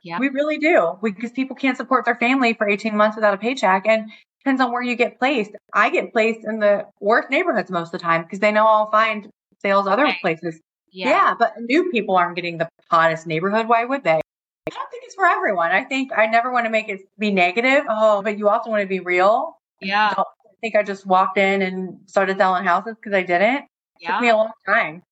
Yeah. 0.03 0.19
We 0.19 0.29
really 0.29 0.57
do 0.57 0.97
because 1.01 1.31
people 1.31 1.55
can't 1.55 1.77
support 1.77 2.05
their 2.05 2.15
family 2.15 2.53
for 2.53 2.67
18 2.67 2.95
months 2.95 3.15
without 3.15 3.33
a 3.33 3.37
paycheck. 3.37 3.85
And 3.85 4.09
depends 4.39 4.61
on 4.61 4.71
where 4.71 4.81
you 4.81 4.95
get 4.95 5.19
placed. 5.19 5.51
I 5.73 5.89
get 5.89 6.11
placed 6.11 6.45
in 6.45 6.59
the 6.59 6.87
worst 6.99 7.29
neighborhoods 7.29 7.69
most 7.69 7.87
of 7.87 7.91
the 7.93 7.99
time 7.99 8.23
because 8.23 8.39
they 8.39 8.51
know 8.51 8.65
I'll 8.65 8.91
find 8.91 9.29
sales 9.61 9.87
other 9.87 10.03
right. 10.03 10.21
places. 10.21 10.59
Yeah. 10.91 11.09
yeah, 11.09 11.35
but 11.37 11.53
new 11.59 11.91
people 11.91 12.15
aren't 12.15 12.35
getting 12.35 12.57
the 12.57 12.67
hottest 12.89 13.27
neighborhood. 13.27 13.67
Why 13.67 13.85
would 13.85 14.03
they? 14.03 14.19
I 14.19 14.71
don't 14.71 14.89
think 14.89 15.03
it's 15.05 15.13
for 15.13 15.25
everyone. 15.25 15.71
I 15.71 15.83
think 15.83 16.11
I 16.15 16.25
never 16.25 16.51
want 16.51 16.65
to 16.65 16.71
make 16.71 16.89
it 16.89 17.01
be 17.19 17.31
negative. 17.31 17.83
Oh, 17.87 18.23
but 18.23 18.39
you 18.39 18.49
also 18.49 18.69
want 18.69 18.81
to 18.81 18.87
be 18.87 18.99
real. 18.99 19.57
Yeah. 19.81 20.13
Think 20.61 20.75
I 20.75 20.83
just 20.83 21.05
walked 21.05 21.37
in 21.37 21.61
and 21.61 21.97
started 22.05 22.37
selling 22.37 22.65
houses 22.65 22.95
because 22.95 23.13
I 23.15 23.23
didn't. 23.23 23.65
Yeah. 23.99 24.09
It 24.09 24.11
took 24.13 24.21
me 24.21 24.29
a 24.29 24.35
long 24.35 24.51
time. 24.65 25.03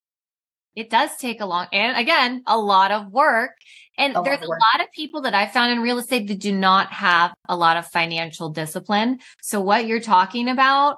It 0.76 0.90
does 0.92 1.18
take 1.18 1.42
a 1.42 1.46
long, 1.46 1.66
and 1.74 1.98
again, 1.98 2.44
a 2.46 2.58
lot 2.58 2.92
of 2.92 3.12
work. 3.12 3.52
And 3.98 4.14
A 4.14 4.20
lot 4.20 4.26
there's 4.26 4.42
a 4.42 4.48
lot 4.48 4.80
of 4.80 4.92
people 4.94 5.22
that 5.22 5.34
I've 5.34 5.52
found 5.52 5.72
in 5.72 5.82
real 5.82 5.98
estate 5.98 6.28
that 6.28 6.40
do 6.40 6.52
not 6.52 6.94
have 6.94 7.34
a 7.50 7.56
lot 7.58 7.78
of 7.78 7.88
financial 7.88 8.50
discipline. 8.50 9.20
So 9.42 9.60
what 9.60 9.88
you're 9.88 10.00
talking 10.00 10.48
about, 10.48 10.98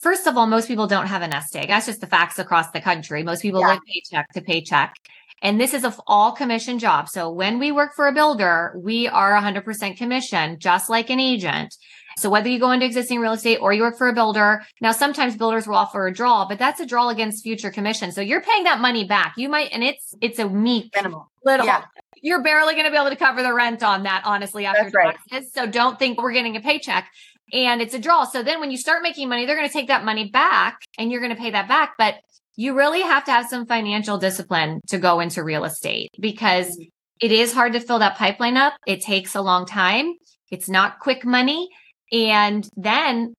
first 0.00 0.28
of 0.28 0.36
all, 0.36 0.46
most 0.46 0.68
people 0.68 0.86
don't 0.86 1.08
have 1.08 1.22
a 1.22 1.28
nest 1.28 1.56
egg. 1.56 1.66
That's 1.66 1.86
just 1.86 2.00
the 2.00 2.06
facts 2.06 2.38
across 2.38 2.70
the 2.70 2.80
country. 2.80 3.24
Most 3.24 3.42
people 3.42 3.60
Yeah. 3.62 3.70
live 3.70 3.80
paycheck 3.92 4.28
to 4.34 4.40
paycheck. 4.42 4.94
And 5.42 5.60
this 5.60 5.74
is 5.74 5.82
a 5.82 5.92
all 6.06 6.32
commission 6.32 6.78
job. 6.78 7.08
So 7.08 7.30
when 7.30 7.58
we 7.58 7.72
work 7.72 7.94
for 7.96 8.06
a 8.06 8.12
builder, 8.12 8.74
we 8.76 9.08
are 9.08 9.34
100% 9.34 9.96
commission, 9.98 10.60
just 10.60 10.88
like 10.88 11.10
an 11.10 11.18
agent. 11.18 11.74
So 12.18 12.30
whether 12.30 12.48
you 12.48 12.58
go 12.58 12.70
into 12.70 12.86
existing 12.86 13.20
real 13.20 13.32
estate 13.34 13.58
or 13.58 13.72
you 13.74 13.82
work 13.82 13.98
for 13.98 14.08
a 14.08 14.12
builder, 14.14 14.62
now 14.80 14.92
sometimes 14.92 15.36
builders 15.36 15.66
will 15.66 15.74
offer 15.74 16.06
a 16.06 16.12
draw, 16.12 16.48
but 16.48 16.58
that's 16.58 16.80
a 16.80 16.86
draw 16.86 17.10
against 17.10 17.42
future 17.42 17.70
commission. 17.70 18.10
So 18.10 18.22
you're 18.22 18.40
paying 18.40 18.64
that 18.64 18.80
money 18.80 19.04
back. 19.04 19.34
You 19.36 19.50
might, 19.50 19.70
and 19.72 19.84
it's, 19.84 20.14
it's 20.22 20.38
a 20.38 20.48
meek 20.48 20.94
Minimal. 20.96 21.30
little, 21.44 21.66
Yeah. 21.66 21.84
you're 22.22 22.42
barely 22.42 22.72
going 22.72 22.86
to 22.86 22.90
be 22.90 22.96
able 22.96 23.10
to 23.10 23.16
cover 23.16 23.42
the 23.42 23.52
rent 23.52 23.82
on 23.82 24.04
that, 24.04 24.22
honestly, 24.24 24.64
after 24.64 24.84
That's 24.84 24.94
right. 24.94 25.44
So 25.52 25.66
don't 25.66 25.98
think 25.98 26.22
we're 26.22 26.32
getting 26.32 26.56
a 26.56 26.60
paycheck 26.60 27.06
and 27.52 27.82
it's 27.82 27.92
a 27.92 27.98
draw. 27.98 28.24
So 28.24 28.42
then 28.42 28.60
when 28.60 28.70
you 28.70 28.78
start 28.78 29.02
making 29.02 29.28
money, 29.28 29.44
they're 29.44 29.56
going 29.56 29.68
to 29.68 29.72
take 29.72 29.88
that 29.88 30.04
money 30.04 30.30
back 30.30 30.80
and 30.98 31.12
you're 31.12 31.20
going 31.20 31.34
to 31.34 31.40
pay 31.40 31.50
that 31.50 31.68
back. 31.68 31.96
But 31.98 32.16
you 32.56 32.74
really 32.74 33.02
have 33.02 33.24
to 33.26 33.30
have 33.30 33.46
some 33.46 33.66
financial 33.66 34.16
discipline 34.16 34.80
to 34.88 34.98
go 34.98 35.20
into 35.20 35.44
real 35.44 35.64
estate 35.64 36.08
because 36.18 36.78
it 37.20 37.30
is 37.30 37.52
hard 37.52 37.74
to 37.74 37.80
fill 37.80 37.98
that 37.98 38.16
pipeline 38.16 38.56
up. 38.56 38.72
It 38.86 39.02
takes 39.02 39.34
a 39.34 39.42
long 39.42 39.66
time. 39.66 40.14
It's 40.50 40.68
not 40.68 40.98
quick 41.00 41.24
money. 41.24 41.68
And 42.12 42.68
then 42.76 43.34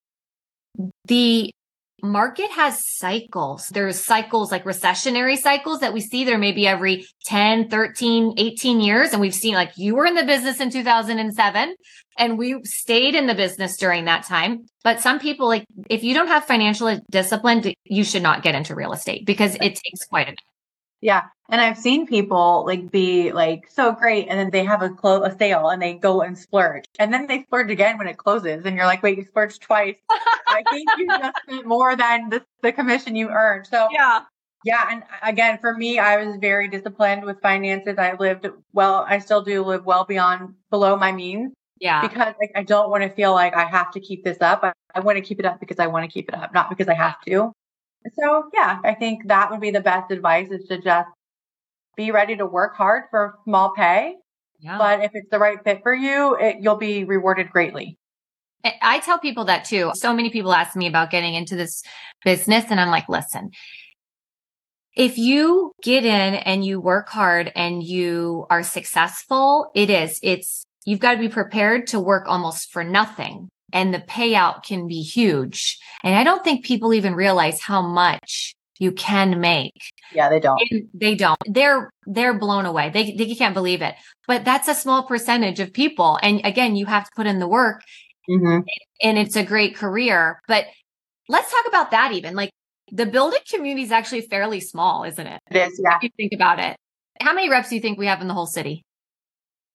the 1.06 1.52
market 2.04 2.52
has 2.52 2.86
cycles. 2.86 3.70
There's 3.70 4.00
cycles 4.00 4.52
like 4.52 4.66
recessionary 4.66 5.38
cycles 5.38 5.80
that 5.80 5.94
we 5.94 6.00
see 6.00 6.24
there 6.24 6.38
maybe 6.38 6.68
every 6.68 7.08
10, 7.26 7.70
13, 7.70 8.36
18 8.38 8.82
years. 8.82 9.12
And 9.12 9.22
we've 9.22 9.34
seen 9.34 9.56
like 9.56 9.72
you 9.78 9.96
were 9.96 10.06
in 10.06 10.16
the 10.16 10.24
business 10.24 10.60
in 10.60 10.70
2007 10.70 11.76
and 12.18 12.38
we 12.38 12.64
stayed 12.64 13.16
in 13.16 13.28
the 13.28 13.36
business 13.36 13.78
during 13.78 14.06
that 14.06 14.24
time. 14.24 14.68
But 14.84 15.02
some 15.02 15.20
people 15.20 15.48
like, 15.48 15.66
if 15.90 16.04
you 16.04 16.14
don't 16.14 16.28
have 16.28 16.46
financial 16.46 17.00
discipline, 17.10 17.74
you 17.84 18.04
should 18.04 18.24
not 18.24 18.44
get 18.44 18.56
into 18.56 18.76
real 18.76 18.94
estate 18.94 19.26
because 19.26 19.56
it 19.56 19.76
takes 19.76 20.06
quite 20.08 20.28
a 20.28 20.32
bit. 20.32 20.42
Yeah. 21.02 21.24
And 21.50 21.62
I've 21.62 21.78
seen 21.78 22.08
people 22.08 22.66
like 22.66 22.92
be 22.92 23.32
like 23.32 23.70
so 23.70 23.94
great 23.94 24.28
and 24.28 24.38
then 24.38 24.50
they 24.52 24.66
have 24.66 24.82
a 24.82 24.90
clo- 24.90 25.24
a 25.24 25.36
sale 25.38 25.70
and 25.70 25.82
they 25.82 25.94
go 25.94 26.22
and 26.22 26.38
splurge. 26.38 26.84
And 27.00 27.14
then 27.14 27.28
they 27.28 27.44
splurge 27.44 27.72
again 27.72 27.98
when 27.98 28.08
it 28.08 28.18
closes 28.18 28.66
and 28.66 28.76
you're 28.76 28.86
like, 28.86 29.02
wait, 29.02 29.18
you 29.18 29.24
splurged 29.26 29.62
twice. 29.62 29.96
I 30.10 30.64
think 30.70 30.94
you 30.98 31.14
just 31.18 31.38
spent 31.44 31.66
more 31.66 31.96
than 31.96 32.30
the, 32.30 32.44
the 32.62 32.72
commission 32.74 33.16
you 33.16 33.30
earned. 33.30 33.68
So 33.68 33.88
Yeah. 33.92 34.24
yeah, 34.64 34.88
and 34.92 35.04
again, 35.24 35.58
for 35.60 35.74
me, 35.74 36.00
I 36.00 36.24
was 36.24 36.36
very 36.38 36.68
disciplined 36.68 37.24
with 37.24 37.42
finances. 37.42 37.98
I 37.98 38.14
lived 38.16 38.48
well, 38.74 39.06
I 39.08 39.20
still 39.20 39.42
do 39.42 39.64
live 39.64 39.86
well 39.86 40.04
beyond 40.06 40.54
below 40.70 40.98
my 40.98 41.12
means 41.12 41.54
Yeah. 41.80 42.02
because 42.02 42.34
like 42.42 42.52
I 42.56 42.64
don't 42.64 42.90
want 42.90 43.04
to 43.04 43.10
feel 43.10 43.32
like 43.34 43.56
I 43.56 43.66
have 43.66 43.92
to 43.92 44.00
keep 44.02 44.24
this 44.26 44.42
up. 44.42 44.64
I, 44.64 44.74
I 44.96 45.00
want 45.00 45.18
to 45.18 45.22
keep 45.22 45.40
it 45.40 45.46
up 45.46 45.60
because 45.60 45.80
I 45.80 45.88
want 45.88 46.04
to 46.04 46.12
keep 46.12 46.28
it 46.28 46.36
up, 46.36 46.54
not 46.54 46.70
because 46.70 46.88
I 46.90 46.94
have 46.96 47.22
to. 47.28 47.54
So 48.20 48.50
yeah, 48.54 48.80
I 48.84 48.94
think 48.94 49.28
that 49.28 49.52
would 49.52 49.60
be 49.62 49.72
the 49.72 49.82
best 49.82 50.12
advice 50.12 50.50
is 50.52 50.68
to 50.68 50.80
just 50.82 51.10
be 51.98 52.12
ready 52.12 52.38
to 52.38 52.46
work 52.46 52.76
hard 52.76 53.04
for 53.10 53.36
small 53.44 53.74
pay. 53.76 54.16
Yeah. 54.60 54.78
But 54.78 55.04
if 55.04 55.12
it's 55.14 55.30
the 55.30 55.40
right 55.40 55.58
fit 55.64 55.82
for 55.84 55.94
you, 55.94 56.36
it, 56.36 56.58
you'll 56.62 56.78
be 56.78 57.04
rewarded 57.04 57.50
greatly. 57.50 57.98
I- 58.64 58.76
I 58.82 59.00
tell 59.00 59.20
people 59.20 59.46
that 59.46 59.66
too. 59.66 59.92
So 59.96 60.14
many 60.14 60.30
people 60.30 60.54
ask 60.54 60.76
me 60.76 60.88
about 60.88 61.12
getting 61.12 61.34
into 61.34 61.56
this 61.56 61.84
business 62.24 62.66
and 62.70 62.80
I'm 62.80 62.90
like, 62.90 63.10
listen, 63.10 63.52
if 64.96 65.18
you 65.18 65.74
get 65.84 66.06
in 66.06 66.36
and 66.36 66.66
you 66.66 66.80
work 66.80 67.10
hard 67.10 67.52
and 67.56 67.84
you 67.84 68.48
are 68.50 68.64
successful, 68.64 69.72
it 69.76 69.90
is, 69.90 70.20
it's, 70.24 70.66
you've 70.86 71.00
got 71.00 71.14
to 71.14 71.20
be 71.20 71.30
prepared 71.30 71.88
to 71.88 72.00
work 72.00 72.28
almost 72.28 72.72
for 72.72 72.84
nothing 72.84 73.50
and 73.74 73.94
the 73.94 74.00
payout 74.00 74.64
can 74.64 74.88
be 74.88 75.02
huge. 75.02 75.78
And 76.04 76.16
I 76.16 76.24
don't 76.24 76.44
think 76.44 76.66
people 76.66 76.94
even 76.94 77.14
realize 77.14 77.62
how 77.62 77.82
much 77.82 78.54
you 78.80 78.92
can 78.92 79.40
make. 79.40 79.74
Yeah, 80.14 80.30
they 80.30 80.40
don't. 80.40 80.62
And 80.70 80.88
they 80.94 81.16
don't. 81.16 81.40
They're 81.46 81.90
they're 82.06 82.38
blown 82.38 82.66
away. 82.66 82.90
They 82.90 83.12
they 83.12 83.34
can't 83.36 83.54
believe 83.54 83.82
it. 83.82 83.96
But 84.28 84.46
that's 84.46 84.68
a 84.68 84.76
small 84.76 85.04
percentage 85.04 85.60
of 85.60 85.74
people. 85.74 86.20
And 86.22 86.42
again, 86.44 86.76
you 86.76 86.86
have 86.86 87.06
to 87.06 87.12
put 87.16 87.28
in 87.28 87.40
the 87.40 87.48
work 87.48 87.82
hmm 88.28 88.60
and 89.02 89.18
it's 89.18 89.36
a 89.36 89.44
great 89.44 89.76
career. 89.76 90.42
But 90.48 90.66
let's 91.30 91.52
talk 91.52 91.66
about 91.68 91.92
that 91.92 92.12
even. 92.14 92.36
Like 92.36 92.52
the 92.92 93.06
building 93.06 93.40
community 93.50 93.84
is 93.84 93.92
actually 93.92 94.22
fairly 94.22 94.60
small, 94.60 95.04
isn't 95.04 95.26
it? 95.26 95.40
It 95.52 95.58
is. 95.58 95.80
Yeah. 95.84 95.98
If 95.98 96.04
you 96.04 96.10
think 96.18 96.34
about 96.34 96.60
it. 96.60 96.76
How 97.22 97.34
many 97.34 97.50
reps 97.50 97.70
do 97.70 97.76
you 97.76 97.82
think 97.82 97.98
we 97.98 98.08
have 98.08 98.22
in 98.22 98.28
the 98.28 98.34
whole 98.34 98.46
city? 98.46 98.84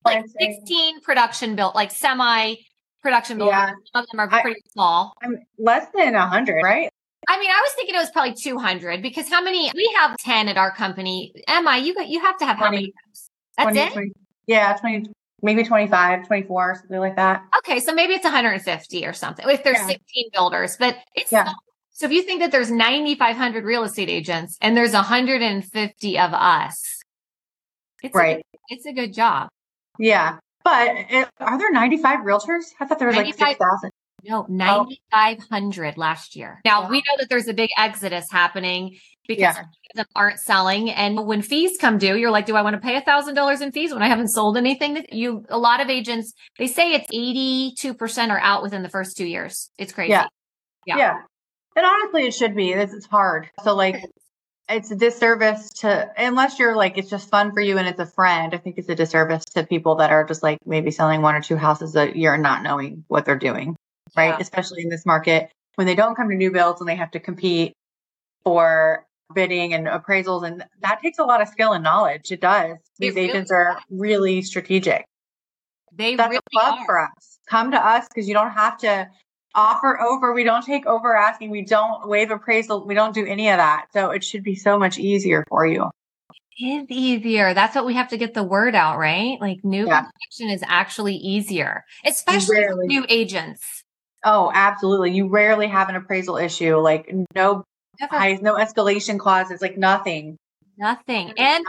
Like 0.05 0.25
16 0.41 1.01
production 1.03 1.55
built, 1.55 1.75
like 1.75 1.93
semi 1.93 2.57
production. 3.03 3.38
Yeah. 3.41 3.71
Some 3.93 4.03
of 4.03 4.07
them 4.11 4.21
are 4.21 4.29
I- 4.31 4.43
pretty 4.43 4.61
small. 4.73 5.12
I'm 5.23 5.38
less 5.59 5.87
than 5.95 6.15
a 6.15 6.27
hundred, 6.27 6.62
right? 6.62 6.91
I 7.28 7.38
mean, 7.38 7.50
I 7.50 7.61
was 7.61 7.72
thinking 7.74 7.94
it 7.94 7.98
was 7.98 8.11
probably 8.11 8.35
200 8.35 9.00
because 9.02 9.28
how 9.28 9.42
many 9.42 9.70
we 9.74 9.94
have 9.96 10.16
10 10.18 10.48
at 10.48 10.56
our 10.56 10.74
company. 10.74 11.32
Emma, 11.46 11.78
you 11.78 11.94
got 11.94 12.08
you 12.08 12.20
have 12.20 12.37
to 12.38 12.46
have 12.46 12.56
how 12.56 12.68
20. 12.68 12.76
many? 12.76 12.92
That's 13.56 13.72
20, 13.72 13.80
it? 13.80 13.92
20 13.92 14.12
yeah, 14.48 14.74
20, 14.74 15.11
maybe 15.42 15.62
25, 15.62 16.26
24, 16.26 16.74
something 16.74 16.98
like 16.98 17.16
that. 17.16 17.44
Okay, 17.58 17.78
so 17.78 17.94
maybe 17.94 18.14
it's 18.14 18.24
150 18.24 19.06
or 19.06 19.12
something 19.12 19.48
if 19.48 19.62
there's 19.62 19.78
Yeah. 19.78 19.87
16 19.87 20.30
builders, 20.32 20.76
but 20.76 20.96
it's 21.14 21.30
Yeah. 21.30 21.52
So 21.92 22.06
if 22.06 22.12
you 22.12 22.22
think 22.22 22.40
that 22.40 22.50
there's 22.50 22.70
9,500 22.70 23.64
real 23.64 23.85
estate 23.85 24.08
agents 24.08 24.58
and 24.61 24.76
there's 24.76 24.94
150 24.94 26.18
of 26.18 26.32
us, 26.35 27.02
it's 28.02 28.14
Right. 28.14 28.38
A, 28.38 28.58
it's 28.68 28.87
a 28.87 28.92
good 28.92 29.14
job. 29.14 29.48
Yeah. 29.98 30.38
But 30.64 30.88
it, 31.11 31.28
are 31.38 31.58
there 31.58 31.70
95 31.70 32.20
realtors? 32.20 32.72
I 32.80 32.87
thought 32.87 32.98
there 32.98 33.08
was 33.08 33.16
like 33.16 33.35
6,000. 33.35 33.90
No, 34.24 34.46
9,500 34.48 35.96
last 35.98 36.37
year. 36.37 36.61
Now 36.64 36.82
Wow. 36.82 36.90
we 36.90 36.98
know 36.98 37.16
that 37.18 37.28
there's 37.28 37.48
a 37.48 37.54
big 37.54 37.70
exodus 37.76 38.30
happening 38.30 38.98
because 39.26 39.56
Yeah. 39.56 39.64
them 39.94 40.06
aren't 40.16 40.40
selling. 40.40 40.90
And 40.90 41.26
when 41.26 41.42
fees 41.42 41.76
come 41.80 41.98
due, 41.98 42.16
you're 42.16 42.30
like, 42.30 42.46
do 42.46 42.56
I 42.56 42.62
want 42.62 42.74
to 42.74 42.80
pay 42.80 42.96
a 42.96 43.00
thousand 43.00 43.35
dollars 43.35 43.61
in 43.61 43.72
fees 43.72 43.92
when 43.92 44.02
I 44.02 44.08
haven't 44.08 44.28
sold 44.28 44.56
anything? 44.56 44.94
That 44.94 45.12
you, 45.12 45.44
a 45.48 45.58
lot 45.58 45.80
of 45.80 45.88
agents, 45.90 46.32
they 46.58 46.66
say 46.66 46.92
it's 46.92 47.08
82% 47.12 48.30
are 48.30 48.38
out 48.40 48.62
within 48.62 48.82
the 48.82 48.88
first 48.88 49.16
two 49.16 49.26
years. 49.26 49.70
It's 49.78 49.92
crazy. 49.92 50.11
Yeah. 50.11 50.26
Yeah. 50.87 50.96
Yeah. 50.98 51.14
And 51.76 51.87
honestly, 51.87 52.26
it 52.26 52.35
should 52.35 52.54
be. 52.54 52.70
It's, 52.72 52.92
is 52.92 53.06
hard. 53.06 53.48
So, 53.62 53.74
like, 53.74 54.04
it's 54.68 54.90
a 54.90 54.96
disservice 54.96 55.70
to, 55.80 56.11
unless 56.16 56.58
you're 56.58 56.76
like, 56.76 56.98
it's 56.98 57.08
just 57.11 57.28
fun 57.30 57.52
for 57.52 57.61
you 57.61 57.78
and 57.78 57.87
it's 57.88 57.98
a 57.98 58.06
friend. 58.06 58.54
I 58.54 58.58
think 58.58 58.76
it's 58.78 58.88
a 58.88 58.94
disservice 58.94 59.44
to 59.54 59.64
people 59.64 59.96
that 59.96 60.11
are 60.11 60.24
just 60.24 60.42
like 60.42 60.58
maybe 60.66 60.90
selling 60.90 61.22
one 61.22 61.35
or 61.35 61.40
two 61.42 61.56
houses 61.56 61.96
a 61.96 62.16
year 62.16 62.35
and 62.35 62.42
not 62.42 62.62
knowing 62.62 63.04
what 63.08 63.24
they're 63.24 63.38
doing, 63.38 63.76
right? 64.16 64.29
Yeah. 64.31 64.38
Especially 64.40 64.83
in 64.83 64.88
this 64.88 65.05
market 65.07 65.51
when 65.77 65.87
they 65.87 65.94
don't 65.94 66.14
come 66.14 66.29
to 66.29 66.35
new 66.35 66.51
builds 66.51 66.81
and 66.81 66.88
they 66.88 66.96
have 66.96 67.11
to 67.12 67.20
compete 67.20 67.72
for 68.44 69.07
bidding 69.35 69.72
and 69.72 69.87
appraisals. 69.87 70.46
And 70.46 70.64
that 70.81 71.01
takes 71.01 71.18
a 71.18 71.25
lot 71.25 71.40
of 71.40 71.48
skill 71.48 71.72
and 71.72 71.83
knowledge. 71.83 72.31
It 72.31 72.40
does. 72.40 72.77
These 72.98 73.14
really 73.14 73.31
agents 73.31 73.51
are 73.51 73.79
really 73.90 74.42
strategic. 74.42 75.05
They 75.94 76.16
That's 76.16 76.29
really 76.31 76.40
a 76.46 76.51
plug 76.51 76.79
are. 76.81 76.87
for 76.87 77.01
us. 77.01 77.38
Come 77.48 77.70
to 77.72 77.77
us 77.79 78.07
because 78.09 78.29
you 78.29 78.35
don't 78.35 78.51
have 78.53 78.79
to 78.79 79.09
offer 79.55 80.01
over. 80.01 80.33
We 80.33 80.44
don't 80.44 80.64
take 80.64 80.87
over 80.87 81.14
asking. 81.14 81.51
We 81.51 81.64
don't 81.64 82.09
waive 82.09 82.31
appraisal. 82.31 82.87
We 82.87 82.94
don't 82.94 83.14
do 83.14 83.27
any 83.27 83.51
of 83.51 83.59
that. 83.59 83.87
So 83.92 84.11
it 84.11 84.25
should 84.25 84.42
be 84.42 84.55
so 84.55 84.79
much 84.79 84.98
easier 84.98 85.44
for 85.48 85.66
you. 85.66 85.90
is 86.61 86.87
easier. 86.90 87.55
That's 87.55 87.75
what 87.75 87.85
we 87.87 87.94
have 87.94 88.09
to 88.09 88.16
get 88.16 88.35
the 88.35 88.42
word 88.44 88.75
out, 88.75 88.98
right? 88.98 89.40
Like 89.40 89.64
new 89.64 89.87
Yeah. 89.87 90.03
construction 90.03 90.51
is 90.51 90.62
actually 90.66 91.16
easier, 91.16 91.85
especially 92.05 92.62
for 92.64 92.77
new 92.85 93.05
agents. 93.09 93.82
Oh, 94.24 94.50
absolutely. 94.54 95.12
You 95.12 95.28
rarely 95.28 95.66
have 95.66 95.88
an 95.88 95.96
appraisal 95.96 96.37
issue. 96.37 96.76
Like 96.76 97.12
no 97.35 97.64
highs, 98.00 98.40
no 98.40 98.54
escalation 98.54 99.18
clauses, 99.18 99.61
like 99.61 99.76
nothing. 99.76 100.37
nothing. 100.76 101.32
And 101.37 101.64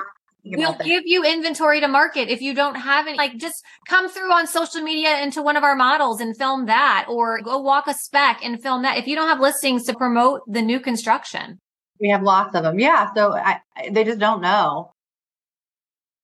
we'll 0.45 0.75
give 0.83 1.03
you 1.05 1.23
inventory 1.23 1.79
to 1.79 1.87
market 1.87 2.29
if 2.29 2.41
you 2.41 2.53
don't 2.53 2.75
have 2.75 3.07
it. 3.07 3.17
Like 3.17 3.37
just 3.37 3.63
come 3.87 4.09
through 4.09 4.31
on 4.31 4.45
social 4.45 4.81
media 4.81 5.21
into 5.23 5.41
one 5.41 5.57
of 5.57 5.63
our 5.63 5.75
models 5.75 6.21
and 6.21 6.37
film 6.37 6.67
that 6.67 7.05
or 7.09 7.41
go 7.41 7.59
walk 7.59 7.87
a 7.87 7.93
spec 7.93 8.41
and 8.43 8.61
film 8.61 8.83
that. 8.83 8.97
If 8.97 9.07
you 9.07 9.15
don't 9.15 9.29
have 9.29 9.39
listings 9.39 9.85
to 9.85 9.95
promote 9.95 10.41
the 10.47 10.61
new 10.61 10.79
construction. 10.79 11.59
we 11.99 12.09
have 12.09 12.21
lots 12.23 12.55
of 12.55 12.63
them. 12.63 12.79
Yeah. 12.79 13.11
So 13.15 13.33
I, 13.33 13.61
I- 13.75 13.89
they 13.89 14.03
just 14.03 14.19
don't 14.19 14.41
know. 14.41 14.91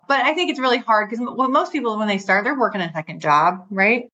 But 0.07 0.21
I 0.25 0.33
think 0.33 0.49
it's 0.49 0.59
really 0.59 0.79
hard 0.79 1.09
because 1.09 1.23
well, 1.35 1.49
most 1.49 1.71
people, 1.71 1.97
when 1.97 2.07
they 2.07 2.17
start, 2.17 2.43
they're 2.43 2.57
working 2.57 2.81
a 2.81 2.91
second 2.91 3.21
job, 3.21 3.65
right? 3.69 4.09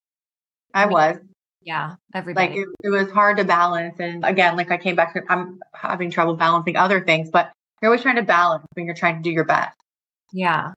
I 0.74 0.88
was. 0.88 1.18
Yeah. 1.66 1.88
like 1.88 1.98
Everybody. 2.14 2.60
it, 2.60 2.68
it 2.84 2.90
was 2.90 3.12
hard 3.12 3.38
to 3.38 3.44
balance 3.44 3.96
and 4.00 4.24
again 4.24 4.56
like 4.56 4.72
i 4.72 4.78
came 4.78 4.96
back 4.96 5.14
to 5.14 5.22
i'm 5.30 5.60
having 5.74 6.12
trouble 6.12 6.36
balancing 6.36 6.78
other 6.78 7.04
things 7.04 7.30
but 7.32 7.52
you're 7.82 7.90
always 7.90 8.02
trying 8.02 8.18
to 8.18 8.24
balance 8.24 8.64
when 8.74 8.86
you're 8.86 8.96
trying 8.96 9.16
to 9.16 9.22
do 9.22 9.32
your 9.32 9.46
best 9.46 9.76
yeah. 10.36 10.74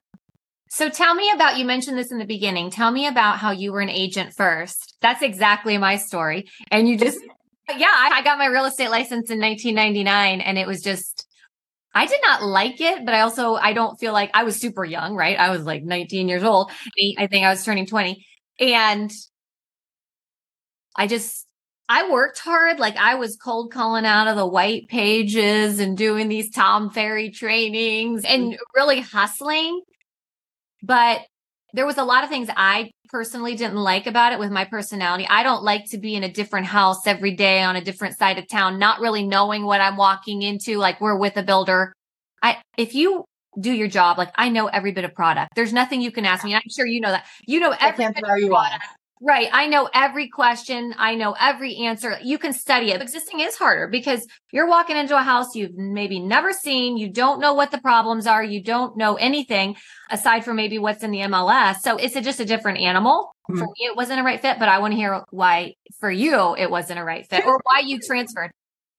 So 0.69 0.89
tell 0.89 1.15
me 1.15 1.29
about, 1.31 1.57
you 1.57 1.65
mentioned 1.65 1.97
this 1.97 2.11
in 2.11 2.19
the 2.19 2.25
beginning. 2.25 2.69
Tell 2.69 2.91
me 2.91 3.07
about 3.07 3.39
how 3.39 3.51
you 3.51 3.73
were 3.73 3.81
an 3.81 3.89
agent 3.89 4.33
first. 4.33 4.95
That's 5.01 5.21
exactly 5.21 5.77
my 5.77 5.97
story. 5.97 6.47
And 6.71 6.87
you 6.87 6.97
just 6.97 7.19
Yeah, 7.77 7.87
I, 7.87 8.11
I 8.15 8.21
got 8.23 8.39
my 8.39 8.47
real 8.47 8.65
estate 8.65 8.89
license 8.89 9.29
in 9.29 9.39
1999 9.39 10.41
and 10.41 10.57
it 10.57 10.65
was 10.65 10.81
just 10.81 11.27
I 11.93 12.05
did 12.05 12.19
not 12.23 12.43
like 12.43 12.79
it, 12.81 13.03
but 13.03 13.13
I 13.13 13.21
also 13.21 13.55
I 13.55 13.73
don't 13.73 13.99
feel 13.99 14.13
like 14.13 14.31
I 14.33 14.43
was 14.43 14.59
super 14.59 14.85
young, 14.85 15.15
right? 15.15 15.37
I 15.37 15.49
was 15.49 15.63
like 15.63 15.83
19 15.83 16.29
years 16.29 16.43
old. 16.43 16.71
I 17.17 17.27
think 17.27 17.45
I 17.45 17.49
was 17.49 17.63
turning 17.63 17.85
20. 17.85 18.25
And 18.59 19.11
I 20.99 21.07
just 21.07 21.47
I 21.87 22.11
worked 22.11 22.39
hard. 22.39 22.77
Like 22.77 22.97
I 22.97 23.15
was 23.15 23.37
cold 23.37 23.71
calling 23.71 24.05
out 24.05 24.27
of 24.27 24.35
the 24.35 24.45
white 24.45 24.87
pages 24.89 25.79
and 25.79 25.97
doing 25.97 26.27
these 26.27 26.51
Tom 26.51 26.91
Ferry 26.91 27.31
trainings 27.31 28.25
and 28.25 28.57
really 28.75 28.99
hustling. 28.99 29.81
But 30.83 31.21
there 31.73 31.85
was 31.85 31.97
a 31.97 32.03
lot 32.03 32.23
of 32.23 32.29
things 32.29 32.49
I 32.55 32.91
personally 33.09 33.55
didn't 33.55 33.77
like 33.77 34.07
about 34.07 34.33
it 34.33 34.39
with 34.39 34.51
my 34.51 34.65
personality. 34.65 35.25
I 35.29 35.41
don't 35.41 35.63
like 35.63 35.85
to 35.91 35.97
be 35.97 36.15
in 36.15 36.23
a 36.23 36.31
different 36.31 36.67
house 36.67 37.07
every 37.07 37.33
day 37.35 37.61
on 37.61 37.77
a 37.77 37.81
different 37.81 38.17
side 38.17 38.37
of 38.37 38.47
town, 38.47 38.77
not 38.77 38.99
really 38.99 39.25
knowing 39.25 39.65
what 39.65 39.79
I'm 39.79 39.95
walking 39.95 40.41
into. 40.41 40.77
Like 40.77 40.99
we're 40.99 41.17
with 41.17 41.37
a 41.37 41.43
builder. 41.43 41.93
I, 42.43 42.57
if 42.77 42.93
you 42.93 43.23
do 43.59 43.71
your 43.71 43.87
job, 43.87 44.17
like 44.17 44.31
I 44.35 44.49
know 44.49 44.67
every 44.67 44.91
bit 44.91 45.05
of 45.05 45.15
product, 45.15 45.55
there's 45.55 45.73
nothing 45.73 46.01
you 46.01 46.11
can 46.11 46.25
ask 46.25 46.43
me. 46.43 46.55
I'm 46.55 46.61
sure 46.69 46.85
you 46.85 46.99
know 46.99 47.11
that. 47.11 47.25
You 47.47 47.61
know 47.61 47.73
every 47.79 48.05
bit 48.05 48.17
of 48.17 48.49
product. 48.49 48.83
Right. 49.21 49.49
I 49.51 49.67
know 49.67 49.89
every 49.93 50.29
question. 50.29 50.95
I 50.97 51.15
know 51.15 51.35
every 51.37 51.75
answer. 51.75 52.17
You 52.23 52.37
can 52.37 52.53
study 52.53 52.91
it. 52.91 53.01
Existing 53.01 53.41
is 53.41 53.55
harder 53.55 53.89
because 53.89 54.25
you're 54.51 54.67
walking 54.67 54.95
into 54.95 55.17
a 55.17 55.21
house 55.21 55.55
you've 55.55 55.75
maybe 55.75 56.19
never 56.21 56.53
seen. 56.53 56.95
You 56.95 57.09
don't 57.09 57.41
know 57.41 57.53
what 57.53 57.71
the 57.71 57.79
problems 57.79 58.27
are. 58.27 58.41
You 58.41 58.63
don't 58.63 58.95
know 58.95 59.15
anything 59.15 59.75
aside 60.09 60.45
from 60.45 60.55
maybe 60.55 60.79
what's 60.79 61.03
in 61.03 61.11
the 61.11 61.19
MLS. 61.19 61.79
So 61.79 61.97
it's 61.97 62.15
a, 62.15 62.21
just 62.21 62.39
a 62.39 62.45
different 62.45 62.79
animal. 62.79 63.31
Mm-hmm. 63.49 63.59
For 63.59 63.65
me, 63.65 63.87
it 63.87 63.95
wasn't 63.97 64.21
a 64.21 64.23
right 64.23 64.41
fit, 64.41 64.57
but 64.57 64.69
I 64.69 64.79
want 64.79 64.93
to 64.93 64.97
hear 64.97 65.21
why 65.31 65.73
for 65.99 66.09
you 66.09 66.55
it 66.55 66.71
wasn't 66.71 66.99
a 66.99 67.03
right 67.03 67.27
fit 67.29 67.45
or 67.45 67.59
why 67.63 67.79
you 67.79 67.99
transferred. 67.99 68.51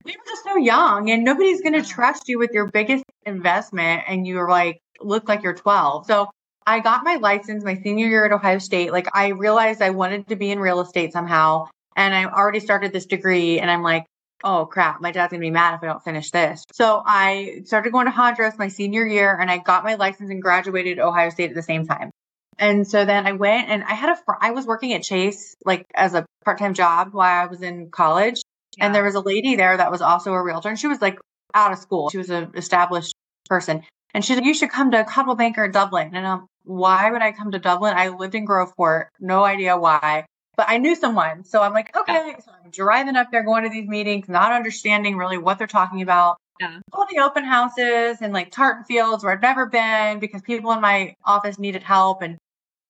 We 0.04 0.12
were 0.12 0.24
just 0.26 0.44
so 0.44 0.56
young 0.56 1.08
and 1.08 1.24
nobody's 1.24 1.62
going 1.62 1.82
to 1.82 1.88
trust 1.88 2.28
you 2.28 2.38
with 2.38 2.50
your 2.52 2.66
biggest 2.66 3.04
investment. 3.24 4.02
And 4.06 4.26
you're 4.26 4.50
like, 4.50 4.82
look 5.00 5.28
like 5.30 5.42
you're 5.42 5.54
12. 5.54 6.06
So 6.06 6.28
I 6.70 6.78
got 6.78 7.02
my 7.02 7.16
license 7.16 7.64
my 7.64 7.74
senior 7.74 8.06
year 8.06 8.24
at 8.24 8.30
Ohio 8.30 8.58
State. 8.58 8.92
Like 8.92 9.08
I 9.12 9.30
realized 9.30 9.82
I 9.82 9.90
wanted 9.90 10.28
to 10.28 10.36
be 10.36 10.52
in 10.52 10.60
real 10.60 10.80
estate 10.80 11.12
somehow. 11.12 11.66
And 11.96 12.14
I 12.14 12.26
already 12.26 12.60
started 12.60 12.92
this 12.92 13.06
degree 13.06 13.58
and 13.58 13.68
I'm 13.68 13.82
like, 13.82 14.06
oh 14.44 14.66
crap, 14.66 15.00
my 15.00 15.10
dad's 15.10 15.32
gonna 15.32 15.40
be 15.40 15.50
mad 15.50 15.74
if 15.74 15.82
I 15.82 15.86
don't 15.86 16.04
finish 16.04 16.30
this. 16.30 16.62
So 16.72 17.02
I 17.04 17.62
started 17.64 17.90
going 17.90 18.06
to 18.06 18.12
Hondros 18.12 18.56
my 18.56 18.68
senior 18.68 19.04
year 19.04 19.36
and 19.36 19.50
I 19.50 19.58
got 19.58 19.82
my 19.82 19.96
license 19.96 20.30
and 20.30 20.40
graduated 20.40 21.00
Ohio 21.00 21.30
State 21.30 21.50
at 21.50 21.56
the 21.56 21.62
same 21.62 21.88
time. 21.88 22.12
And 22.56 22.86
so 22.86 23.04
then 23.04 23.26
I 23.26 23.32
went 23.32 23.68
and 23.68 23.82
I 23.82 23.94
had 23.94 24.10
a, 24.10 24.16
fr- 24.16 24.38
I 24.40 24.52
was 24.52 24.64
working 24.64 24.92
at 24.92 25.02
Chase 25.02 25.56
like 25.64 25.84
as 25.96 26.14
a 26.14 26.24
part-time 26.44 26.74
job 26.74 27.08
while 27.12 27.42
I 27.42 27.46
was 27.46 27.62
in 27.62 27.90
college. 27.90 28.42
Yeah. 28.78 28.86
And 28.86 28.94
there 28.94 29.02
was 29.02 29.16
a 29.16 29.20
lady 29.20 29.56
there 29.56 29.76
that 29.76 29.90
was 29.90 30.02
also 30.02 30.32
a 30.34 30.40
realtor 30.40 30.68
and 30.68 30.78
she 30.78 30.86
was 30.86 31.02
like 31.02 31.18
out 31.52 31.72
of 31.72 31.78
school. 31.80 32.10
She 32.10 32.18
was 32.18 32.30
an 32.30 32.52
established 32.54 33.16
person. 33.48 33.82
And 34.14 34.24
she's 34.24 34.36
like, 34.36 34.44
you 34.44 34.54
should 34.54 34.70
come 34.70 34.92
to 34.92 35.04
Coldwell 35.04 35.36
Banker 35.36 35.64
in 35.64 35.72
Dublin. 35.72 36.12
And 36.14 36.26
I'm, 36.26 36.46
why 36.64 37.10
would 37.10 37.22
I 37.22 37.32
come 37.32 37.50
to 37.52 37.58
Dublin? 37.58 37.94
I 37.96 38.08
lived 38.08 38.34
in 38.34 38.46
Groveport, 38.46 39.06
no 39.18 39.44
idea 39.44 39.76
why, 39.76 40.26
but 40.56 40.66
I 40.68 40.78
knew 40.78 40.94
someone. 40.94 41.44
So 41.44 41.62
I'm 41.62 41.72
like, 41.72 41.96
okay. 41.96 42.34
So 42.44 42.52
I'm 42.52 42.70
driving 42.70 43.16
up 43.16 43.28
there, 43.30 43.42
going 43.42 43.64
to 43.64 43.70
these 43.70 43.88
meetings, 43.88 44.28
not 44.28 44.52
understanding 44.52 45.16
really 45.16 45.38
what 45.38 45.58
they're 45.58 45.66
talking 45.66 46.02
about. 46.02 46.36
Yeah. 46.60 46.80
All 46.92 47.06
the 47.10 47.20
open 47.20 47.44
houses 47.44 48.18
and 48.20 48.34
like 48.34 48.50
tartan 48.50 48.84
fields 48.84 49.24
where 49.24 49.32
I'd 49.32 49.40
never 49.40 49.66
been 49.66 50.18
because 50.18 50.42
people 50.42 50.72
in 50.72 50.80
my 50.82 51.14
office 51.24 51.58
needed 51.58 51.82
help. 51.82 52.20
And 52.20 52.36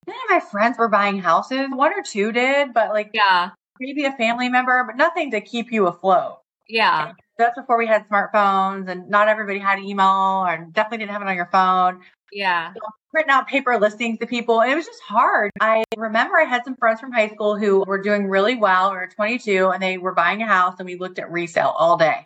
none 0.06 0.16
of 0.16 0.30
my 0.30 0.40
friends 0.40 0.78
were 0.78 0.88
buying 0.88 1.20
houses. 1.20 1.68
One 1.70 1.92
or 1.92 2.02
two 2.02 2.33
did, 2.33 2.74
but 2.74 2.90
like, 2.90 3.11
yeah, 3.14 3.50
maybe 3.78 4.04
a 4.04 4.12
family 4.12 4.48
member, 4.48 4.85
but 4.85 4.96
nothing 4.96 5.30
to 5.30 5.40
keep 5.40 5.70
you 5.70 5.87
afloat. 5.87 6.40
Yeah. 6.68 7.12
that's 7.38 7.56
before 7.56 7.78
we 7.78 7.87
had 7.87 8.09
smartphones 8.09 8.88
and 8.88 9.09
not 9.09 9.28
everybody 9.28 9.59
had 9.59 9.78
email 9.78 10.44
or 10.46 10.68
definitely 10.72 10.98
didn't 10.98 11.12
have 11.12 11.22
it 11.22 11.28
on 11.28 11.37
your 11.37 11.48
phone. 11.50 12.00
Yeah. 12.33 12.72
So 12.74 12.80
printing 13.11 13.31
out 13.31 13.49
paper 13.49 13.79
listings 13.79 14.18
to 14.18 14.27
people. 14.27 14.62
And 14.62 14.70
it 14.70 14.77
was 14.77 14.87
just 14.87 15.03
hard. 15.03 15.51
I 15.61 15.85
remember 15.96 16.38
I 16.38 16.44
had 16.44 16.64
some 16.64 16.77
friends 16.77 17.01
from 17.01 17.12
high 17.12 17.29
school 17.29 17.59
who 17.59 17.85
were 17.87 18.01
doing 18.01 18.29
really 18.29 18.57
well. 18.57 18.90
We 18.90 18.96
were 18.96 19.11
22 19.14 19.70
and 19.70 19.83
they 19.83 19.99
were 19.99 20.14
buying 20.14 20.42
a 20.42 20.46
house 20.46 20.77
and 20.79 20.87
we 20.87 20.96
looked 20.96 21.18
at 21.18 21.31
resale 21.31 21.75
all 21.77 21.96
day. 21.96 22.25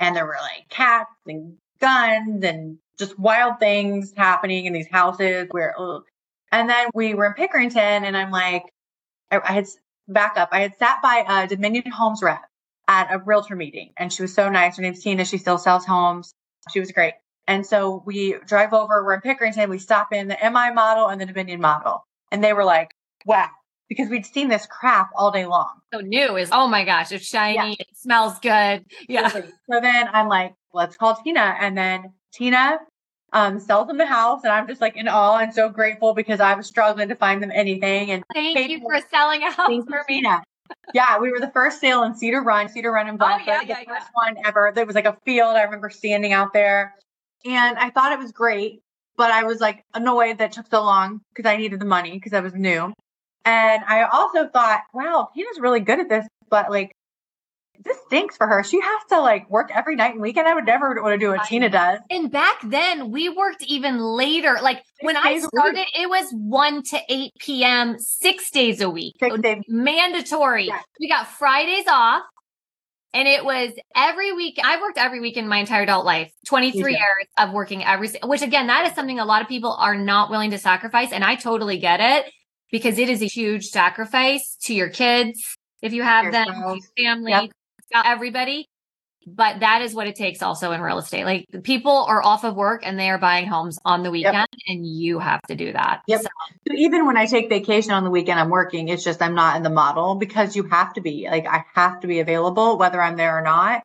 And 0.00 0.14
there 0.14 0.26
were 0.26 0.36
like 0.40 0.68
cats 0.68 1.10
and 1.26 1.56
guns 1.80 2.44
and 2.44 2.78
just 2.98 3.18
wild 3.18 3.58
things 3.58 4.12
happening 4.16 4.66
in 4.66 4.72
these 4.72 4.88
houses 4.88 5.48
where, 5.50 5.74
ugh. 5.78 6.02
and 6.52 6.68
then 6.68 6.88
we 6.94 7.14
were 7.14 7.26
in 7.26 7.34
Pickerington 7.34 7.76
and 7.76 8.16
I'm 8.16 8.30
like, 8.30 8.64
I, 9.30 9.40
I 9.40 9.52
had 9.52 9.66
back 10.06 10.36
up. 10.36 10.50
I 10.52 10.60
had 10.60 10.78
sat 10.78 11.02
by 11.02 11.24
a 11.28 11.46
Dominion 11.48 11.90
Homes 11.90 12.22
rep 12.22 12.42
at 12.86 13.12
a 13.12 13.18
realtor 13.18 13.56
meeting 13.56 13.92
and 13.96 14.12
she 14.12 14.22
was 14.22 14.34
so 14.34 14.48
nice. 14.48 14.76
Her 14.76 14.82
name's 14.82 15.02
Tina. 15.02 15.24
She 15.24 15.38
still 15.38 15.58
sells 15.58 15.84
homes. 15.84 16.32
She 16.72 16.80
was 16.80 16.92
great. 16.92 17.14
And 17.48 17.66
so 17.66 18.02
we 18.04 18.36
drive 18.46 18.74
over, 18.74 19.02
we're 19.02 19.14
in 19.14 19.22
Pickerington, 19.22 19.70
we 19.70 19.78
stop 19.78 20.12
in 20.12 20.28
the 20.28 20.36
MI 20.42 20.70
model 20.72 21.08
and 21.08 21.18
the 21.18 21.24
Dominion 21.24 21.62
model. 21.62 22.06
And 22.30 22.44
they 22.44 22.52
were 22.52 22.64
like, 22.64 22.92
wow, 23.24 23.48
because 23.88 24.10
we'd 24.10 24.26
seen 24.26 24.48
this 24.48 24.66
crap 24.66 25.08
all 25.16 25.30
day 25.30 25.46
long. 25.46 25.80
So 25.92 26.00
new 26.00 26.36
is, 26.36 26.50
oh 26.52 26.68
my 26.68 26.84
gosh, 26.84 27.10
it's 27.10 27.24
shiny, 27.24 27.54
yeah. 27.70 27.74
it 27.78 27.88
smells 27.94 28.38
good. 28.40 28.84
Yeah. 29.08 29.28
So 29.30 29.80
then 29.80 30.08
I'm 30.12 30.28
like, 30.28 30.54
let's 30.74 30.96
call 30.96 31.16
Tina. 31.16 31.56
And 31.58 31.76
then 31.76 32.12
Tina 32.34 32.80
um, 33.32 33.58
sells 33.58 33.88
them 33.88 33.96
the 33.96 34.06
house. 34.06 34.42
And 34.44 34.52
I'm 34.52 34.68
just 34.68 34.82
like 34.82 34.96
in 34.96 35.08
awe 35.08 35.38
and 35.38 35.52
so 35.52 35.70
grateful 35.70 36.12
because 36.12 36.40
I 36.40 36.54
was 36.54 36.66
struggling 36.66 37.08
to 37.08 37.16
find 37.16 37.42
them 37.42 37.50
anything. 37.52 38.10
And 38.10 38.24
thank 38.34 38.68
you 38.68 38.80
for 38.80 39.00
selling 39.10 39.42
a 39.42 39.50
house 39.50 39.84
for 39.88 40.04
me. 40.06 40.20
Tina. 40.20 40.42
yeah, 40.92 41.18
we 41.18 41.30
were 41.30 41.40
the 41.40 41.50
first 41.52 41.80
sale 41.80 42.02
in 42.02 42.14
Cedar 42.14 42.42
Run, 42.42 42.68
Cedar 42.68 42.92
Run 42.92 43.08
in 43.08 43.16
Blackfoot. 43.16 43.48
Oh, 43.48 43.52
yeah, 43.52 43.62
yeah, 43.62 43.80
the 43.80 43.86
first 43.86 44.06
yeah. 44.06 44.32
one 44.32 44.36
ever. 44.44 44.70
There 44.74 44.84
was 44.84 44.94
like 44.94 45.06
a 45.06 45.16
field. 45.24 45.56
I 45.56 45.62
remember 45.62 45.88
standing 45.88 46.34
out 46.34 46.52
there 46.52 46.94
and 47.44 47.78
I 47.78 47.90
thought 47.90 48.12
it 48.12 48.18
was 48.18 48.32
great, 48.32 48.80
but 49.16 49.30
I 49.30 49.44
was 49.44 49.60
like 49.60 49.84
annoyed 49.94 50.38
that 50.38 50.52
took 50.52 50.66
so 50.70 50.82
long 50.82 51.20
because 51.34 51.48
I 51.48 51.56
needed 51.56 51.80
the 51.80 51.86
money 51.86 52.12
because 52.12 52.32
I 52.32 52.40
was 52.40 52.54
new. 52.54 52.92
And 53.44 53.82
I 53.86 54.02
also 54.02 54.48
thought, 54.48 54.82
wow, 54.92 55.30
Tina's 55.34 55.60
really 55.60 55.80
good 55.80 56.00
at 56.00 56.08
this, 56.08 56.26
but 56.50 56.70
like 56.70 56.92
this 57.84 57.96
stinks 58.06 58.36
for 58.36 58.46
her. 58.46 58.62
She 58.62 58.80
has 58.80 59.02
to 59.10 59.20
like 59.20 59.48
work 59.50 59.70
every 59.74 59.96
night 59.96 60.12
and 60.12 60.20
weekend. 60.20 60.48
I 60.48 60.54
would 60.54 60.66
never 60.66 61.00
want 61.00 61.14
to 61.14 61.18
do 61.18 61.30
what 61.30 61.40
I, 61.40 61.46
Tina 61.46 61.70
does. 61.70 62.00
And 62.10 62.30
back 62.30 62.56
then 62.64 63.10
we 63.10 63.28
worked 63.28 63.62
even 63.62 63.98
later. 63.98 64.58
Like 64.62 64.78
six 64.78 64.86
when 65.02 65.16
I 65.16 65.38
started, 65.38 65.86
it 65.94 66.08
was 66.08 66.30
1 66.32 66.82
to 66.82 67.00
8 67.08 67.32
p.m., 67.38 67.96
six 67.98 68.50
days 68.50 68.80
a 68.80 68.90
week. 68.90 69.14
Days. 69.18 69.62
Mandatory. 69.68 70.66
Yes. 70.66 70.84
We 71.00 71.08
got 71.08 71.28
Fridays 71.28 71.86
off. 71.88 72.22
And 73.14 73.26
it 73.26 73.44
was 73.44 73.72
every 73.96 74.32
week. 74.32 74.58
I've 74.62 74.80
worked 74.80 74.98
every 74.98 75.20
week 75.20 75.36
in 75.36 75.48
my 75.48 75.58
entire 75.58 75.82
adult 75.82 76.04
life, 76.04 76.30
23 76.46 76.92
yeah. 76.92 76.98
years 76.98 77.26
of 77.38 77.52
working 77.52 77.84
every, 77.84 78.10
which 78.22 78.42
again, 78.42 78.66
that 78.66 78.86
is 78.86 78.94
something 78.94 79.18
a 79.18 79.24
lot 79.24 79.42
of 79.42 79.48
people 79.48 79.72
are 79.72 79.96
not 79.96 80.30
willing 80.30 80.50
to 80.50 80.58
sacrifice. 80.58 81.12
And 81.12 81.24
I 81.24 81.36
totally 81.36 81.78
get 81.78 82.00
it 82.00 82.32
because 82.70 82.98
it 82.98 83.08
is 83.08 83.22
a 83.22 83.26
huge 83.26 83.66
sacrifice 83.66 84.56
to 84.64 84.74
your 84.74 84.90
kids. 84.90 85.56
If 85.80 85.92
you 85.92 86.02
have 86.02 86.32
them, 86.32 86.48
family, 86.96 87.32
yep. 87.32 87.50
everybody 88.04 88.68
but 89.36 89.60
that 89.60 89.82
is 89.82 89.94
what 89.94 90.06
it 90.06 90.16
takes 90.16 90.42
also 90.42 90.72
in 90.72 90.80
real 90.80 90.98
estate. 90.98 91.24
Like 91.24 91.46
people 91.62 92.04
are 92.08 92.22
off 92.22 92.44
of 92.44 92.56
work 92.56 92.82
and 92.84 92.98
they 92.98 93.10
are 93.10 93.18
buying 93.18 93.46
homes 93.46 93.78
on 93.84 94.02
the 94.02 94.10
weekend 94.10 94.34
yep. 94.34 94.48
and 94.66 94.86
you 94.86 95.18
have 95.18 95.42
to 95.42 95.54
do 95.54 95.72
that. 95.72 96.02
Yep. 96.06 96.22
So. 96.22 96.28
so. 96.68 96.74
even 96.74 97.06
when 97.06 97.16
I 97.16 97.26
take 97.26 97.48
vacation 97.48 97.92
on 97.92 98.04
the 98.04 98.10
weekend, 98.10 98.40
I'm 98.40 98.50
working. 98.50 98.88
It's 98.88 99.04
just 99.04 99.22
I'm 99.22 99.34
not 99.34 99.56
in 99.56 99.62
the 99.62 99.70
model 99.70 100.14
because 100.14 100.56
you 100.56 100.62
have 100.64 100.92
to 100.94 101.00
be 101.00 101.28
like 101.30 101.46
I 101.46 101.64
have 101.74 102.00
to 102.00 102.06
be 102.06 102.20
available 102.20 102.78
whether 102.78 103.00
I'm 103.00 103.16
there 103.16 103.36
or 103.36 103.42
not. 103.42 103.82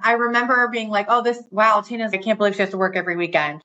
I 0.00 0.12
remember 0.12 0.68
being 0.68 0.88
like, 0.88 1.06
oh, 1.08 1.22
this 1.22 1.42
wow, 1.50 1.80
Tina's 1.80 2.12
I 2.12 2.18
can't 2.18 2.38
believe 2.38 2.54
she 2.54 2.62
has 2.62 2.70
to 2.70 2.78
work 2.78 2.96
every 2.96 3.16
weekend. 3.16 3.62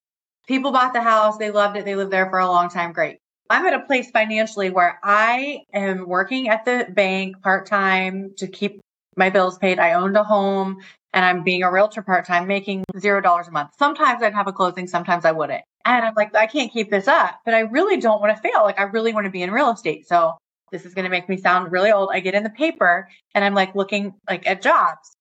People 0.47 0.71
bought 0.71 0.93
the 0.93 1.01
house, 1.01 1.37
they 1.37 1.51
loved 1.51 1.77
it, 1.77 1.85
they 1.85 1.95
lived 1.95 2.11
there 2.11 2.29
for 2.29 2.39
a 2.39 2.47
long 2.47 2.69
time. 2.69 2.91
Great. 2.91 3.17
I'm 3.49 3.65
at 3.65 3.73
a 3.73 3.85
place 3.85 4.09
financially 4.09 4.69
where 4.71 4.99
I 5.03 5.59
am 5.73 6.07
working 6.07 6.49
at 6.49 6.65
the 6.65 6.87
bank 6.89 7.41
part 7.41 7.67
time 7.67 8.33
to 8.37 8.47
keep 8.47 8.81
my 9.15 9.29
bills 9.29 9.57
paid. 9.57 9.79
I 9.79 9.93
owned 9.93 10.17
a 10.17 10.23
home 10.23 10.79
and 11.13 11.23
I'm 11.23 11.43
being 11.43 11.63
a 11.63 11.71
realtor 11.71 12.01
part 12.01 12.25
time, 12.25 12.47
making 12.47 12.83
zero 12.99 13.21
dollars 13.21 13.47
a 13.47 13.51
month. 13.51 13.71
Sometimes 13.77 14.23
I'd 14.23 14.33
have 14.33 14.47
a 14.47 14.53
closing, 14.53 14.87
sometimes 14.87 15.25
I 15.25 15.31
wouldn't. 15.31 15.63
And 15.85 16.05
I'm 16.05 16.13
like, 16.15 16.35
I 16.35 16.47
can't 16.47 16.71
keep 16.71 16.89
this 16.89 17.07
up, 17.07 17.39
but 17.45 17.53
I 17.53 17.61
really 17.61 17.97
don't 17.97 18.21
want 18.21 18.35
to 18.35 18.41
fail. 18.41 18.63
Like, 18.63 18.79
I 18.79 18.83
really 18.83 19.13
want 19.13 19.25
to 19.25 19.31
be 19.31 19.41
in 19.41 19.51
real 19.51 19.71
estate. 19.71 20.07
So 20.07 20.37
this 20.71 20.85
is 20.85 20.93
going 20.93 21.03
to 21.03 21.11
make 21.11 21.29
me 21.29 21.37
sound 21.37 21.71
really 21.71 21.91
old. 21.91 22.09
I 22.11 22.19
get 22.19 22.33
in 22.33 22.43
the 22.43 22.49
paper 22.49 23.09
and 23.35 23.43
I'm 23.43 23.53
like 23.53 23.75
looking 23.75 24.15
like 24.27 24.47
at 24.47 24.61
jobs 24.61 25.15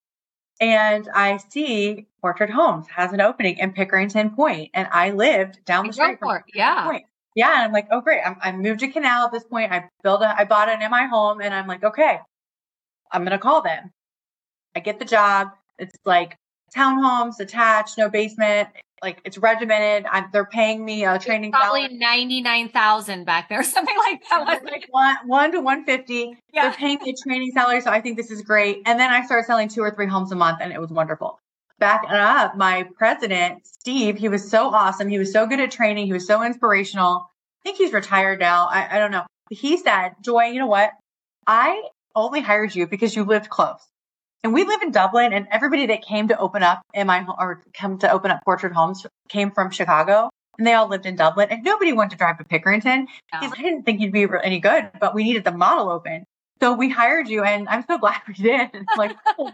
and 0.63 1.09
I 1.13 1.39
see 1.39 2.07
Orchard 2.23 2.49
Homes 2.49 2.87
has 2.87 3.13
an 3.13 3.21
opening 3.21 3.59
in 3.59 3.73
Pickerington 3.73 4.37
Point, 4.37 4.71
and 4.75 4.87
I 4.93 5.11
lived 5.11 5.65
down 5.65 5.89
the 5.89 5.93
street 5.93 6.21
from 6.21 6.39
yeah. 6.55 6.85
Point. 6.85 7.05
Yeah, 7.35 7.53
and 7.53 7.65
I'm 7.65 7.73
like, 7.73 7.89
oh 7.91 8.01
great, 8.01 8.21
I'm, 8.25 8.37
I 8.41 8.53
moved 8.53 8.81
to 8.81 8.89
Canal 8.89 9.27
at 9.27 9.33
this 9.33 9.43
point. 9.43 9.73
I 9.73 9.89
built 10.05 10.23
a, 10.23 10.39
I 10.39 10.45
bought 10.45 10.69
an 10.69 10.79
MI 10.79 11.09
home, 11.09 11.41
and 11.41 11.53
I'm 11.53 11.67
like, 11.67 11.83
okay, 11.83 12.19
I'm 13.11 13.25
gonna 13.25 13.39
call 13.39 13.63
them. 13.63 13.91
I 14.77 14.81
get 14.81 15.01
the 15.01 15.05
job. 15.05 15.49
It's 15.79 15.95
like 16.05 16.37
townhomes 16.77 17.39
attached, 17.41 17.99
no 17.99 18.09
basement. 18.09 18.69
like 19.03 19.21
it's 19.25 19.37
regimented. 19.39 20.07
I'm, 20.11 20.27
they're 20.33 20.47
paying 20.47 20.85
me 20.85 21.05
a 21.05 21.19
training. 21.19 21.53
Probably 21.53 21.89
ninety 21.89 22.41
nine 22.41 22.69
thousand 22.69 23.25
back 23.25 23.49
there, 23.49 23.63
something 23.77 23.97
like 23.99 24.23
that. 24.31 24.65
like 24.65 24.87
one 24.91 25.17
one 25.27 25.53
to 25.53 25.61
one 25.61 25.85
fifty. 25.85 26.37
Yeah. 26.53 26.63
They're 26.63 26.73
paying 26.73 26.99
me 27.03 27.11
a 27.11 27.29
training 27.29 27.51
salary, 27.53 27.81
so 27.81 27.91
I 27.91 28.01
think 28.01 28.17
this 28.17 28.31
is 28.31 28.43
great. 28.43 28.83
And 28.87 28.99
then 28.99 29.11
I 29.11 29.25
started 29.27 29.47
selling 29.47 29.69
two 29.69 29.83
or 29.83 29.91
three 29.91 30.07
homes 30.07 30.33
a 30.33 30.37
month, 30.37 30.59
and 30.61 30.73
it 30.73 30.81
was 30.81 30.91
wonderful. 30.91 31.39
Back 31.79 32.05
up, 32.09 32.57
my 32.57 32.87
president 32.97 33.67
Steve, 33.67 34.17
he 34.17 34.29
was 34.29 34.49
so 34.49 34.69
awesome. 34.69 35.09
He 35.09 35.19
was 35.19 35.33
so 35.33 35.47
good 35.49 35.59
at 35.59 35.73
training. 35.73 36.07
He 36.07 36.13
was 36.13 36.27
so 36.27 36.43
inspirational. 36.45 37.29
I 37.61 37.63
think 37.65 37.79
he's 37.79 37.93
retired 37.93 38.39
now. 38.39 38.69
I, 38.71 38.97
I 38.97 38.99
don't 38.99 39.11
know. 39.11 39.25
He 39.51 39.77
said, 39.77 40.13
"Joy, 40.23 40.45
you 40.47 40.61
know 40.61 40.67
what? 40.69 40.93
I 41.47 41.83
only 42.15 42.41
hired 42.41 42.75
you 42.75 42.87
because 42.87 43.17
you 43.17 43.25
lived 43.25 43.51
close." 43.51 43.81
And 44.45 44.53
we 44.53 44.65
live 44.65 44.83
in 44.83 44.91
Dublin, 44.91 45.33
and 45.33 45.47
everybody 45.53 45.87
that 45.87 46.03
came 46.03 46.29
to 46.29 46.39
open 46.39 46.65
up 46.65 46.83
in 46.95 47.07
my 47.07 47.25
or 47.39 47.63
come 47.75 47.99
to 47.99 48.11
open 48.11 48.33
up 48.33 48.41
Portrait 48.45 48.73
Homes 48.73 49.07
came 49.29 49.53
from 49.53 49.71
Chicago, 49.71 50.31
and 50.59 50.67
they 50.67 50.75
all 50.75 50.89
lived 50.89 51.07
in 51.07 51.15
Dublin, 51.15 51.49
and 51.51 51.63
nobody 51.63 51.93
wanted 51.93 52.11
to 52.11 52.17
drive 52.17 52.39
to 52.39 52.45
Pickerington. 52.45 53.07
No. 53.33 53.41
Like, 53.41 53.59
I 53.59 53.63
didn't 53.63 53.85
think 53.85 54.01
you'd 54.01 54.13
be 54.13 54.27
any 54.43 54.59
good, 54.59 54.91
but 55.01 55.15
we 55.15 55.23
needed 55.23 55.45
the 55.45 55.53
model 55.53 55.91
open, 55.91 56.25
so 56.61 56.73
we 56.73 56.89
hired 56.89 57.29
you, 57.29 57.45
and 57.45 57.69
I'm 57.69 57.85
so 57.89 57.99
glad 58.01 58.21
we 58.27 58.35
did. 58.35 58.71
It's 58.75 58.97
like, 58.99 59.17
oh, 59.39 59.53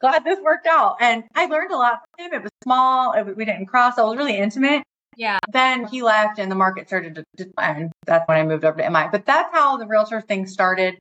glad 0.00 0.24
this 0.24 0.38
worked 0.40 0.66
out, 0.66 0.96
and 1.00 1.24
I 1.34 1.46
learned 1.46 1.72
a 1.72 1.76
lot 1.76 2.00
from 2.16 2.26
him. 2.26 2.34
It 2.34 2.42
was 2.42 2.52
small, 2.62 3.12
it, 3.12 3.34
we 3.34 3.46
didn't 3.46 3.66
cross, 3.66 3.96
so 3.96 4.06
it 4.06 4.10
was 4.10 4.18
really 4.18 4.36
intimate. 4.36 4.82
Yeah. 5.16 5.38
Then 5.50 5.86
he 5.86 6.02
left, 6.02 6.38
and 6.38 6.50
the 6.50 6.54
market 6.54 6.86
started 6.86 7.14
to 7.14 7.24
decline. 7.34 7.92
That's 8.06 8.28
when 8.28 8.36
I 8.36 8.44
moved 8.44 8.64
over 8.64 8.76
to 8.76 8.90
MI. 8.90 9.08
But 9.10 9.26
that's 9.26 9.52
how 9.52 9.78
the 9.78 9.86
realtor 9.86 10.20
thing 10.20 10.46
started. 10.46 10.98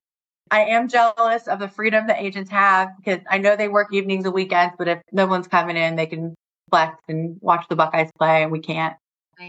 I 0.51 0.61
am 0.65 0.87
jealous 0.87 1.47
of 1.47 1.59
the 1.59 1.67
freedom 1.67 2.07
that 2.07 2.21
agents 2.21 2.49
have 2.51 2.89
because 2.97 3.19
I 3.29 3.37
know 3.37 3.55
they 3.55 3.67
work 3.67 3.93
evenings 3.93 4.25
and 4.25 4.33
weekends, 4.33 4.75
but 4.77 4.87
if 4.87 5.01
no 5.11 5.25
one's 5.25 5.47
coming 5.47 5.77
in, 5.77 5.95
they 5.95 6.05
can 6.05 6.35
flex 6.69 6.97
and 7.07 7.37
watch 7.41 7.65
the 7.69 7.75
Buckeyes 7.75 8.11
play, 8.17 8.43
and 8.43 8.51
we 8.51 8.59
can't. 8.59 8.95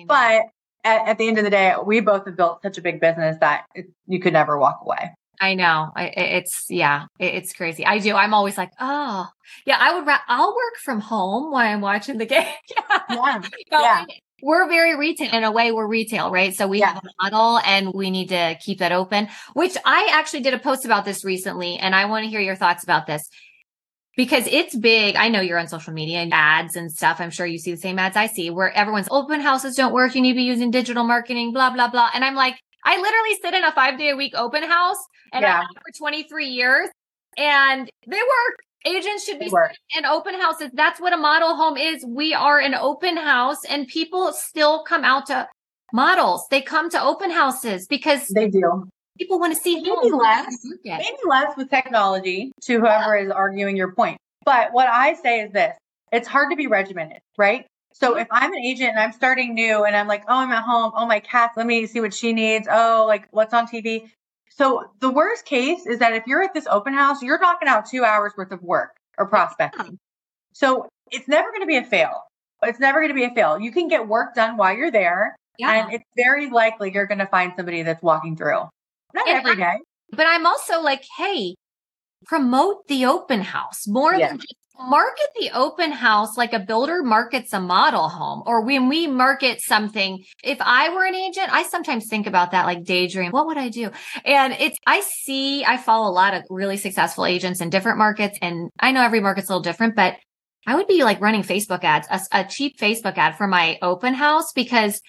But 0.06 0.46
at, 0.84 1.08
at, 1.08 1.18
the 1.18 1.28
end 1.28 1.38
of 1.38 1.44
the 1.44 1.50
day, 1.50 1.74
we 1.84 2.00
both 2.00 2.26
have 2.26 2.36
built 2.36 2.62
such 2.62 2.78
a 2.78 2.82
big 2.82 3.00
business 3.00 3.36
that 3.40 3.64
it, 3.74 3.86
you 4.06 4.20
could 4.20 4.32
never 4.32 4.58
walk 4.58 4.80
away. 4.82 5.12
I 5.40 5.54
know. 5.54 5.92
I, 5.94 6.06
it's 6.06 6.66
yeah, 6.68 7.06
it, 7.18 7.34
it's 7.34 7.52
crazy. 7.52 7.86
I 7.86 7.98
do. 7.98 8.14
I'm 8.14 8.34
always 8.34 8.58
like, 8.58 8.72
oh, 8.80 9.28
yeah. 9.66 9.78
I 9.80 9.94
would. 9.94 10.06
Ra- 10.06 10.18
I'll 10.26 10.54
work 10.54 10.76
from 10.82 11.00
home 11.00 11.52
while 11.52 11.66
I'm 11.66 11.80
watching 11.80 12.18
the 12.18 12.26
game. 12.26 12.44
yeah, 13.10 13.42
yeah 13.70 14.04
we're 14.42 14.68
very 14.68 14.96
retail 14.96 15.32
in 15.32 15.44
a 15.44 15.50
way 15.50 15.72
we're 15.72 15.86
retail 15.86 16.30
right 16.30 16.54
so 16.54 16.66
we 16.66 16.80
yeah. 16.80 16.94
have 16.94 17.04
a 17.04 17.22
model 17.22 17.58
and 17.64 17.92
we 17.92 18.10
need 18.10 18.28
to 18.28 18.56
keep 18.60 18.78
that 18.78 18.92
open 18.92 19.28
which 19.54 19.76
i 19.84 20.08
actually 20.12 20.40
did 20.40 20.54
a 20.54 20.58
post 20.58 20.84
about 20.84 21.04
this 21.04 21.24
recently 21.24 21.76
and 21.76 21.94
i 21.94 22.04
want 22.04 22.24
to 22.24 22.30
hear 22.30 22.40
your 22.40 22.56
thoughts 22.56 22.82
about 22.82 23.06
this 23.06 23.28
because 24.16 24.46
it's 24.46 24.74
big 24.76 25.16
i 25.16 25.28
know 25.28 25.40
you're 25.40 25.58
on 25.58 25.68
social 25.68 25.92
media 25.92 26.18
and 26.18 26.32
ads 26.32 26.76
and 26.76 26.92
stuff 26.92 27.20
i'm 27.20 27.30
sure 27.30 27.46
you 27.46 27.58
see 27.58 27.72
the 27.72 27.76
same 27.76 27.98
ads 27.98 28.16
i 28.16 28.26
see 28.26 28.50
where 28.50 28.72
everyone's 28.72 29.08
open 29.10 29.40
houses 29.40 29.74
don't 29.74 29.92
work 29.92 30.14
you 30.14 30.20
need 30.20 30.32
to 30.32 30.36
be 30.36 30.42
using 30.42 30.70
digital 30.70 31.04
marketing 31.04 31.52
blah 31.52 31.70
blah 31.70 31.88
blah 31.88 32.08
and 32.14 32.24
i'm 32.24 32.34
like 32.34 32.54
i 32.84 32.96
literally 32.96 33.38
sit 33.42 33.54
in 33.54 33.64
a 33.64 33.72
five 33.72 33.98
day 33.98 34.10
a 34.10 34.16
week 34.16 34.34
open 34.36 34.62
house 34.62 34.98
and 35.32 35.42
yeah. 35.42 35.62
for 35.62 35.92
23 35.96 36.46
years 36.46 36.88
and 37.36 37.90
they 38.06 38.16
work 38.16 38.56
Agents 38.84 39.24
should 39.24 39.38
be 39.38 39.50
in 39.96 40.04
open 40.04 40.34
houses. 40.34 40.70
That's 40.72 41.00
what 41.00 41.12
a 41.12 41.16
model 41.16 41.56
home 41.56 41.76
is. 41.76 42.04
We 42.06 42.32
are 42.32 42.60
an 42.60 42.74
open 42.74 43.16
house 43.16 43.64
and 43.68 43.88
people 43.88 44.32
still 44.32 44.84
come 44.84 45.04
out 45.04 45.26
to 45.26 45.48
models. 45.92 46.46
They 46.50 46.62
come 46.62 46.88
to 46.90 47.02
open 47.02 47.30
houses 47.30 47.86
because 47.88 48.28
they 48.28 48.48
do. 48.48 48.88
People 49.18 49.40
want 49.40 49.54
to 49.54 49.60
see 49.60 49.80
maybe 49.80 50.12
less, 50.12 50.46
maybe 50.84 51.18
less 51.28 51.56
with 51.56 51.70
technology 51.70 52.52
to 52.62 52.78
whoever 52.78 53.16
yeah. 53.16 53.24
is 53.24 53.30
arguing 53.32 53.76
your 53.76 53.92
point. 53.92 54.18
But 54.44 54.72
what 54.72 54.88
I 54.88 55.14
say 55.14 55.40
is 55.40 55.52
this 55.52 55.76
it's 56.12 56.28
hard 56.28 56.50
to 56.50 56.56
be 56.56 56.68
regimented, 56.68 57.20
right? 57.36 57.66
So 57.92 58.12
mm-hmm. 58.12 58.20
if 58.20 58.28
I'm 58.30 58.52
an 58.52 58.60
agent 58.60 58.90
and 58.90 59.00
I'm 59.00 59.12
starting 59.12 59.54
new 59.54 59.84
and 59.84 59.96
I'm 59.96 60.06
like, 60.06 60.24
oh, 60.28 60.36
I'm 60.36 60.52
at 60.52 60.62
home. 60.62 60.92
Oh, 60.94 61.06
my 61.06 61.20
cat, 61.20 61.50
let 61.56 61.66
me 61.66 61.86
see 61.86 62.00
what 62.00 62.14
she 62.14 62.32
needs. 62.32 62.68
Oh, 62.70 63.04
like 63.06 63.26
what's 63.30 63.52
on 63.52 63.66
TV. 63.66 64.08
So 64.58 64.90
the 64.98 65.08
worst 65.08 65.44
case 65.44 65.86
is 65.86 66.00
that 66.00 66.14
if 66.14 66.24
you're 66.26 66.42
at 66.42 66.52
this 66.52 66.66
open 66.68 66.92
house, 66.92 67.22
you're 67.22 67.38
knocking 67.38 67.68
out 67.68 67.88
two 67.88 68.04
hours 68.04 68.32
worth 68.36 68.50
of 68.50 68.60
work 68.60 68.90
or 69.16 69.26
prospecting. 69.26 69.98
So 70.52 70.88
it's 71.12 71.28
never 71.28 71.50
going 71.50 71.60
to 71.60 71.66
be 71.66 71.76
a 71.76 71.84
fail. 71.84 72.24
It's 72.64 72.80
never 72.80 72.98
going 72.98 73.10
to 73.10 73.14
be 73.14 73.22
a 73.22 73.30
fail. 73.30 73.60
You 73.60 73.70
can 73.70 73.86
get 73.86 74.08
work 74.08 74.34
done 74.34 74.56
while 74.56 74.76
you're 74.76 74.90
there. 74.90 75.36
Yeah. 75.58 75.72
And 75.72 75.92
it's 75.92 76.04
very 76.16 76.50
likely 76.50 76.92
you're 76.92 77.06
going 77.06 77.18
to 77.18 77.26
find 77.26 77.52
somebody 77.56 77.82
that's 77.82 78.02
walking 78.02 78.36
through. 78.36 78.64
Not 79.14 79.28
and 79.28 79.38
every 79.38 79.54
day. 79.54 79.78
But 80.10 80.26
I'm 80.26 80.44
also 80.44 80.80
like, 80.80 81.04
hey, 81.16 81.54
promote 82.26 82.88
the 82.88 83.06
open 83.06 83.42
house 83.42 83.86
more 83.86 84.14
yeah. 84.14 84.28
than 84.28 84.38
just 84.38 84.54
market 84.78 85.26
the 85.38 85.50
open 85.54 85.90
house 85.90 86.36
like 86.36 86.52
a 86.52 86.58
builder 86.60 87.02
markets 87.02 87.52
a 87.52 87.60
model 87.60 88.08
home. 88.08 88.42
Or 88.46 88.64
when 88.64 88.88
we 88.88 89.06
market 89.06 89.60
something 89.60 90.24
if 90.44 90.58
i 90.60 90.88
were 90.94 91.04
an 91.04 91.14
agent 91.14 91.48
i 91.52 91.62
sometimes 91.64 92.06
think 92.06 92.26
about 92.26 92.52
that 92.52 92.64
like 92.64 92.84
daydream 92.84 93.32
what 93.32 93.46
would 93.46 93.58
i 93.58 93.68
do? 93.68 93.90
And 94.24 94.52
it's 94.54 94.78
i 94.86 95.00
see 95.00 95.64
i 95.64 95.76
follow 95.76 96.08
a 96.08 96.12
lot 96.12 96.34
of 96.34 96.44
really 96.48 96.76
successful 96.76 97.26
agents 97.26 97.60
in 97.60 97.70
different 97.70 97.98
markets 97.98 98.38
and 98.40 98.70
i 98.78 98.92
know 98.92 99.02
every 99.02 99.20
market's 99.20 99.48
a 99.48 99.52
little 99.52 99.62
different 99.62 99.96
but 99.96 100.16
i 100.66 100.74
would 100.74 100.86
be 100.86 101.02
like 101.02 101.20
running 101.20 101.42
facebook 101.42 101.82
ads 101.82 102.06
a, 102.10 102.20
a 102.40 102.44
cheap 102.44 102.78
facebook 102.78 103.18
ad 103.18 103.36
for 103.36 103.46
my 103.46 103.78
open 103.82 104.14
house 104.14 104.52
because 104.52 105.00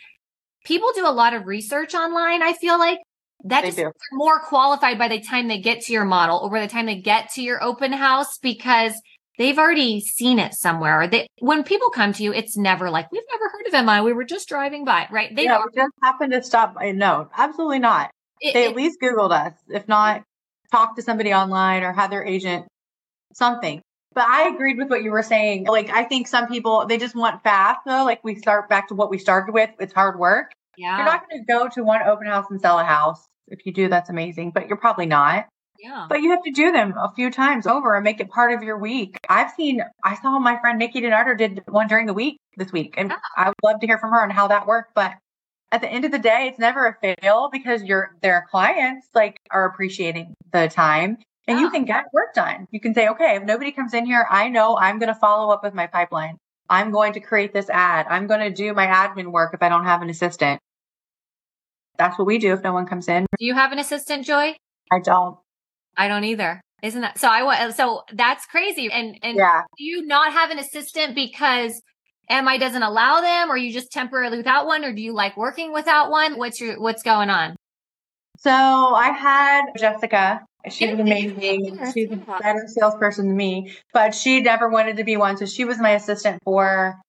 people 0.65 0.89
do 0.95 1.05
a 1.05 1.11
lot 1.11 1.33
of 1.33 1.45
research 1.45 1.93
online 1.93 2.41
i 2.41 2.53
feel 2.53 2.77
like. 2.79 2.99
That 3.45 3.63
just 3.63 3.79
more 4.11 4.41
qualified 4.41 4.99
by 4.99 5.07
the 5.07 5.21
time 5.21 5.47
they 5.47 5.61
get 5.61 5.79
to 5.83 5.93
your 5.93 6.03
model 6.03 6.39
or 6.39 6.49
by 6.49 6.59
the 6.59 6.67
time 6.67 6.87
they 6.87 6.99
get 6.99 7.29
to 7.35 7.41
your 7.41 7.63
open 7.63 7.93
house 7.93 8.37
because 8.37 8.91
they've 9.39 9.57
already 9.57 10.01
seen 10.01 10.37
it 10.37 10.53
somewhere. 10.53 11.07
They, 11.07 11.25
when 11.39 11.63
people 11.63 11.89
come 11.89 12.13
to 12.13 12.23
you, 12.23 12.31
it's 12.31 12.55
never 12.55 12.91
like, 12.91 13.11
we've 13.11 13.23
never 13.31 13.49
heard 13.49 13.73
of 13.73 13.85
MI. 13.85 14.01
We 14.05 14.13
were 14.13 14.25
just 14.25 14.47
driving 14.47 14.85
by, 14.85 15.07
right? 15.09 15.35
They 15.35 15.45
yeah, 15.45 15.63
just 15.73 15.93
happened 16.03 16.33
to 16.33 16.43
stop 16.43 16.75
by. 16.75 16.91
No, 16.91 17.29
absolutely 17.35 17.79
not. 17.79 18.11
It, 18.41 18.53
they 18.53 18.65
at 18.65 18.71
it, 18.71 18.77
least 18.77 18.99
Googled 19.01 19.31
us, 19.31 19.53
if 19.69 19.87
not 19.87 20.21
talked 20.71 20.97
to 20.97 21.01
somebody 21.01 21.33
online 21.33 21.81
or 21.81 21.91
had 21.91 22.11
their 22.11 22.23
agent 22.23 22.67
something. 23.33 23.81
But 24.13 24.27
I 24.27 24.49
agreed 24.49 24.77
with 24.77 24.89
what 24.89 25.03
you 25.03 25.11
were 25.11 25.23
saying. 25.23 25.65
Like, 25.65 25.89
I 25.89 26.03
think 26.03 26.27
some 26.27 26.47
people, 26.47 26.85
they 26.85 26.97
just 26.97 27.15
want 27.15 27.41
fast 27.43 27.79
though. 27.85 28.03
Like 28.03 28.23
we 28.23 28.35
start 28.35 28.69
back 28.69 28.89
to 28.89 28.95
what 28.95 29.09
we 29.09 29.17
started 29.17 29.53
with. 29.53 29.69
It's 29.79 29.93
hard 29.93 30.19
work. 30.19 30.51
Yeah. 30.77 30.97
You're 30.97 31.05
not 31.05 31.23
going 31.29 31.45
to 31.45 31.51
go 31.51 31.69
to 31.69 31.83
one 31.83 32.01
open 32.03 32.27
house 32.27 32.45
and 32.49 32.59
sell 32.59 32.79
a 32.79 32.83
house. 32.83 33.21
If 33.47 33.65
you 33.65 33.73
do, 33.73 33.87
that's 33.87 34.09
amazing, 34.09 34.51
but 34.51 34.67
you're 34.67 34.77
probably 34.77 35.05
not. 35.05 35.47
Yeah. 35.81 36.07
But 36.09 36.21
you 36.21 36.31
have 36.31 36.43
to 36.43 36.51
do 36.51 36.71
them 36.71 36.93
a 36.97 37.13
few 37.15 37.31
times 37.31 37.65
over 37.65 37.95
and 37.95 38.03
make 38.03 38.19
it 38.19 38.29
part 38.29 38.53
of 38.53 38.63
your 38.63 38.77
week. 38.77 39.17
I've 39.29 39.51
seen, 39.51 39.81
I 40.03 40.15
saw 40.15 40.37
my 40.39 40.59
friend 40.59 40.77
Nikki 40.77 41.01
Donardo 41.01 41.37
did 41.37 41.63
one 41.67 41.87
during 41.87 42.05
the 42.05 42.13
week 42.13 42.37
this 42.57 42.71
week, 42.71 42.95
and 42.97 43.09
yeah. 43.09 43.17
I 43.37 43.47
would 43.47 43.55
love 43.63 43.79
to 43.79 43.87
hear 43.87 43.97
from 43.97 44.11
her 44.11 44.21
on 44.21 44.29
how 44.29 44.47
that 44.49 44.67
worked. 44.67 44.93
But 44.93 45.13
at 45.71 45.81
the 45.81 45.89
end 45.89 46.03
of 46.03 46.11
the 46.11 46.19
day, 46.19 46.47
it's 46.49 46.59
never 46.59 46.87
a 46.87 47.15
fail 47.21 47.49
because 47.51 47.83
your 47.83 48.15
their 48.21 48.47
clients 48.49 49.07
like 49.13 49.37
are 49.51 49.65
appreciating 49.65 50.33
the 50.51 50.67
time 50.67 51.17
and 51.47 51.57
yeah. 51.57 51.65
you 51.65 51.69
can 51.71 51.85
get 51.85 52.05
work 52.13 52.33
done. 52.35 52.67
You 52.71 52.79
can 52.79 52.93
say, 52.93 53.07
okay, 53.07 53.35
if 53.35 53.43
nobody 53.43 53.71
comes 53.71 53.93
in 53.93 54.05
here, 54.05 54.25
I 54.29 54.49
know 54.49 54.77
I'm 54.77 54.99
going 54.99 55.13
to 55.13 55.19
follow 55.19 55.51
up 55.51 55.63
with 55.63 55.73
my 55.73 55.87
pipeline. 55.87 56.37
I'm 56.69 56.91
going 56.91 57.13
to 57.13 57.19
create 57.19 57.53
this 57.53 57.69
ad. 57.69 58.05
I'm 58.07 58.27
going 58.27 58.41
to 58.41 58.51
do 58.51 58.73
my 58.73 58.85
admin 58.85 59.31
work 59.31 59.55
if 59.55 59.63
I 59.63 59.69
don't 59.69 59.85
have 59.85 60.03
an 60.03 60.09
assistant. 60.09 60.59
That's 61.97 62.17
what 62.19 62.27
we 62.27 62.37
do 62.37 62.53
if 62.53 62.61
no 62.61 62.71
one 62.71 62.85
comes 62.85 63.07
in. 63.07 63.25
Do 63.39 63.45
you 63.45 63.55
have 63.55 63.71
an 63.71 63.79
assistant, 63.79 64.25
Joy? 64.25 64.55
I 64.91 64.99
don't. 65.03 65.37
I 65.97 66.07
don't 66.07 66.23
either. 66.23 66.61
Isn't 66.81 67.01
that 67.01 67.17
so? 67.17 67.27
I 67.27 67.43
want 67.43 67.75
so 67.75 68.03
that's 68.13 68.45
crazy. 68.45 68.89
And 68.91 69.17
and 69.21 69.37
yeah. 69.37 69.63
do 69.77 69.83
you 69.83 70.05
not 70.05 70.31
have 70.31 70.49
an 70.49 70.59
assistant 70.59 71.13
because 71.13 71.81
MI 72.29 72.57
doesn't 72.57 72.83
allow 72.83 73.21
them, 73.21 73.51
or 73.51 73.57
you 73.57 73.73
just 73.73 73.91
temporarily 73.91 74.37
without 74.37 74.65
one, 74.65 74.85
or 74.85 74.93
do 74.93 75.01
you 75.01 75.13
like 75.13 75.35
working 75.35 75.73
without 75.73 76.09
one? 76.09 76.37
What's 76.37 76.61
your 76.61 76.79
what's 76.79 77.03
going 77.03 77.29
on? 77.29 77.55
So 78.37 78.51
I 78.51 79.11
had 79.11 79.63
Jessica. 79.77 80.41
She 80.69 80.89
was 80.89 80.99
amazing. 80.99 81.79
She's 81.93 82.11
a 82.11 82.15
better 82.15 82.65
salesperson 82.67 83.27
than 83.27 83.37
me, 83.37 83.73
but 83.93 84.13
she 84.13 84.41
never 84.41 84.69
wanted 84.69 84.97
to 84.97 85.03
be 85.03 85.17
one. 85.17 85.37
So 85.37 85.45
she 85.45 85.65
was 85.65 85.79
my 85.79 85.91
assistant 85.91 86.39
for 86.43 86.99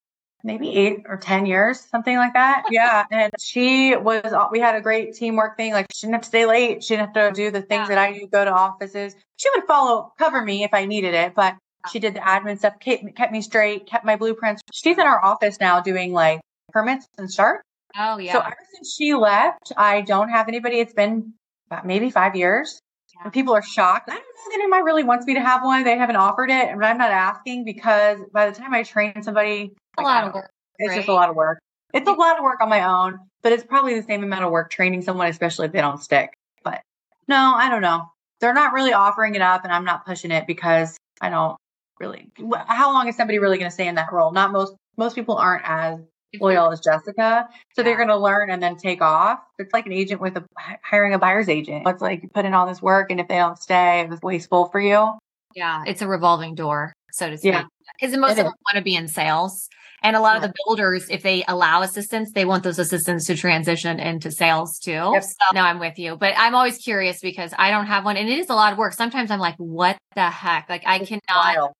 maybe 0.42 0.74
eight 0.74 1.04
or 1.06 1.16
10 1.16 1.46
years, 1.46 1.80
something 1.80 2.16
like 2.16 2.34
that. 2.34 2.64
Yeah. 2.70 3.04
And 3.10 3.32
she 3.38 3.96
was, 3.96 4.32
we 4.52 4.60
had 4.60 4.74
a 4.74 4.80
great 4.80 5.14
teamwork 5.14 5.56
thing. 5.56 5.72
Like 5.72 5.86
she 5.92 6.06
didn't 6.06 6.14
have 6.14 6.22
to 6.22 6.28
stay 6.28 6.46
late. 6.46 6.82
She 6.82 6.94
didn't 6.94 7.14
have 7.14 7.34
to 7.34 7.36
do 7.36 7.50
the 7.50 7.62
things 7.62 7.88
yeah. 7.88 7.96
that 7.96 7.98
I 7.98 8.12
do, 8.12 8.26
go 8.26 8.44
to 8.44 8.52
offices. 8.52 9.14
She 9.36 9.48
would 9.54 9.64
follow, 9.66 10.12
cover 10.18 10.42
me 10.42 10.62
if 10.62 10.72
I 10.72 10.84
needed 10.86 11.14
it, 11.14 11.34
but 11.34 11.56
she 11.90 11.98
did 11.98 12.14
the 12.14 12.20
admin 12.20 12.58
stuff, 12.58 12.74
kept, 12.80 13.16
kept 13.16 13.32
me 13.32 13.42
straight, 13.42 13.86
kept 13.86 14.04
my 14.04 14.16
blueprints. 14.16 14.62
She's 14.72 14.98
in 14.98 15.06
our 15.06 15.24
office 15.24 15.58
now 15.60 15.80
doing 15.80 16.12
like 16.12 16.40
permits 16.72 17.06
and 17.18 17.30
start. 17.30 17.62
Oh, 17.98 18.18
yeah. 18.18 18.32
So 18.32 18.40
ever 18.40 18.56
since 18.74 18.94
she 18.94 19.14
left, 19.14 19.72
I 19.76 20.02
don't 20.02 20.28
have 20.28 20.48
anybody. 20.48 20.78
It's 20.78 20.92
been 20.94 21.34
about 21.70 21.86
maybe 21.86 22.10
five 22.10 22.36
years. 22.36 22.80
Yeah. 23.14 23.24
And 23.24 23.32
people 23.32 23.54
are 23.54 23.62
shocked. 23.62 24.08
I 24.08 24.14
don't 24.14 24.22
know 24.22 24.50
that 24.50 24.54
anybody 24.54 24.82
really 24.82 25.04
wants 25.04 25.26
me 25.26 25.34
to 25.34 25.40
have 25.40 25.64
one. 25.64 25.84
They 25.84 25.96
haven't 25.96 26.16
offered 26.16 26.50
it. 26.50 26.68
And 26.68 26.84
I'm 26.84 26.98
not 26.98 27.10
asking 27.10 27.64
because 27.64 28.18
by 28.32 28.48
the 28.48 28.56
time 28.56 28.72
I 28.74 28.82
train 28.82 29.22
somebody, 29.22 29.74
a 29.98 30.02
lot 30.02 30.28
of 30.28 30.34
work. 30.34 30.50
It's 30.78 30.88
right? 30.90 30.96
just 30.96 31.08
a 31.08 31.12
lot 31.12 31.30
of 31.30 31.36
work. 31.36 31.58
It's 31.92 32.08
a 32.08 32.12
lot 32.12 32.38
of 32.38 32.44
work 32.44 32.60
on 32.60 32.68
my 32.68 32.84
own, 32.84 33.18
but 33.42 33.52
it's 33.52 33.64
probably 33.64 33.98
the 33.98 34.06
same 34.06 34.22
amount 34.22 34.44
of 34.44 34.50
work 34.50 34.70
training 34.70 35.02
someone, 35.02 35.28
especially 35.28 35.66
if 35.66 35.72
they 35.72 35.80
don't 35.80 36.02
stick. 36.02 36.32
But 36.62 36.82
no, 37.26 37.54
I 37.56 37.68
don't 37.68 37.82
know. 37.82 38.04
They're 38.40 38.54
not 38.54 38.72
really 38.72 38.92
offering 38.92 39.34
it 39.34 39.42
up, 39.42 39.64
and 39.64 39.72
I'm 39.72 39.84
not 39.84 40.06
pushing 40.06 40.30
it 40.30 40.46
because 40.46 40.96
I 41.20 41.30
don't 41.30 41.56
really. 41.98 42.30
How 42.66 42.92
long 42.92 43.08
is 43.08 43.16
somebody 43.16 43.38
really 43.38 43.58
going 43.58 43.70
to 43.70 43.74
stay 43.74 43.88
in 43.88 43.96
that 43.96 44.12
role? 44.12 44.32
Not 44.32 44.52
most. 44.52 44.74
most 44.96 45.14
people 45.14 45.36
aren't 45.36 45.64
as 45.66 45.98
loyal 46.38 46.70
as 46.70 46.80
Jessica. 46.80 47.48
So 47.74 47.80
yeah. 47.80 47.84
they're 47.84 47.96
going 47.96 48.08
to 48.08 48.16
learn 48.16 48.50
and 48.50 48.62
then 48.62 48.76
take 48.76 49.02
off. 49.02 49.40
It's 49.58 49.72
like 49.72 49.86
an 49.86 49.92
agent 49.92 50.20
with 50.20 50.36
a 50.36 50.44
hiring 50.82 51.14
a 51.14 51.18
buyer's 51.18 51.48
agent. 51.48 51.86
It's 51.86 52.02
like 52.02 52.22
you 52.22 52.28
put 52.28 52.44
in 52.44 52.54
all 52.54 52.66
this 52.66 52.80
work 52.80 53.10
and 53.10 53.20
if 53.20 53.28
they 53.28 53.36
don't 53.36 53.58
stay, 53.58 54.06
it's 54.08 54.22
wasteful 54.22 54.66
for 54.66 54.80
you. 54.80 55.18
Yeah. 55.54 55.82
It's 55.86 56.02
a 56.02 56.06
revolving 56.06 56.54
door, 56.54 56.92
so 57.10 57.30
to 57.30 57.36
speak. 57.36 57.52
Yeah. 57.52 57.64
Because 57.98 58.16
most 58.16 58.32
it 58.32 58.40
of 58.40 58.46
them 58.46 58.54
want 58.64 58.76
to 58.76 58.82
be 58.82 58.94
in 58.94 59.08
sales. 59.08 59.68
And 60.02 60.16
a 60.16 60.20
lot 60.20 60.32
yeah. 60.32 60.36
of 60.36 60.42
the 60.42 60.54
builders, 60.64 61.06
if 61.10 61.22
they 61.22 61.44
allow 61.46 61.82
assistants, 61.82 62.32
they 62.32 62.44
want 62.44 62.64
those 62.64 62.78
assistants 62.78 63.26
to 63.26 63.36
transition 63.36 64.00
into 64.00 64.30
sales 64.30 64.78
too. 64.78 64.92
Yep. 64.92 65.22
So 65.22 65.46
now 65.54 65.66
I'm 65.66 65.78
with 65.78 65.98
you, 65.98 66.16
but 66.16 66.34
I'm 66.36 66.54
always 66.54 66.78
curious 66.78 67.20
because 67.20 67.52
I 67.58 67.70
don't 67.70 67.86
have 67.86 68.04
one 68.04 68.16
and 68.16 68.28
it 68.28 68.38
is 68.38 68.50
a 68.50 68.54
lot 68.54 68.72
of 68.72 68.78
work. 68.78 68.94
Sometimes 68.94 69.30
I'm 69.30 69.40
like, 69.40 69.56
what 69.56 69.96
the 70.14 70.30
heck? 70.30 70.68
Like 70.68 70.82
I 70.86 70.96
it's 70.96 71.08
cannot 71.08 71.22
wild 71.36 71.70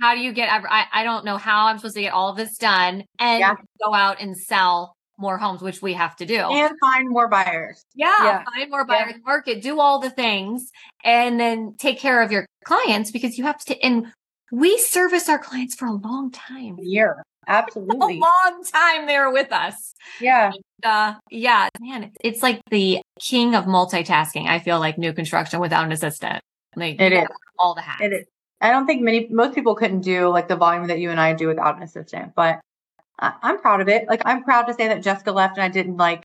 how 0.00 0.14
do 0.14 0.20
you 0.20 0.32
get 0.32 0.48
I, 0.50 0.86
I 0.92 1.04
don't 1.04 1.24
know 1.24 1.36
how 1.36 1.66
i'm 1.66 1.78
supposed 1.78 1.94
to 1.96 2.00
get 2.00 2.12
all 2.12 2.30
of 2.30 2.36
this 2.36 2.56
done 2.56 3.04
and 3.18 3.40
yeah. 3.40 3.54
go 3.84 3.94
out 3.94 4.20
and 4.20 4.36
sell 4.36 4.94
more 5.18 5.36
homes 5.36 5.60
which 5.60 5.82
we 5.82 5.92
have 5.92 6.16
to 6.16 6.26
do 6.26 6.38
and 6.38 6.72
find 6.80 7.08
more 7.08 7.28
buyers 7.28 7.84
yeah, 7.94 8.24
yeah. 8.24 8.44
find 8.54 8.70
more 8.70 8.86
buyers 8.86 9.12
yeah. 9.12 9.18
market 9.24 9.62
do 9.62 9.78
all 9.78 10.00
the 10.00 10.10
things 10.10 10.70
and 11.04 11.38
then 11.38 11.74
take 11.78 11.98
care 11.98 12.22
of 12.22 12.32
your 12.32 12.46
clients 12.64 13.10
because 13.10 13.36
you 13.36 13.44
have 13.44 13.62
to 13.64 13.78
and 13.84 14.06
we 14.50 14.78
service 14.78 15.28
our 15.28 15.38
clients 15.38 15.74
for 15.74 15.86
a 15.86 15.92
long 15.92 16.30
time 16.30 16.78
a 16.80 16.84
year 16.84 17.22
absolutely. 17.50 18.16
A 18.18 18.20
long 18.20 18.64
time 18.64 19.06
they 19.06 19.18
were 19.18 19.32
with 19.32 19.52
us. 19.52 19.94
Yeah. 20.20 20.52
Uh, 20.82 21.14
yeah 21.30 21.68
man 21.78 22.10
it's 22.22 22.42
like 22.42 22.58
the 22.70 23.02
king 23.20 23.54
of 23.54 23.66
multitasking 23.66 24.46
i 24.46 24.58
feel 24.58 24.80
like 24.80 24.96
new 24.96 25.12
construction 25.12 25.60
without 25.60 25.84
an 25.84 25.92
assistant. 25.92 26.42
Like 26.76 27.00
it 27.00 27.12
is. 27.12 27.26
all 27.58 27.74
the 27.74 27.80
hats. 27.80 28.02
It 28.02 28.12
is. 28.12 28.26
I 28.60 28.70
don't 28.70 28.86
think 28.86 29.02
many, 29.02 29.28
most 29.30 29.54
people 29.54 29.74
couldn't 29.74 30.02
do 30.02 30.28
like 30.28 30.48
the 30.48 30.56
volume 30.56 30.86
that 30.88 30.98
you 30.98 31.10
and 31.10 31.20
I 31.20 31.32
do 31.32 31.48
without 31.48 31.76
an 31.76 31.82
assistant, 31.82 32.34
but 32.34 32.60
I, 33.18 33.32
am 33.42 33.60
proud 33.60 33.80
of 33.80 33.88
it. 33.88 34.06
Like 34.08 34.22
I'm 34.24 34.44
proud 34.44 34.64
to 34.64 34.74
say 34.74 34.88
that 34.88 35.02
Jessica 35.02 35.32
left 35.32 35.56
and 35.56 35.64
I 35.64 35.68
didn't 35.68 35.96
like 35.96 36.22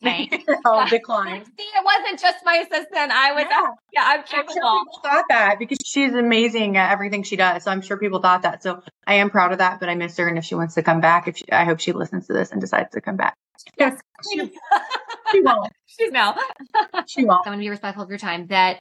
okay. 0.06 0.30
Oh, 0.64 0.86
decline. 0.88 1.44
See, 1.58 1.62
it 1.62 1.84
wasn't 1.84 2.20
just 2.20 2.38
my 2.44 2.56
assistant. 2.56 3.12
I 3.12 3.32
was, 3.32 3.44
yeah, 3.50 3.66
yeah 3.92 4.04
I'm 4.06 4.22
capable. 4.22 4.54
Sure 4.54 4.84
people 4.84 5.00
thought 5.02 5.24
that 5.28 5.58
because 5.58 5.78
she's 5.84 6.14
amazing 6.14 6.76
at 6.76 6.90
everything 6.90 7.22
she 7.22 7.36
does. 7.36 7.64
So 7.64 7.70
I'm 7.70 7.82
sure 7.82 7.98
people 7.98 8.20
thought 8.20 8.42
that. 8.42 8.62
So 8.62 8.82
I 9.06 9.14
am 9.14 9.28
proud 9.28 9.52
of 9.52 9.58
that, 9.58 9.78
but 9.78 9.88
I 9.88 9.94
miss 9.94 10.16
her. 10.16 10.26
And 10.26 10.38
if 10.38 10.44
she 10.44 10.54
wants 10.54 10.74
to 10.74 10.82
come 10.82 11.00
back, 11.00 11.28
if 11.28 11.36
she, 11.36 11.50
I 11.52 11.64
hope 11.64 11.80
she 11.80 11.92
listens 11.92 12.26
to 12.28 12.32
this 12.32 12.50
and 12.50 12.60
decides 12.60 12.92
to 12.92 13.00
come 13.00 13.16
back. 13.16 13.34
Yes, 13.78 14.00
she, 14.32 14.50
she 15.32 15.42
won't. 15.42 15.72
She's 15.86 16.10
no. 16.10 16.34
she 17.06 17.24
won't. 17.24 17.46
I'm 17.46 17.52
going 17.52 17.58
to 17.58 17.62
be 17.62 17.68
respectful 17.68 18.02
of 18.02 18.08
your 18.08 18.18
time. 18.18 18.46
That 18.46 18.80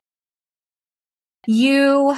you 1.47 2.15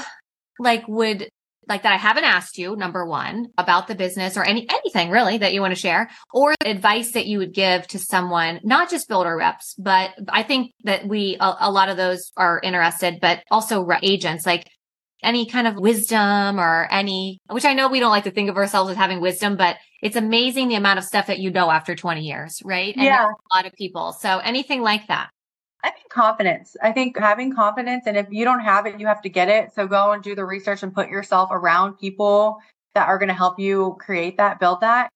like 0.60 0.88
would 0.88 1.30
like 1.72 1.84
that 1.84 1.94
I 1.94 1.98
haven't 1.98 2.26
asked 2.26 2.58
you, 2.58 2.76
number 2.76 3.06
one, 3.06 3.48
about 3.58 3.88
the 3.88 3.96
business 3.96 4.36
or 4.36 4.44
any 4.44 4.68
anything 4.70 5.10
really 5.10 5.38
that 5.38 5.54
you 5.54 5.62
want 5.62 5.74
to 5.74 5.80
share, 5.80 6.10
or 6.34 6.54
advice 6.66 7.14
that 7.14 7.28
you 7.28 7.38
would 7.38 7.54
give 7.54 7.88
to 7.88 8.00
someone, 8.00 8.60
not 8.64 8.90
just 8.90 9.08
builder 9.08 9.36
reps, 9.36 9.74
but 9.76 10.12
I 10.28 10.44
think 10.44 10.74
that 10.84 11.08
we 11.08 11.38
a, 11.40 11.56
a 11.62 11.72
lot 11.72 11.88
of 11.88 11.96
those 11.96 12.32
are 12.36 12.60
interested, 12.62 13.20
but 13.22 13.44
also 13.50 13.88
agents, 14.04 14.46
like 14.46 14.68
any 15.24 15.46
kind 15.46 15.68
of 15.68 15.76
wisdom 15.78 16.60
or 16.60 16.88
any, 16.92 17.40
which 17.50 17.66
I 17.66 17.74
know 17.74 17.88
we 17.88 18.00
don't 18.00 18.10
like 18.10 18.26
to 18.26 18.32
think 18.32 18.50
of 18.50 18.58
ourselves 18.58 18.92
as 18.92 18.98
having 18.98 19.22
wisdom, 19.22 19.56
but 19.56 19.78
it's 20.02 20.16
amazing 20.16 20.68
the 20.68 20.76
amount 20.76 21.00
of 21.00 21.06
stuff 21.06 21.28
that 21.28 21.40
you 21.40 21.52
know 21.52 21.70
after 21.70 21.96
20 21.96 22.22
years, 22.22 22.60
right? 22.66 22.94
And 22.96 23.06
yeah. 23.06 23.28
A 23.28 23.58
lot 23.58 23.66
of 23.66 23.74
people. 23.74 24.14
So 24.14 24.40
anything 24.40 24.82
like 24.82 25.08
that. 25.08 25.30
I 25.84 25.90
think 25.90 26.10
confidence. 26.10 26.78
I 26.82 26.92
think 26.92 27.18
having 27.18 27.56
confidence, 27.56 28.04
and 28.06 28.16
if 28.16 28.28
you 28.30 28.46
don't 28.46 28.60
have 28.60 28.86
it, 28.86 29.00
you 29.00 29.08
have 29.08 29.22
to 29.24 29.30
get 29.30 29.50
it. 29.50 29.74
So 29.74 29.88
go 29.88 30.12
and 30.12 30.22
do 30.22 30.36
the 30.36 30.46
research 30.46 30.84
and 30.84 30.94
put 30.94 31.10
yourself 31.10 31.50
around 31.52 31.98
people 31.98 32.60
that 32.94 33.08
are 33.08 33.18
going 33.18 33.30
to 33.30 33.34
help 33.34 33.60
you 33.60 33.98
create 34.00 34.38
that, 34.38 34.60
build 34.60 34.82
that. 34.82 35.10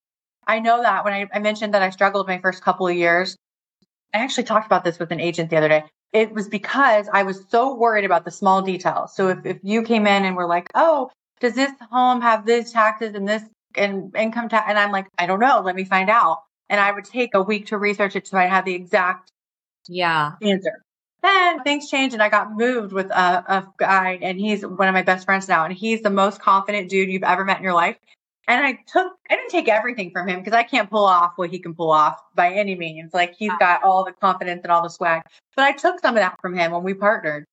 I 0.47 0.59
know 0.59 0.82
that 0.82 1.03
when 1.03 1.13
I, 1.13 1.28
I 1.34 1.39
mentioned 1.39 1.74
that 1.74 1.82
I 1.82 1.89
struggled 1.89 2.28
my 2.28 2.39
first 2.39 2.63
couple 2.63 2.88
of 2.88 2.95
years, 2.95 3.36
I 4.13 4.20
actually 4.20 4.43
talked 4.45 4.66
about 4.66 4.84
this 4.84 4.99
with 4.99 5.11
an 5.11 5.20
agent 5.20 5.49
the 5.49 5.57
other 5.57 5.70
day. 5.70 5.84
It 6.13 6.32
was 6.32 6.47
because 6.47 7.09
I 7.11 7.24
was 7.24 7.43
so 7.49 7.76
worried 7.76 8.05
about 8.05 8.24
the 8.24 8.32
small 8.32 8.61
details. 8.61 9.13
So 9.16 9.30
if, 9.30 9.45
if 9.45 9.57
you 9.63 9.84
came 9.84 10.07
in 10.07 10.24
and 10.24 10.36
were 10.36 10.47
like, 10.47 10.70
oh, 10.74 11.11
does 11.41 11.53
this 11.53 11.72
home 11.91 12.22
have 12.22 12.45
these 12.45 12.72
taxes 12.72 13.13
and 13.16 13.28
this 13.28 13.43
and 13.76 14.16
income 14.16 14.47
tax? 14.47 14.66
And 14.70 14.80
I'm 14.80 14.91
like, 14.91 15.07
I 15.18 15.26
don't 15.26 15.39
know. 15.39 15.61
Let 15.63 15.76
me 15.76 15.84
find 15.84 16.09
out. 16.09 16.43
And 16.70 16.80
I 16.80 16.91
would 16.91 17.05
take 17.05 17.34
a 17.34 17.41
week 17.41 17.68
to 17.68 17.78
research 17.78 18.16
it 18.16 18.28
so 18.28 18.38
I 18.38 18.45
had 18.45 18.66
the 18.66 18.74
exact 18.74 19.32
yeah 19.88 20.33
answer. 20.41 20.83
Then 21.21 21.63
things 21.63 21.89
changed 21.89 22.13
and 22.13 22.21
I 22.21 22.29
got 22.29 22.55
moved 22.55 22.93
with 22.93 23.07
a, 23.07 23.43
a 23.47 23.67
guy 23.77 24.19
and 24.21 24.39
he's 24.39 24.63
one 24.63 24.88
of 24.88 24.93
my 24.93 25.01
best 25.01 25.25
friends 25.25 25.47
now. 25.47 25.65
And 25.65 25.73
he's 25.73 26.03
the 26.03 26.11
most 26.11 26.39
confident 26.39 26.88
dude 26.88 27.09
you've 27.09 27.23
ever 27.23 27.43
met 27.43 27.57
in 27.57 27.63
your 27.63 27.73
life. 27.73 27.97
And 28.47 28.63
I 28.63 28.77
took, 28.88 29.13
I 29.29 29.36
didn't 29.36 29.49
take 29.49 29.67
everything 29.67 30.11
from 30.11 30.27
him 30.27 30.39
because 30.39 30.53
I 30.53 30.61
can't 30.61 30.88
pull 30.88 31.05
off 31.05 31.33
what 31.36 31.49
he 31.49 31.57
can 31.57 31.73
pull 31.73 31.91
off 31.91 32.19
by 32.36 32.53
any 32.53 32.75
means. 32.75 33.11
Like 33.11 33.33
he's 33.33 33.49
uh-huh. 33.49 33.57
got 33.59 33.83
all 33.83 34.03
the 34.03 34.11
confidence 34.11 34.61
and 34.63 34.71
all 34.71 34.83
the 34.83 34.89
swag, 34.89 35.23
but 35.55 35.65
I 35.65 35.71
took 35.71 35.99
some 35.99 36.15
of 36.15 36.21
that 36.21 36.39
from 36.41 36.55
him 36.55 36.71
when 36.71 36.83
we 36.83 36.93
partnered. 36.93 37.45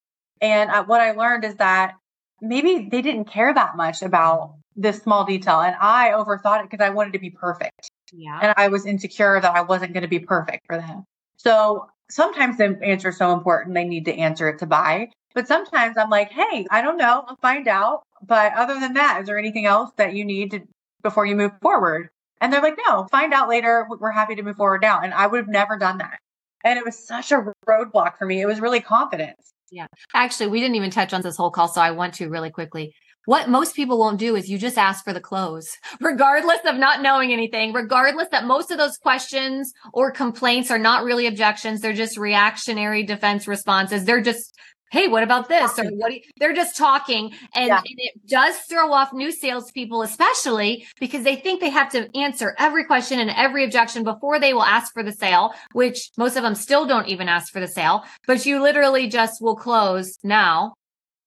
And 0.43 0.71
I, 0.71 0.81
what 0.81 1.01
I 1.01 1.13
learned 1.13 1.45
is 1.45 1.55
that 1.55 1.95
maybe 2.43 2.89
they 2.91 3.01
didn't 3.01 3.25
care 3.25 3.55
that 3.55 3.77
much 3.77 4.03
about 4.03 4.55
this 4.77 4.99
small 4.99 5.25
detail. 5.25 5.61
And 5.61 5.77
I 5.81 6.11
overthought 6.11 6.61
it 6.63 6.71
because 6.71 6.85
I 6.85 6.91
wanted 6.91 7.15
to 7.15 7.19
be 7.19 7.31
perfect. 7.31 7.91
Yeah. 8.13 8.39
And 8.43 8.55
I 8.59 8.69
was 8.69 8.85
insecure 8.85 9.41
that 9.41 9.55
I 9.55 9.63
wasn't 9.63 9.95
going 9.95 10.03
to 10.03 10.09
be 10.09 10.19
perfect 10.19 10.67
for 10.67 10.77
them. 10.77 11.05
So 11.37 11.89
sometimes 12.13 12.59
the 12.59 12.79
answer 12.83 13.09
is 13.09 13.17
so 13.17 13.33
important 13.33 13.75
they 13.75 13.85
need 13.85 14.05
to 14.05 14.15
answer 14.15 14.49
it 14.49 14.59
to 14.59 14.67
buy. 14.67 15.09
But 15.35 15.49
sometimes 15.49 15.97
I'm 15.97 16.11
like, 16.11 16.31
hey, 16.31 16.67
I 16.71 16.83
don't 16.83 16.99
know, 16.99 17.25
I'll 17.27 17.37
find 17.37 17.67
out. 17.67 18.03
But 18.23 18.53
other 18.55 18.79
than 18.79 18.95
that, 18.95 19.21
is 19.21 19.27
there 19.27 19.39
anything 19.39 19.67
else 19.67 19.91
that 19.97 20.15
you 20.15 20.25
need 20.25 20.51
to 20.51 20.61
before 21.03 21.27
you 21.27 21.35
move 21.35 21.53
forward? 21.61 22.11
And 22.41 22.53
they're 22.53 22.61
like, 22.63 22.79
no, 22.87 23.07
find 23.11 23.33
out 23.33 23.49
later. 23.49 23.87
We're 23.89 24.11
happy 24.11 24.35
to 24.35 24.43
move 24.43 24.57
forward 24.57 24.83
now. 24.83 25.01
And 25.01 25.15
I 25.15 25.27
would 25.27 25.39
have 25.39 25.49
never 25.49 25.79
done 25.79 25.99
that. 25.99 26.19
And 26.65 26.79
it 26.79 26.85
was 26.85 26.99
such 26.99 27.33
a 27.33 27.45
roadblock 27.69 28.19
for 28.19 28.27
me. 28.27 28.41
It 28.41 28.47
was 28.47 28.61
really 28.61 28.81
confidence. 28.81 29.53
Yeah. 29.71 29.87
Actually, 30.13 30.49
we 30.49 30.61
didn't 30.61 30.75
even 30.75 30.91
touch 30.91 31.15
on 31.15 31.23
this 31.23 31.37
whole 31.37 31.51
call. 31.51 31.69
So 31.69 31.81
I 31.81 31.93
want 31.93 32.15
to 32.15 32.29
really 32.29 32.51
quickly. 32.51 32.93
What 33.25 33.49
most 33.49 33.77
people 33.77 33.99
won't 33.99 34.19
do 34.19 34.35
is 34.35 34.51
you 34.51 34.59
just 34.59 34.79
ask 34.79 35.05
for 35.05 35.13
the 35.13 35.21
close, 35.21 35.77
regardless 36.01 36.61
of 36.65 36.77
not 36.77 37.03
knowing 37.03 37.33
anything, 37.33 37.73
regardless 37.73 38.29
that 38.33 38.45
most 38.45 38.71
of 38.71 38.79
those 38.79 38.97
questions 38.99 39.73
or 39.93 40.11
complaints 40.11 40.71
are 40.71 40.79
not 40.79 41.05
really 41.05 41.27
objections. 41.27 41.81
They're 41.81 41.93
just 41.93 42.19
reactionary 42.19 43.05
defense 43.05 43.47
responses. 43.47 44.05
They're 44.05 44.21
just, 44.21 44.59
Hey, 44.91 45.09
what 45.09 45.23
about 45.23 45.49
this? 45.49 45.79
Or 45.79 45.85
what? 45.85 46.13
You, 46.13 46.21
they're 46.37 46.53
just 46.53 46.77
talking. 46.77 47.33
And, 47.55 47.69
yeah. 47.69 47.79
and, 47.79 47.87
it 47.97 48.27
does 48.27 48.59
throw 48.69 48.93
off 48.93 49.15
new 49.15 49.33
salespeople, 49.33 50.03
especially 50.03 50.87
because 51.01 51.25
they 51.25 51.37
think 51.37 51.63
they 51.63 51.71
have 51.71 51.91
to 51.93 52.15
answer 52.15 52.55
every 52.59 52.85
question 52.85 53.19
and 53.19 53.31
every 53.31 53.65
objection 53.65 54.05
before 54.05 54.39
they 54.39 54.53
will 54.53 54.63
ask 54.63 54.93
for 54.93 55.03
the 55.03 55.13
sale, 55.13 55.55
which 55.73 56.11
most 56.19 56.37
of 56.37 56.43
them 56.43 56.55
still 56.55 56.85
don't 56.85 57.09
even 57.09 57.27
ask 57.27 57.51
for 57.51 57.61
the 57.61 57.69
sale, 57.69 58.05
but 58.27 58.45
you 58.45 58.61
literally 58.61 59.09
just 59.09 59.41
will 59.41 59.57
close 59.57 60.19
now 60.23 60.75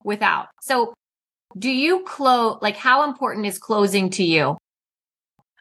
without. 0.03 0.45
So 0.61 0.93
do 1.57 1.69
you 1.69 2.03
close 2.03 2.57
like 2.61 2.75
how 2.75 3.03
important 3.03 3.45
is 3.45 3.57
closing 3.57 4.09
to 4.11 4.23
you? 4.23 4.57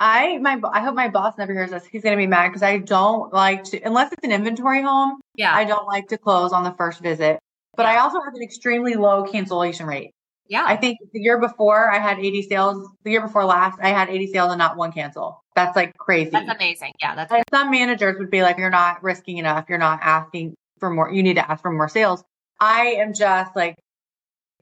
I 0.00 0.38
my 0.38 0.60
i 0.72 0.80
hope 0.80 0.94
my 0.94 1.08
boss 1.08 1.34
never 1.38 1.52
hears 1.52 1.70
this. 1.70 1.86
He's 1.86 2.02
going 2.02 2.16
to 2.16 2.20
be 2.20 2.26
mad 2.26 2.48
because 2.48 2.62
i 2.62 2.78
don't 2.78 3.32
like 3.32 3.64
to 3.64 3.80
unless 3.82 4.12
it's 4.12 4.24
an 4.24 4.32
inventory 4.32 4.82
home 4.82 5.20
yeah. 5.36 5.54
I 5.54 5.64
don't 5.64 5.86
like 5.86 6.08
to 6.08 6.18
close 6.18 6.52
on 6.52 6.62
the 6.62 6.72
first 6.72 7.00
visit. 7.00 7.38
But 7.76 7.84
yeah. 7.84 7.92
i 7.92 7.98
also 7.98 8.20
have 8.20 8.34
an 8.34 8.42
extremely 8.42 8.94
low 8.94 9.24
cancellation 9.24 9.86
rate. 9.86 10.10
Yeah. 10.46 10.64
I 10.66 10.76
think 10.76 10.98
the 11.12 11.20
year 11.20 11.38
before 11.38 11.90
i 11.90 11.98
had 11.98 12.18
80 12.18 12.42
sales 12.42 12.88
the 13.04 13.12
year 13.12 13.20
before 13.20 13.44
last 13.44 13.78
i 13.80 13.88
had 13.88 14.08
80 14.08 14.32
sales 14.32 14.50
and 14.50 14.58
not 14.58 14.76
one 14.76 14.92
cancel. 14.92 15.40
That's 15.54 15.76
like 15.76 15.96
crazy. 15.96 16.30
That's 16.30 16.50
amazing. 16.50 16.92
Yeah 17.00 17.14
that's 17.14 17.32
some 17.50 17.70
managers 17.70 18.16
would 18.18 18.30
be 18.30 18.42
like 18.42 18.58
you're 18.58 18.70
not 18.70 19.02
risking 19.02 19.38
enough. 19.38 19.66
You're 19.68 19.78
not 19.78 20.00
asking 20.02 20.54
for 20.80 20.90
more 20.90 21.12
you 21.12 21.22
need 21.22 21.34
to 21.34 21.50
ask 21.50 21.62
for 21.62 21.70
more 21.70 21.88
sales. 21.88 22.24
I 22.60 22.96
am 22.98 23.14
just 23.14 23.54
like 23.54 23.76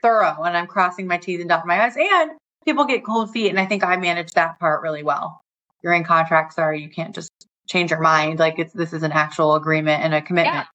thorough 0.03 0.43
and 0.43 0.55
I'm 0.55 0.67
crossing 0.67 1.07
my 1.07 1.17
T's 1.17 1.39
and 1.39 1.49
dotting 1.49 1.67
my 1.67 1.83
I's. 1.83 1.95
And 1.97 2.31
people 2.65 2.85
get 2.85 3.03
cold 3.03 3.31
feet. 3.31 3.49
And 3.49 3.59
I 3.59 3.65
think 3.65 3.83
I 3.83 3.97
manage 3.97 4.33
that 4.33 4.59
part 4.59 4.83
really 4.83 5.01
well. 5.01 5.41
You're 5.81 5.93
in 5.93 6.03
contract, 6.03 6.53
sorry, 6.53 6.81
you 6.81 6.89
can't 6.89 7.15
just 7.15 7.31
change 7.67 7.89
your 7.89 8.01
mind. 8.01 8.37
Like 8.37 8.59
it's 8.59 8.73
this 8.73 8.93
is 8.93 9.01
an 9.01 9.11
actual 9.11 9.55
agreement 9.55 10.03
and 10.03 10.13
a 10.13 10.21
commitment. 10.21 10.55
Yeah. 10.55 10.65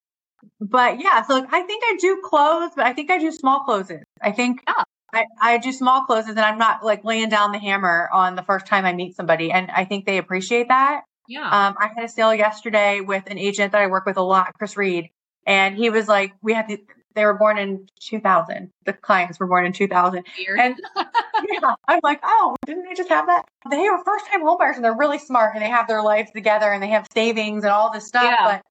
But 0.59 0.99
yeah, 1.01 1.21
so 1.23 1.35
like, 1.35 1.53
I 1.53 1.61
think 1.61 1.83
I 1.85 1.97
do 1.99 2.21
close, 2.23 2.71
but 2.75 2.85
I 2.85 2.93
think 2.93 3.09
I 3.09 3.17
do 3.17 3.31
small 3.31 3.61
closes. 3.61 4.03
I 4.21 4.31
think 4.31 4.63
yeah. 4.67 4.83
I, 5.13 5.25
I 5.41 5.57
do 5.57 5.71
small 5.71 6.03
closes 6.03 6.31
and 6.31 6.39
I'm 6.39 6.57
not 6.57 6.83
like 6.83 7.03
laying 7.03 7.29
down 7.29 7.51
the 7.51 7.59
hammer 7.59 8.09
on 8.13 8.35
the 8.35 8.43
first 8.43 8.65
time 8.65 8.85
I 8.85 8.93
meet 8.93 9.15
somebody. 9.15 9.51
And 9.51 9.71
I 9.71 9.85
think 9.85 10.05
they 10.05 10.17
appreciate 10.17 10.67
that. 10.67 11.03
Yeah. 11.27 11.43
Um, 11.43 11.75
I 11.79 11.89
had 11.95 12.05
a 12.05 12.09
sale 12.09 12.33
yesterday 12.33 13.01
with 13.01 13.23
an 13.27 13.37
agent 13.37 13.71
that 13.71 13.81
I 13.81 13.87
work 13.87 14.05
with 14.05 14.17
a 14.17 14.21
lot, 14.21 14.53
Chris 14.57 14.75
Reed. 14.75 15.09
And 15.45 15.75
he 15.75 15.89
was 15.89 16.07
like, 16.07 16.33
we 16.41 16.53
had 16.53 16.67
to, 16.69 16.77
they 17.19 17.25
were 17.25 17.37
born 17.37 17.57
in 17.57 17.87
2000. 17.99 18.71
The 18.85 18.93
clients 18.93 19.39
were 19.39 19.47
born 19.47 19.65
in 19.65 19.73
2000. 19.73 20.25
Weird. 20.37 20.59
And 20.59 20.75
yeah, 20.95 21.75
I'm 21.87 21.99
like, 22.01 22.21
oh, 22.23 22.55
didn't 22.65 22.85
they 22.85 22.93
just 22.95 23.09
have 23.09 23.27
that? 23.27 23.45
They 23.69 23.87
are 23.87 24.03
first 24.05 24.25
time 24.27 24.41
homebuyers 24.41 24.75
and 24.75 24.85
they're 24.85 24.95
really 24.95 25.19
smart 25.19 25.53
and 25.53 25.61
they 25.61 25.69
have 25.69 25.87
their 25.87 26.01
lives 26.01 26.31
together 26.31 26.71
and 26.71 26.81
they 26.81 26.87
have 26.87 27.07
savings 27.13 27.63
and 27.65 27.73
all 27.73 27.91
this 27.91 28.07
stuff. 28.07 28.23
Yeah. 28.23 28.45
But 28.45 28.63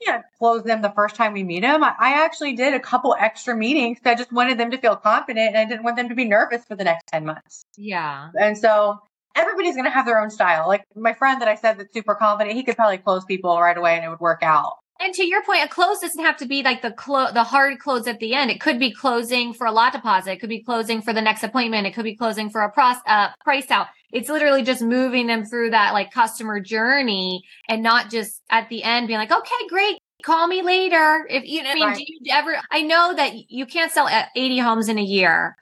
yeah, 0.00 0.22
close 0.38 0.62
them 0.62 0.80
the 0.80 0.92
first 0.96 1.14
time 1.14 1.34
we 1.34 1.42
meet 1.42 1.60
them. 1.60 1.84
I, 1.84 1.92
I 1.98 2.24
actually 2.24 2.54
did 2.54 2.72
a 2.72 2.80
couple 2.80 3.14
extra 3.18 3.54
meetings. 3.54 3.98
I 4.04 4.14
just 4.14 4.32
wanted 4.32 4.58
them 4.58 4.70
to 4.70 4.78
feel 4.78 4.96
confident 4.96 5.48
and 5.48 5.58
I 5.58 5.66
didn't 5.66 5.84
want 5.84 5.96
them 5.96 6.08
to 6.08 6.14
be 6.14 6.24
nervous 6.24 6.64
for 6.64 6.74
the 6.74 6.84
next 6.84 7.06
10 7.08 7.26
months. 7.26 7.64
Yeah. 7.76 8.30
And 8.40 8.56
so 8.56 8.98
everybody's 9.34 9.74
going 9.74 9.84
to 9.84 9.90
have 9.90 10.06
their 10.06 10.20
own 10.20 10.30
style. 10.30 10.68
Like 10.68 10.84
my 10.94 11.12
friend 11.12 11.42
that 11.42 11.48
I 11.48 11.56
said 11.56 11.78
that's 11.78 11.92
super 11.92 12.14
confident, 12.14 12.56
he 12.56 12.62
could 12.62 12.76
probably 12.76 12.98
close 12.98 13.24
people 13.24 13.60
right 13.60 13.76
away 13.76 13.96
and 13.96 14.04
it 14.04 14.08
would 14.08 14.20
work 14.20 14.42
out. 14.42 14.74
And 15.04 15.12
to 15.16 15.26
your 15.26 15.42
point, 15.42 15.62
a 15.62 15.68
close 15.68 15.98
doesn't 16.00 16.24
have 16.24 16.38
to 16.38 16.46
be 16.46 16.62
like 16.62 16.80
the 16.80 16.90
clo- 16.90 17.30
the 17.30 17.44
hard 17.44 17.78
close 17.78 18.06
at 18.06 18.20
the 18.20 18.32
end. 18.34 18.50
It 18.50 18.58
could 18.58 18.78
be 18.78 18.90
closing 18.90 19.52
for 19.52 19.66
a 19.66 19.70
lot 19.72 19.92
deposit. 19.92 20.32
It 20.32 20.40
could 20.40 20.48
be 20.48 20.62
closing 20.62 21.02
for 21.02 21.12
the 21.12 21.20
next 21.20 21.42
appointment. 21.44 21.86
It 21.86 21.92
could 21.92 22.04
be 22.04 22.16
closing 22.16 22.48
for 22.48 22.62
a 22.62 22.70
pros- 22.72 22.96
uh, 23.06 23.28
price 23.44 23.70
out. 23.70 23.88
It's 24.12 24.30
literally 24.30 24.62
just 24.62 24.80
moving 24.80 25.26
them 25.26 25.44
through 25.44 25.70
that 25.70 25.92
like 25.92 26.10
customer 26.10 26.58
journey 26.58 27.42
and 27.68 27.82
not 27.82 28.10
just 28.10 28.40
at 28.48 28.70
the 28.70 28.82
end 28.82 29.06
being 29.08 29.18
like, 29.18 29.30
okay, 29.30 29.66
great. 29.68 29.98
Call 30.24 30.46
me 30.46 30.62
later. 30.62 31.26
If 31.28 31.44
you 31.44 31.62
know, 31.62 31.70
I 31.70 31.74
mean, 31.74 31.84
Right. 31.84 31.96
do 31.98 32.04
you 32.08 32.32
ever, 32.32 32.56
I 32.70 32.80
know 32.80 33.12
that 33.14 33.34
you 33.50 33.66
can't 33.66 33.92
sell 33.92 34.06
uh, 34.06 34.24
80 34.34 34.58
homes 34.60 34.88
in 34.88 34.96
a 34.98 35.02
year 35.02 35.54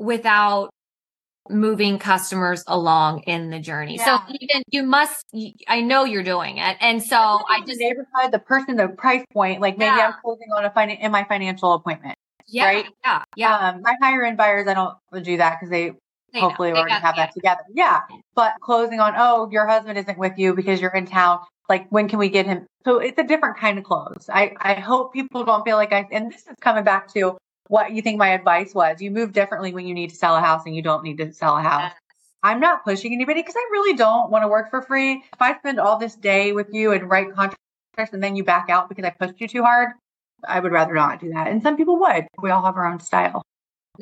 without 0.00 0.69
moving 1.48 1.98
customers 1.98 2.62
along 2.66 3.20
in 3.20 3.50
the 3.50 3.58
journey. 3.58 3.98
So 3.98 4.18
even 4.40 4.62
you 4.70 4.82
must, 4.82 5.24
I 5.66 5.80
know 5.80 6.04
you're 6.04 6.22
doing 6.22 6.58
it. 6.58 6.76
And 6.80 7.02
so 7.02 7.16
I 7.16 7.62
just, 7.66 7.80
neighborhood, 7.80 8.30
the 8.30 8.38
person, 8.38 8.76
the 8.76 8.88
price 8.88 9.24
point, 9.32 9.60
like 9.60 9.78
maybe 9.78 9.96
Yeah. 9.96 10.08
I'm 10.08 10.14
closing 10.22 10.48
on 10.56 10.64
a 10.64 10.70
fin- 10.70 10.90
in 10.90 11.10
my 11.10 11.24
financial 11.24 11.72
appointment. 11.72 12.16
yeah, 12.46 12.64
right? 12.66 12.86
yeah, 13.04 13.22
yeah. 13.36 13.56
Um, 13.70 13.82
my 13.82 13.94
higher 14.02 14.24
end 14.24 14.36
buyers, 14.36 14.68
I 14.68 14.74
don't 14.74 14.94
do 15.24 15.36
that 15.38 15.56
because 15.58 15.70
they 15.70 15.92
They 16.32 16.40
hopefully 16.40 16.70
already 16.72 16.92
have 16.92 17.14
yeah. 17.16 17.26
that 17.26 17.34
together. 17.34 17.62
Yeah. 17.74 18.00
But 18.34 18.52
closing 18.60 19.00
on, 19.00 19.14
oh, 19.16 19.48
your 19.50 19.66
husband 19.66 19.98
isn't 19.98 20.18
with 20.18 20.34
you 20.36 20.54
because 20.54 20.80
you're 20.80 20.94
in 20.94 21.06
town. 21.06 21.40
Like, 21.68 21.88
when 21.90 22.08
can 22.08 22.18
we 22.18 22.28
get 22.28 22.46
him? 22.46 22.66
So 22.84 22.98
it's 22.98 23.18
a 23.18 23.24
different 23.24 23.56
kind 23.56 23.78
of 23.78 23.84
close. 23.84 24.26
I, 24.32 24.52
I 24.60 24.74
hope 24.74 25.12
people 25.12 25.44
don't 25.44 25.64
feel 25.64 25.76
like 25.76 25.92
I, 25.92 26.06
and 26.12 26.30
this 26.32 26.42
is 26.46 26.56
coming 26.60 26.84
back 26.84 27.12
to 27.14 27.36
what 27.70 27.92
you 27.92 28.02
think 28.02 28.18
my 28.18 28.30
advice 28.30 28.74
was. 28.74 29.00
You 29.00 29.12
move 29.12 29.32
differently 29.32 29.72
when 29.72 29.86
you 29.86 29.94
need 29.94 30.10
to 30.10 30.16
sell 30.16 30.34
a 30.34 30.40
house 30.40 30.62
and 30.66 30.74
you 30.74 30.82
don't 30.82 31.04
need 31.04 31.18
to 31.18 31.32
sell 31.32 31.56
a 31.56 31.62
house. 31.62 31.92
I'm 32.42 32.58
not 32.58 32.84
pushing 32.84 33.12
anybody 33.12 33.42
because 33.42 33.54
I 33.56 33.68
really 33.70 33.96
don't 33.96 34.28
want 34.30 34.42
to 34.42 34.48
work 34.48 34.70
for 34.70 34.82
free. 34.82 35.22
If 35.32 35.40
I 35.40 35.56
spend 35.56 35.78
all 35.78 35.96
this 35.96 36.16
day 36.16 36.52
with 36.52 36.66
you 36.72 36.90
and 36.90 37.08
write 37.08 37.32
contracts 37.32 38.12
and 38.12 38.22
then 38.22 38.34
you 38.34 38.42
back 38.42 38.70
out 38.70 38.88
because 38.88 39.04
I 39.04 39.10
pushed 39.10 39.40
you 39.40 39.46
too 39.46 39.62
hard, 39.62 39.90
I 40.46 40.58
would 40.58 40.72
rather 40.72 40.94
not 40.94 41.20
do 41.20 41.30
that. 41.30 41.46
And 41.46 41.62
some 41.62 41.76
people 41.76 42.00
would. 42.00 42.26
We 42.42 42.50
all 42.50 42.64
have 42.64 42.74
our 42.76 42.86
own 42.90 42.98
style. 42.98 43.42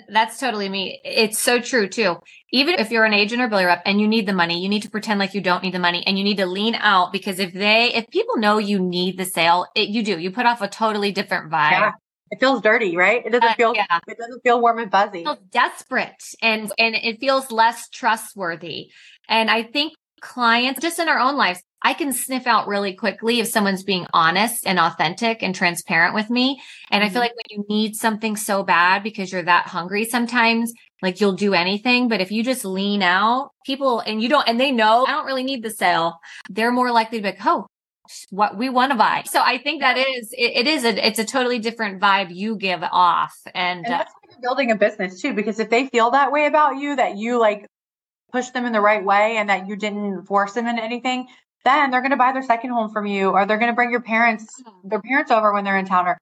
That's 0.09 0.41
totally 0.41 0.71
me. 0.71 1.01
It's 1.05 1.39
so 1.39 1.61
true 1.61 1.89
too. 1.89 2.17
Even 2.51 2.77
if 2.77 2.91
you're 2.91 3.05
an 3.05 3.13
agent 3.13 3.43
or 3.43 3.49
builder 3.49 3.67
rep 3.67 3.83
and 3.85 4.01
you 4.01 4.09
need 4.09 4.27
the 4.27 4.33
money, 4.33 4.63
you 4.63 4.71
need 4.71 4.83
to 4.85 4.91
pretend 4.91 5.21
like 5.21 5.35
you 5.35 5.43
don't 5.43 5.63
need 5.63 5.75
the 5.75 5.79
money 5.79 6.07
and 6.07 6.17
you 6.17 6.25
need 6.25 6.39
to 6.39 6.47
lean 6.47 6.75
out 6.77 7.13
because 7.13 7.39
if 7.39 7.53
they, 7.53 7.93
if 7.93 8.07
people 8.09 8.39
know 8.39 8.57
you 8.57 8.79
need 8.79 9.19
the 9.19 9.27
sale, 9.27 9.67
it, 9.75 9.89
you 9.89 10.03
do, 10.03 10.19
you 10.19 10.31
put 10.31 10.47
off 10.47 10.63
a 10.63 10.69
totally 10.69 11.13
different 11.13 11.51
vibe. 11.51 11.73
Yeah. 11.73 11.93
It 12.31 12.41
feels 12.41 12.61
dirty, 12.61 12.97
right? 12.97 13.25
It 13.25 13.31
doesn't 13.31 13.49
Uh, 13.49 13.55
feel 13.55 13.75
yeah. 13.75 13.99
it 14.07 14.19
doesn't 14.19 14.41
feel 14.43 14.61
warm 14.61 14.79
and 14.79 14.91
fuzzy. 14.91 15.21
It 15.21 15.25
feels 15.25 15.39
desperate 15.51 16.23
and, 16.43 16.73
and 16.79 16.95
it 16.95 17.21
feels 17.21 17.51
less 17.51 17.89
trustworthy. 17.89 18.89
And 19.29 19.51
I 19.51 19.63
think 19.63 19.95
clients 20.21 20.81
just 20.81 20.99
in 20.99 21.09
our 21.09 21.19
own 21.19 21.37
lives, 21.37 21.63
I 21.83 21.95
can 21.95 22.13
sniff 22.13 22.47
out 22.49 22.67
really 22.67 22.93
quickly 22.95 23.39
if 23.41 23.47
someone's 23.49 23.85
being 23.85 24.07
honest 24.13 24.67
and 24.67 24.81
authentic 24.81 25.43
and 25.45 25.55
transparent 25.55 26.13
with 26.15 26.29
me. 26.29 26.61
And 26.91 27.05
I 27.05 27.09
feel 27.09 27.19
Mhm. 27.23 27.27
like 27.27 27.37
when 27.37 27.45
you 27.51 27.65
need 27.69 27.95
something 27.95 28.37
so 28.37 28.65
bad 28.65 29.05
because 29.05 29.31
you're 29.31 29.43
that 29.45 29.67
hungry 29.69 30.05
sometimes, 30.05 30.73
like 31.03 31.21
you'll 31.21 31.35
do 31.35 31.55
anything. 31.55 32.09
But 32.09 32.21
if 32.21 32.33
you 32.33 32.43
just 32.43 32.65
lean 32.65 33.01
out, 33.03 33.51
people 33.65 34.01
and 34.01 34.21
you 34.21 34.29
don't, 34.29 34.49
and 34.49 34.59
they 34.59 34.73
know 34.73 35.07
I 35.07 35.13
don't 35.13 35.27
really 35.27 35.45
need 35.45 35.63
the 35.63 35.71
sale, 35.71 36.19
they're 36.51 36.73
more 36.73 36.91
likely 36.91 37.19
to 37.19 37.23
be 37.23 37.29
like, 37.29 37.47
oh, 37.47 37.67
what 38.31 38.57
we 38.57 38.69
want 38.69 38.93
to 38.93 38.99
buy. 38.99 39.23
So 39.27 39.41
I 39.41 39.59
think 39.59 39.81
that 39.81 39.97
is, 39.97 40.33
it, 40.33 40.67
it 40.67 40.67
is 40.67 40.85
a, 40.85 41.07
it's 41.07 41.19
a 41.19 41.25
totally 41.25 41.59
different 41.59 42.01
vibe 42.01 42.35
you 42.35 42.57
give 42.57 42.83
off. 42.83 43.35
And, 43.55 43.69
And 43.69 43.87
uh, 43.87 43.99
that's 43.99 44.13
how 44.13 44.19
you're 44.31 44.41
building 44.41 44.71
a 44.71 44.77
business 44.77 45.21
too, 45.21 45.35
because 45.35 45.59
if 45.59 45.71
they 45.71 45.87
feel 45.87 46.11
that 46.13 46.33
way 46.33 46.47
about 46.47 46.77
you, 46.77 46.97
that 46.97 47.17
you 47.17 47.39
like 47.39 47.67
push 48.33 48.51
them 48.51 48.67
in 48.67 48.73
the 48.73 48.81
right 48.81 49.05
way 49.05 49.37
and 49.37 49.49
that 49.49 49.69
you 49.69 49.77
didn't 49.77 50.27
force 50.27 50.53
them 50.53 50.67
into 50.67 50.83
anything, 50.83 51.29
then 51.65 51.91
they're 51.91 52.01
going 52.01 52.13
to 52.13 52.17
buy 52.17 52.33
their 52.33 52.43
second 52.43 52.71
home 52.71 52.91
from 52.91 53.07
you 53.07 53.31
or 53.31 53.47
they're 53.47 53.59
going 53.59 53.71
to 53.71 53.75
bring 53.75 53.91
your 53.91 54.03
parents, 54.03 54.47
their 54.85 55.01
parents 55.01 55.31
over 55.31 55.53
when 55.53 55.65
they're 55.65 55.79
in 55.79 55.87
town. 55.87 56.07
Or, 56.07 56.19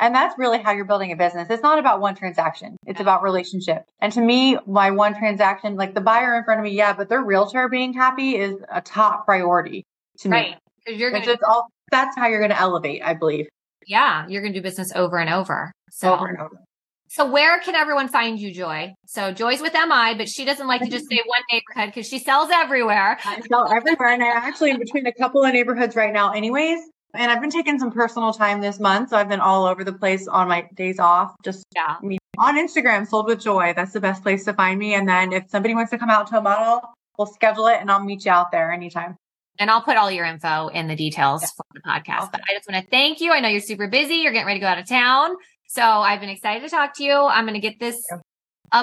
and 0.00 0.14
that's 0.14 0.38
really 0.38 0.58
how 0.58 0.72
you're 0.72 0.84
building 0.84 1.12
a 1.12 1.16
business. 1.16 1.48
It's 1.50 1.62
not 1.62 1.78
about 1.78 2.00
one 2.00 2.14
transaction. 2.14 2.76
It's 2.86 3.00
about 3.00 3.22
relationship. 3.22 3.82
And 4.00 4.12
to 4.12 4.20
me, 4.20 4.56
my 4.66 4.90
one 4.90 5.16
transaction, 5.16 5.74
like 5.76 5.94
the 5.94 6.00
buyer 6.00 6.36
in 6.36 6.44
front 6.44 6.60
of 6.60 6.64
me, 6.64 6.70
yeah, 6.70 6.92
but 6.92 7.08
their 7.08 7.22
realtor 7.22 7.68
being 7.68 7.92
happy 7.92 8.36
is 8.36 8.56
a 8.72 8.80
top 8.80 9.24
priority 9.24 9.84
to 10.20 10.28
me. 10.28 10.36
right. 10.36 10.56
You're 10.88 11.10
gonna 11.10 11.24
just 11.24 11.42
all, 11.42 11.66
that's 11.90 12.16
how 12.16 12.26
you're 12.28 12.38
going 12.40 12.50
to 12.50 12.60
elevate, 12.60 13.02
I 13.04 13.14
believe. 13.14 13.46
yeah, 13.86 14.26
you're 14.28 14.42
going 14.42 14.52
to 14.52 14.58
do 14.58 14.62
business 14.62 14.92
over 14.94 15.18
and 15.18 15.30
over. 15.30 15.72
So, 15.90 16.14
Over 16.14 16.26
and 16.26 16.38
over. 16.38 16.60
so 17.08 17.30
where 17.30 17.58
can 17.60 17.74
everyone 17.74 18.08
find 18.08 18.38
you, 18.38 18.52
Joy? 18.52 18.92
So 19.06 19.32
Joy's 19.32 19.60
with 19.62 19.72
MI, 19.72 20.14
but 20.16 20.28
she 20.28 20.44
doesn't 20.44 20.66
like 20.66 20.82
to 20.82 20.90
just 20.90 21.06
say 21.10 21.20
one 21.24 21.40
neighborhood 21.50 21.94
because 21.94 22.06
she 22.08 22.18
sells 22.18 22.50
everywhere. 22.52 23.18
I 23.24 23.40
sell 23.48 23.72
everywhere, 23.72 24.08
and 24.12 24.22
I'm 24.22 24.36
actually 24.36 24.70
in 24.70 24.78
between 24.78 25.06
a 25.06 25.12
couple 25.12 25.42
of 25.44 25.52
neighborhoods 25.52 25.96
right 25.96 26.12
now, 26.12 26.32
anyways. 26.32 26.80
And 27.14 27.32
I've 27.32 27.40
been 27.40 27.50
taking 27.50 27.78
some 27.78 27.90
personal 27.90 28.34
time 28.34 28.60
this 28.60 28.78
month, 28.78 29.08
so 29.08 29.16
I've 29.16 29.30
been 29.30 29.40
all 29.40 29.64
over 29.64 29.82
the 29.82 29.94
place 29.94 30.28
on 30.28 30.46
my 30.48 30.68
days 30.74 30.98
off. 30.98 31.34
Just 31.42 31.64
Yeah. 31.74 31.96
me 32.02 32.18
on 32.36 32.56
Instagram, 32.58 33.08
sold 33.08 33.26
with 33.26 33.40
joy. 33.40 33.72
That's 33.74 33.92
the 33.92 34.00
best 34.00 34.22
place 34.22 34.44
to 34.44 34.52
find 34.52 34.78
me. 34.78 34.92
And 34.94 35.08
then 35.08 35.32
if 35.32 35.48
somebody 35.48 35.74
wants 35.74 35.90
to 35.92 35.98
come 35.98 36.10
out 36.10 36.26
to 36.28 36.38
a 36.38 36.42
model, 36.42 36.82
we'll 37.16 37.26
schedule 37.26 37.66
it, 37.68 37.78
and 37.80 37.90
I'll 37.90 38.04
meet 38.04 38.26
you 38.26 38.30
out 38.30 38.52
there 38.52 38.70
anytime. 38.70 39.16
And 39.58 39.70
I'll 39.70 39.82
put 39.82 39.96
all 39.96 40.10
your 40.10 40.24
info 40.24 40.68
in 40.68 40.86
the 40.86 40.94
details 40.96 41.42
Yeah. 41.42 41.48
for 41.56 41.64
the 41.74 41.80
podcast. 41.80 42.18
Awesome. 42.18 42.30
But 42.32 42.40
I 42.48 42.54
just 42.54 42.68
want 42.70 42.84
to 42.84 42.90
thank 42.90 43.20
you. 43.20 43.32
I 43.32 43.40
know 43.40 43.48
you're 43.48 43.60
super 43.60 43.88
busy. 43.88 44.16
You're 44.16 44.32
getting 44.32 44.46
ready 44.46 44.60
to 44.60 44.64
go 44.64 44.68
out 44.68 44.78
of 44.78 44.86
town. 44.88 45.34
So 45.66 45.82
I've 45.82 46.20
been 46.20 46.28
excited 46.30 46.62
to 46.62 46.68
talk 46.68 46.94
to 46.96 47.04
you. 47.04 47.12
I'm 47.14 47.44
going 47.44 47.54
to 47.54 47.60
get 47.60 47.78
this 47.80 48.02
Yeah. 48.10 48.18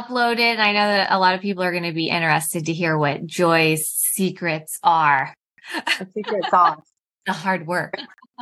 uploaded. 0.01 0.39
And 0.41 0.61
I 0.61 0.71
know 0.73 0.88
that 0.88 1.11
a 1.11 1.17
lot 1.19 1.34
of 1.36 1.41
people 1.41 1.63
are 1.63 1.71
going 1.71 1.84
to 1.84 1.93
be 1.93 2.09
interested 2.09 2.65
to 2.65 2.73
hear 2.73 2.97
what 2.97 3.26
Joy's 3.26 3.88
secrets 3.88 4.80
are. 4.84 5.34
The 5.99 6.07
secret 6.13 6.45
sauce. 6.49 6.80
The 7.26 7.34
hard 7.34 7.65
work. 7.65 7.95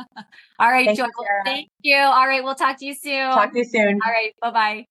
all 0.58 0.70
right, 0.70 0.84
Thank 0.84 0.98
Joy. 0.98 1.04
you, 1.06 1.10
thank 1.46 1.68
you. 1.80 1.96
All 1.96 2.26
right. 2.28 2.44
We'll 2.44 2.54
talk 2.54 2.78
to 2.80 2.84
you 2.84 2.94
soon. 2.94 3.30
Talk 3.30 3.52
to 3.52 3.58
you 3.60 3.64
soon. 3.64 3.98
all 4.04 4.12
right. 4.12 4.32
Bye 4.42 4.50
bye. 4.50 4.86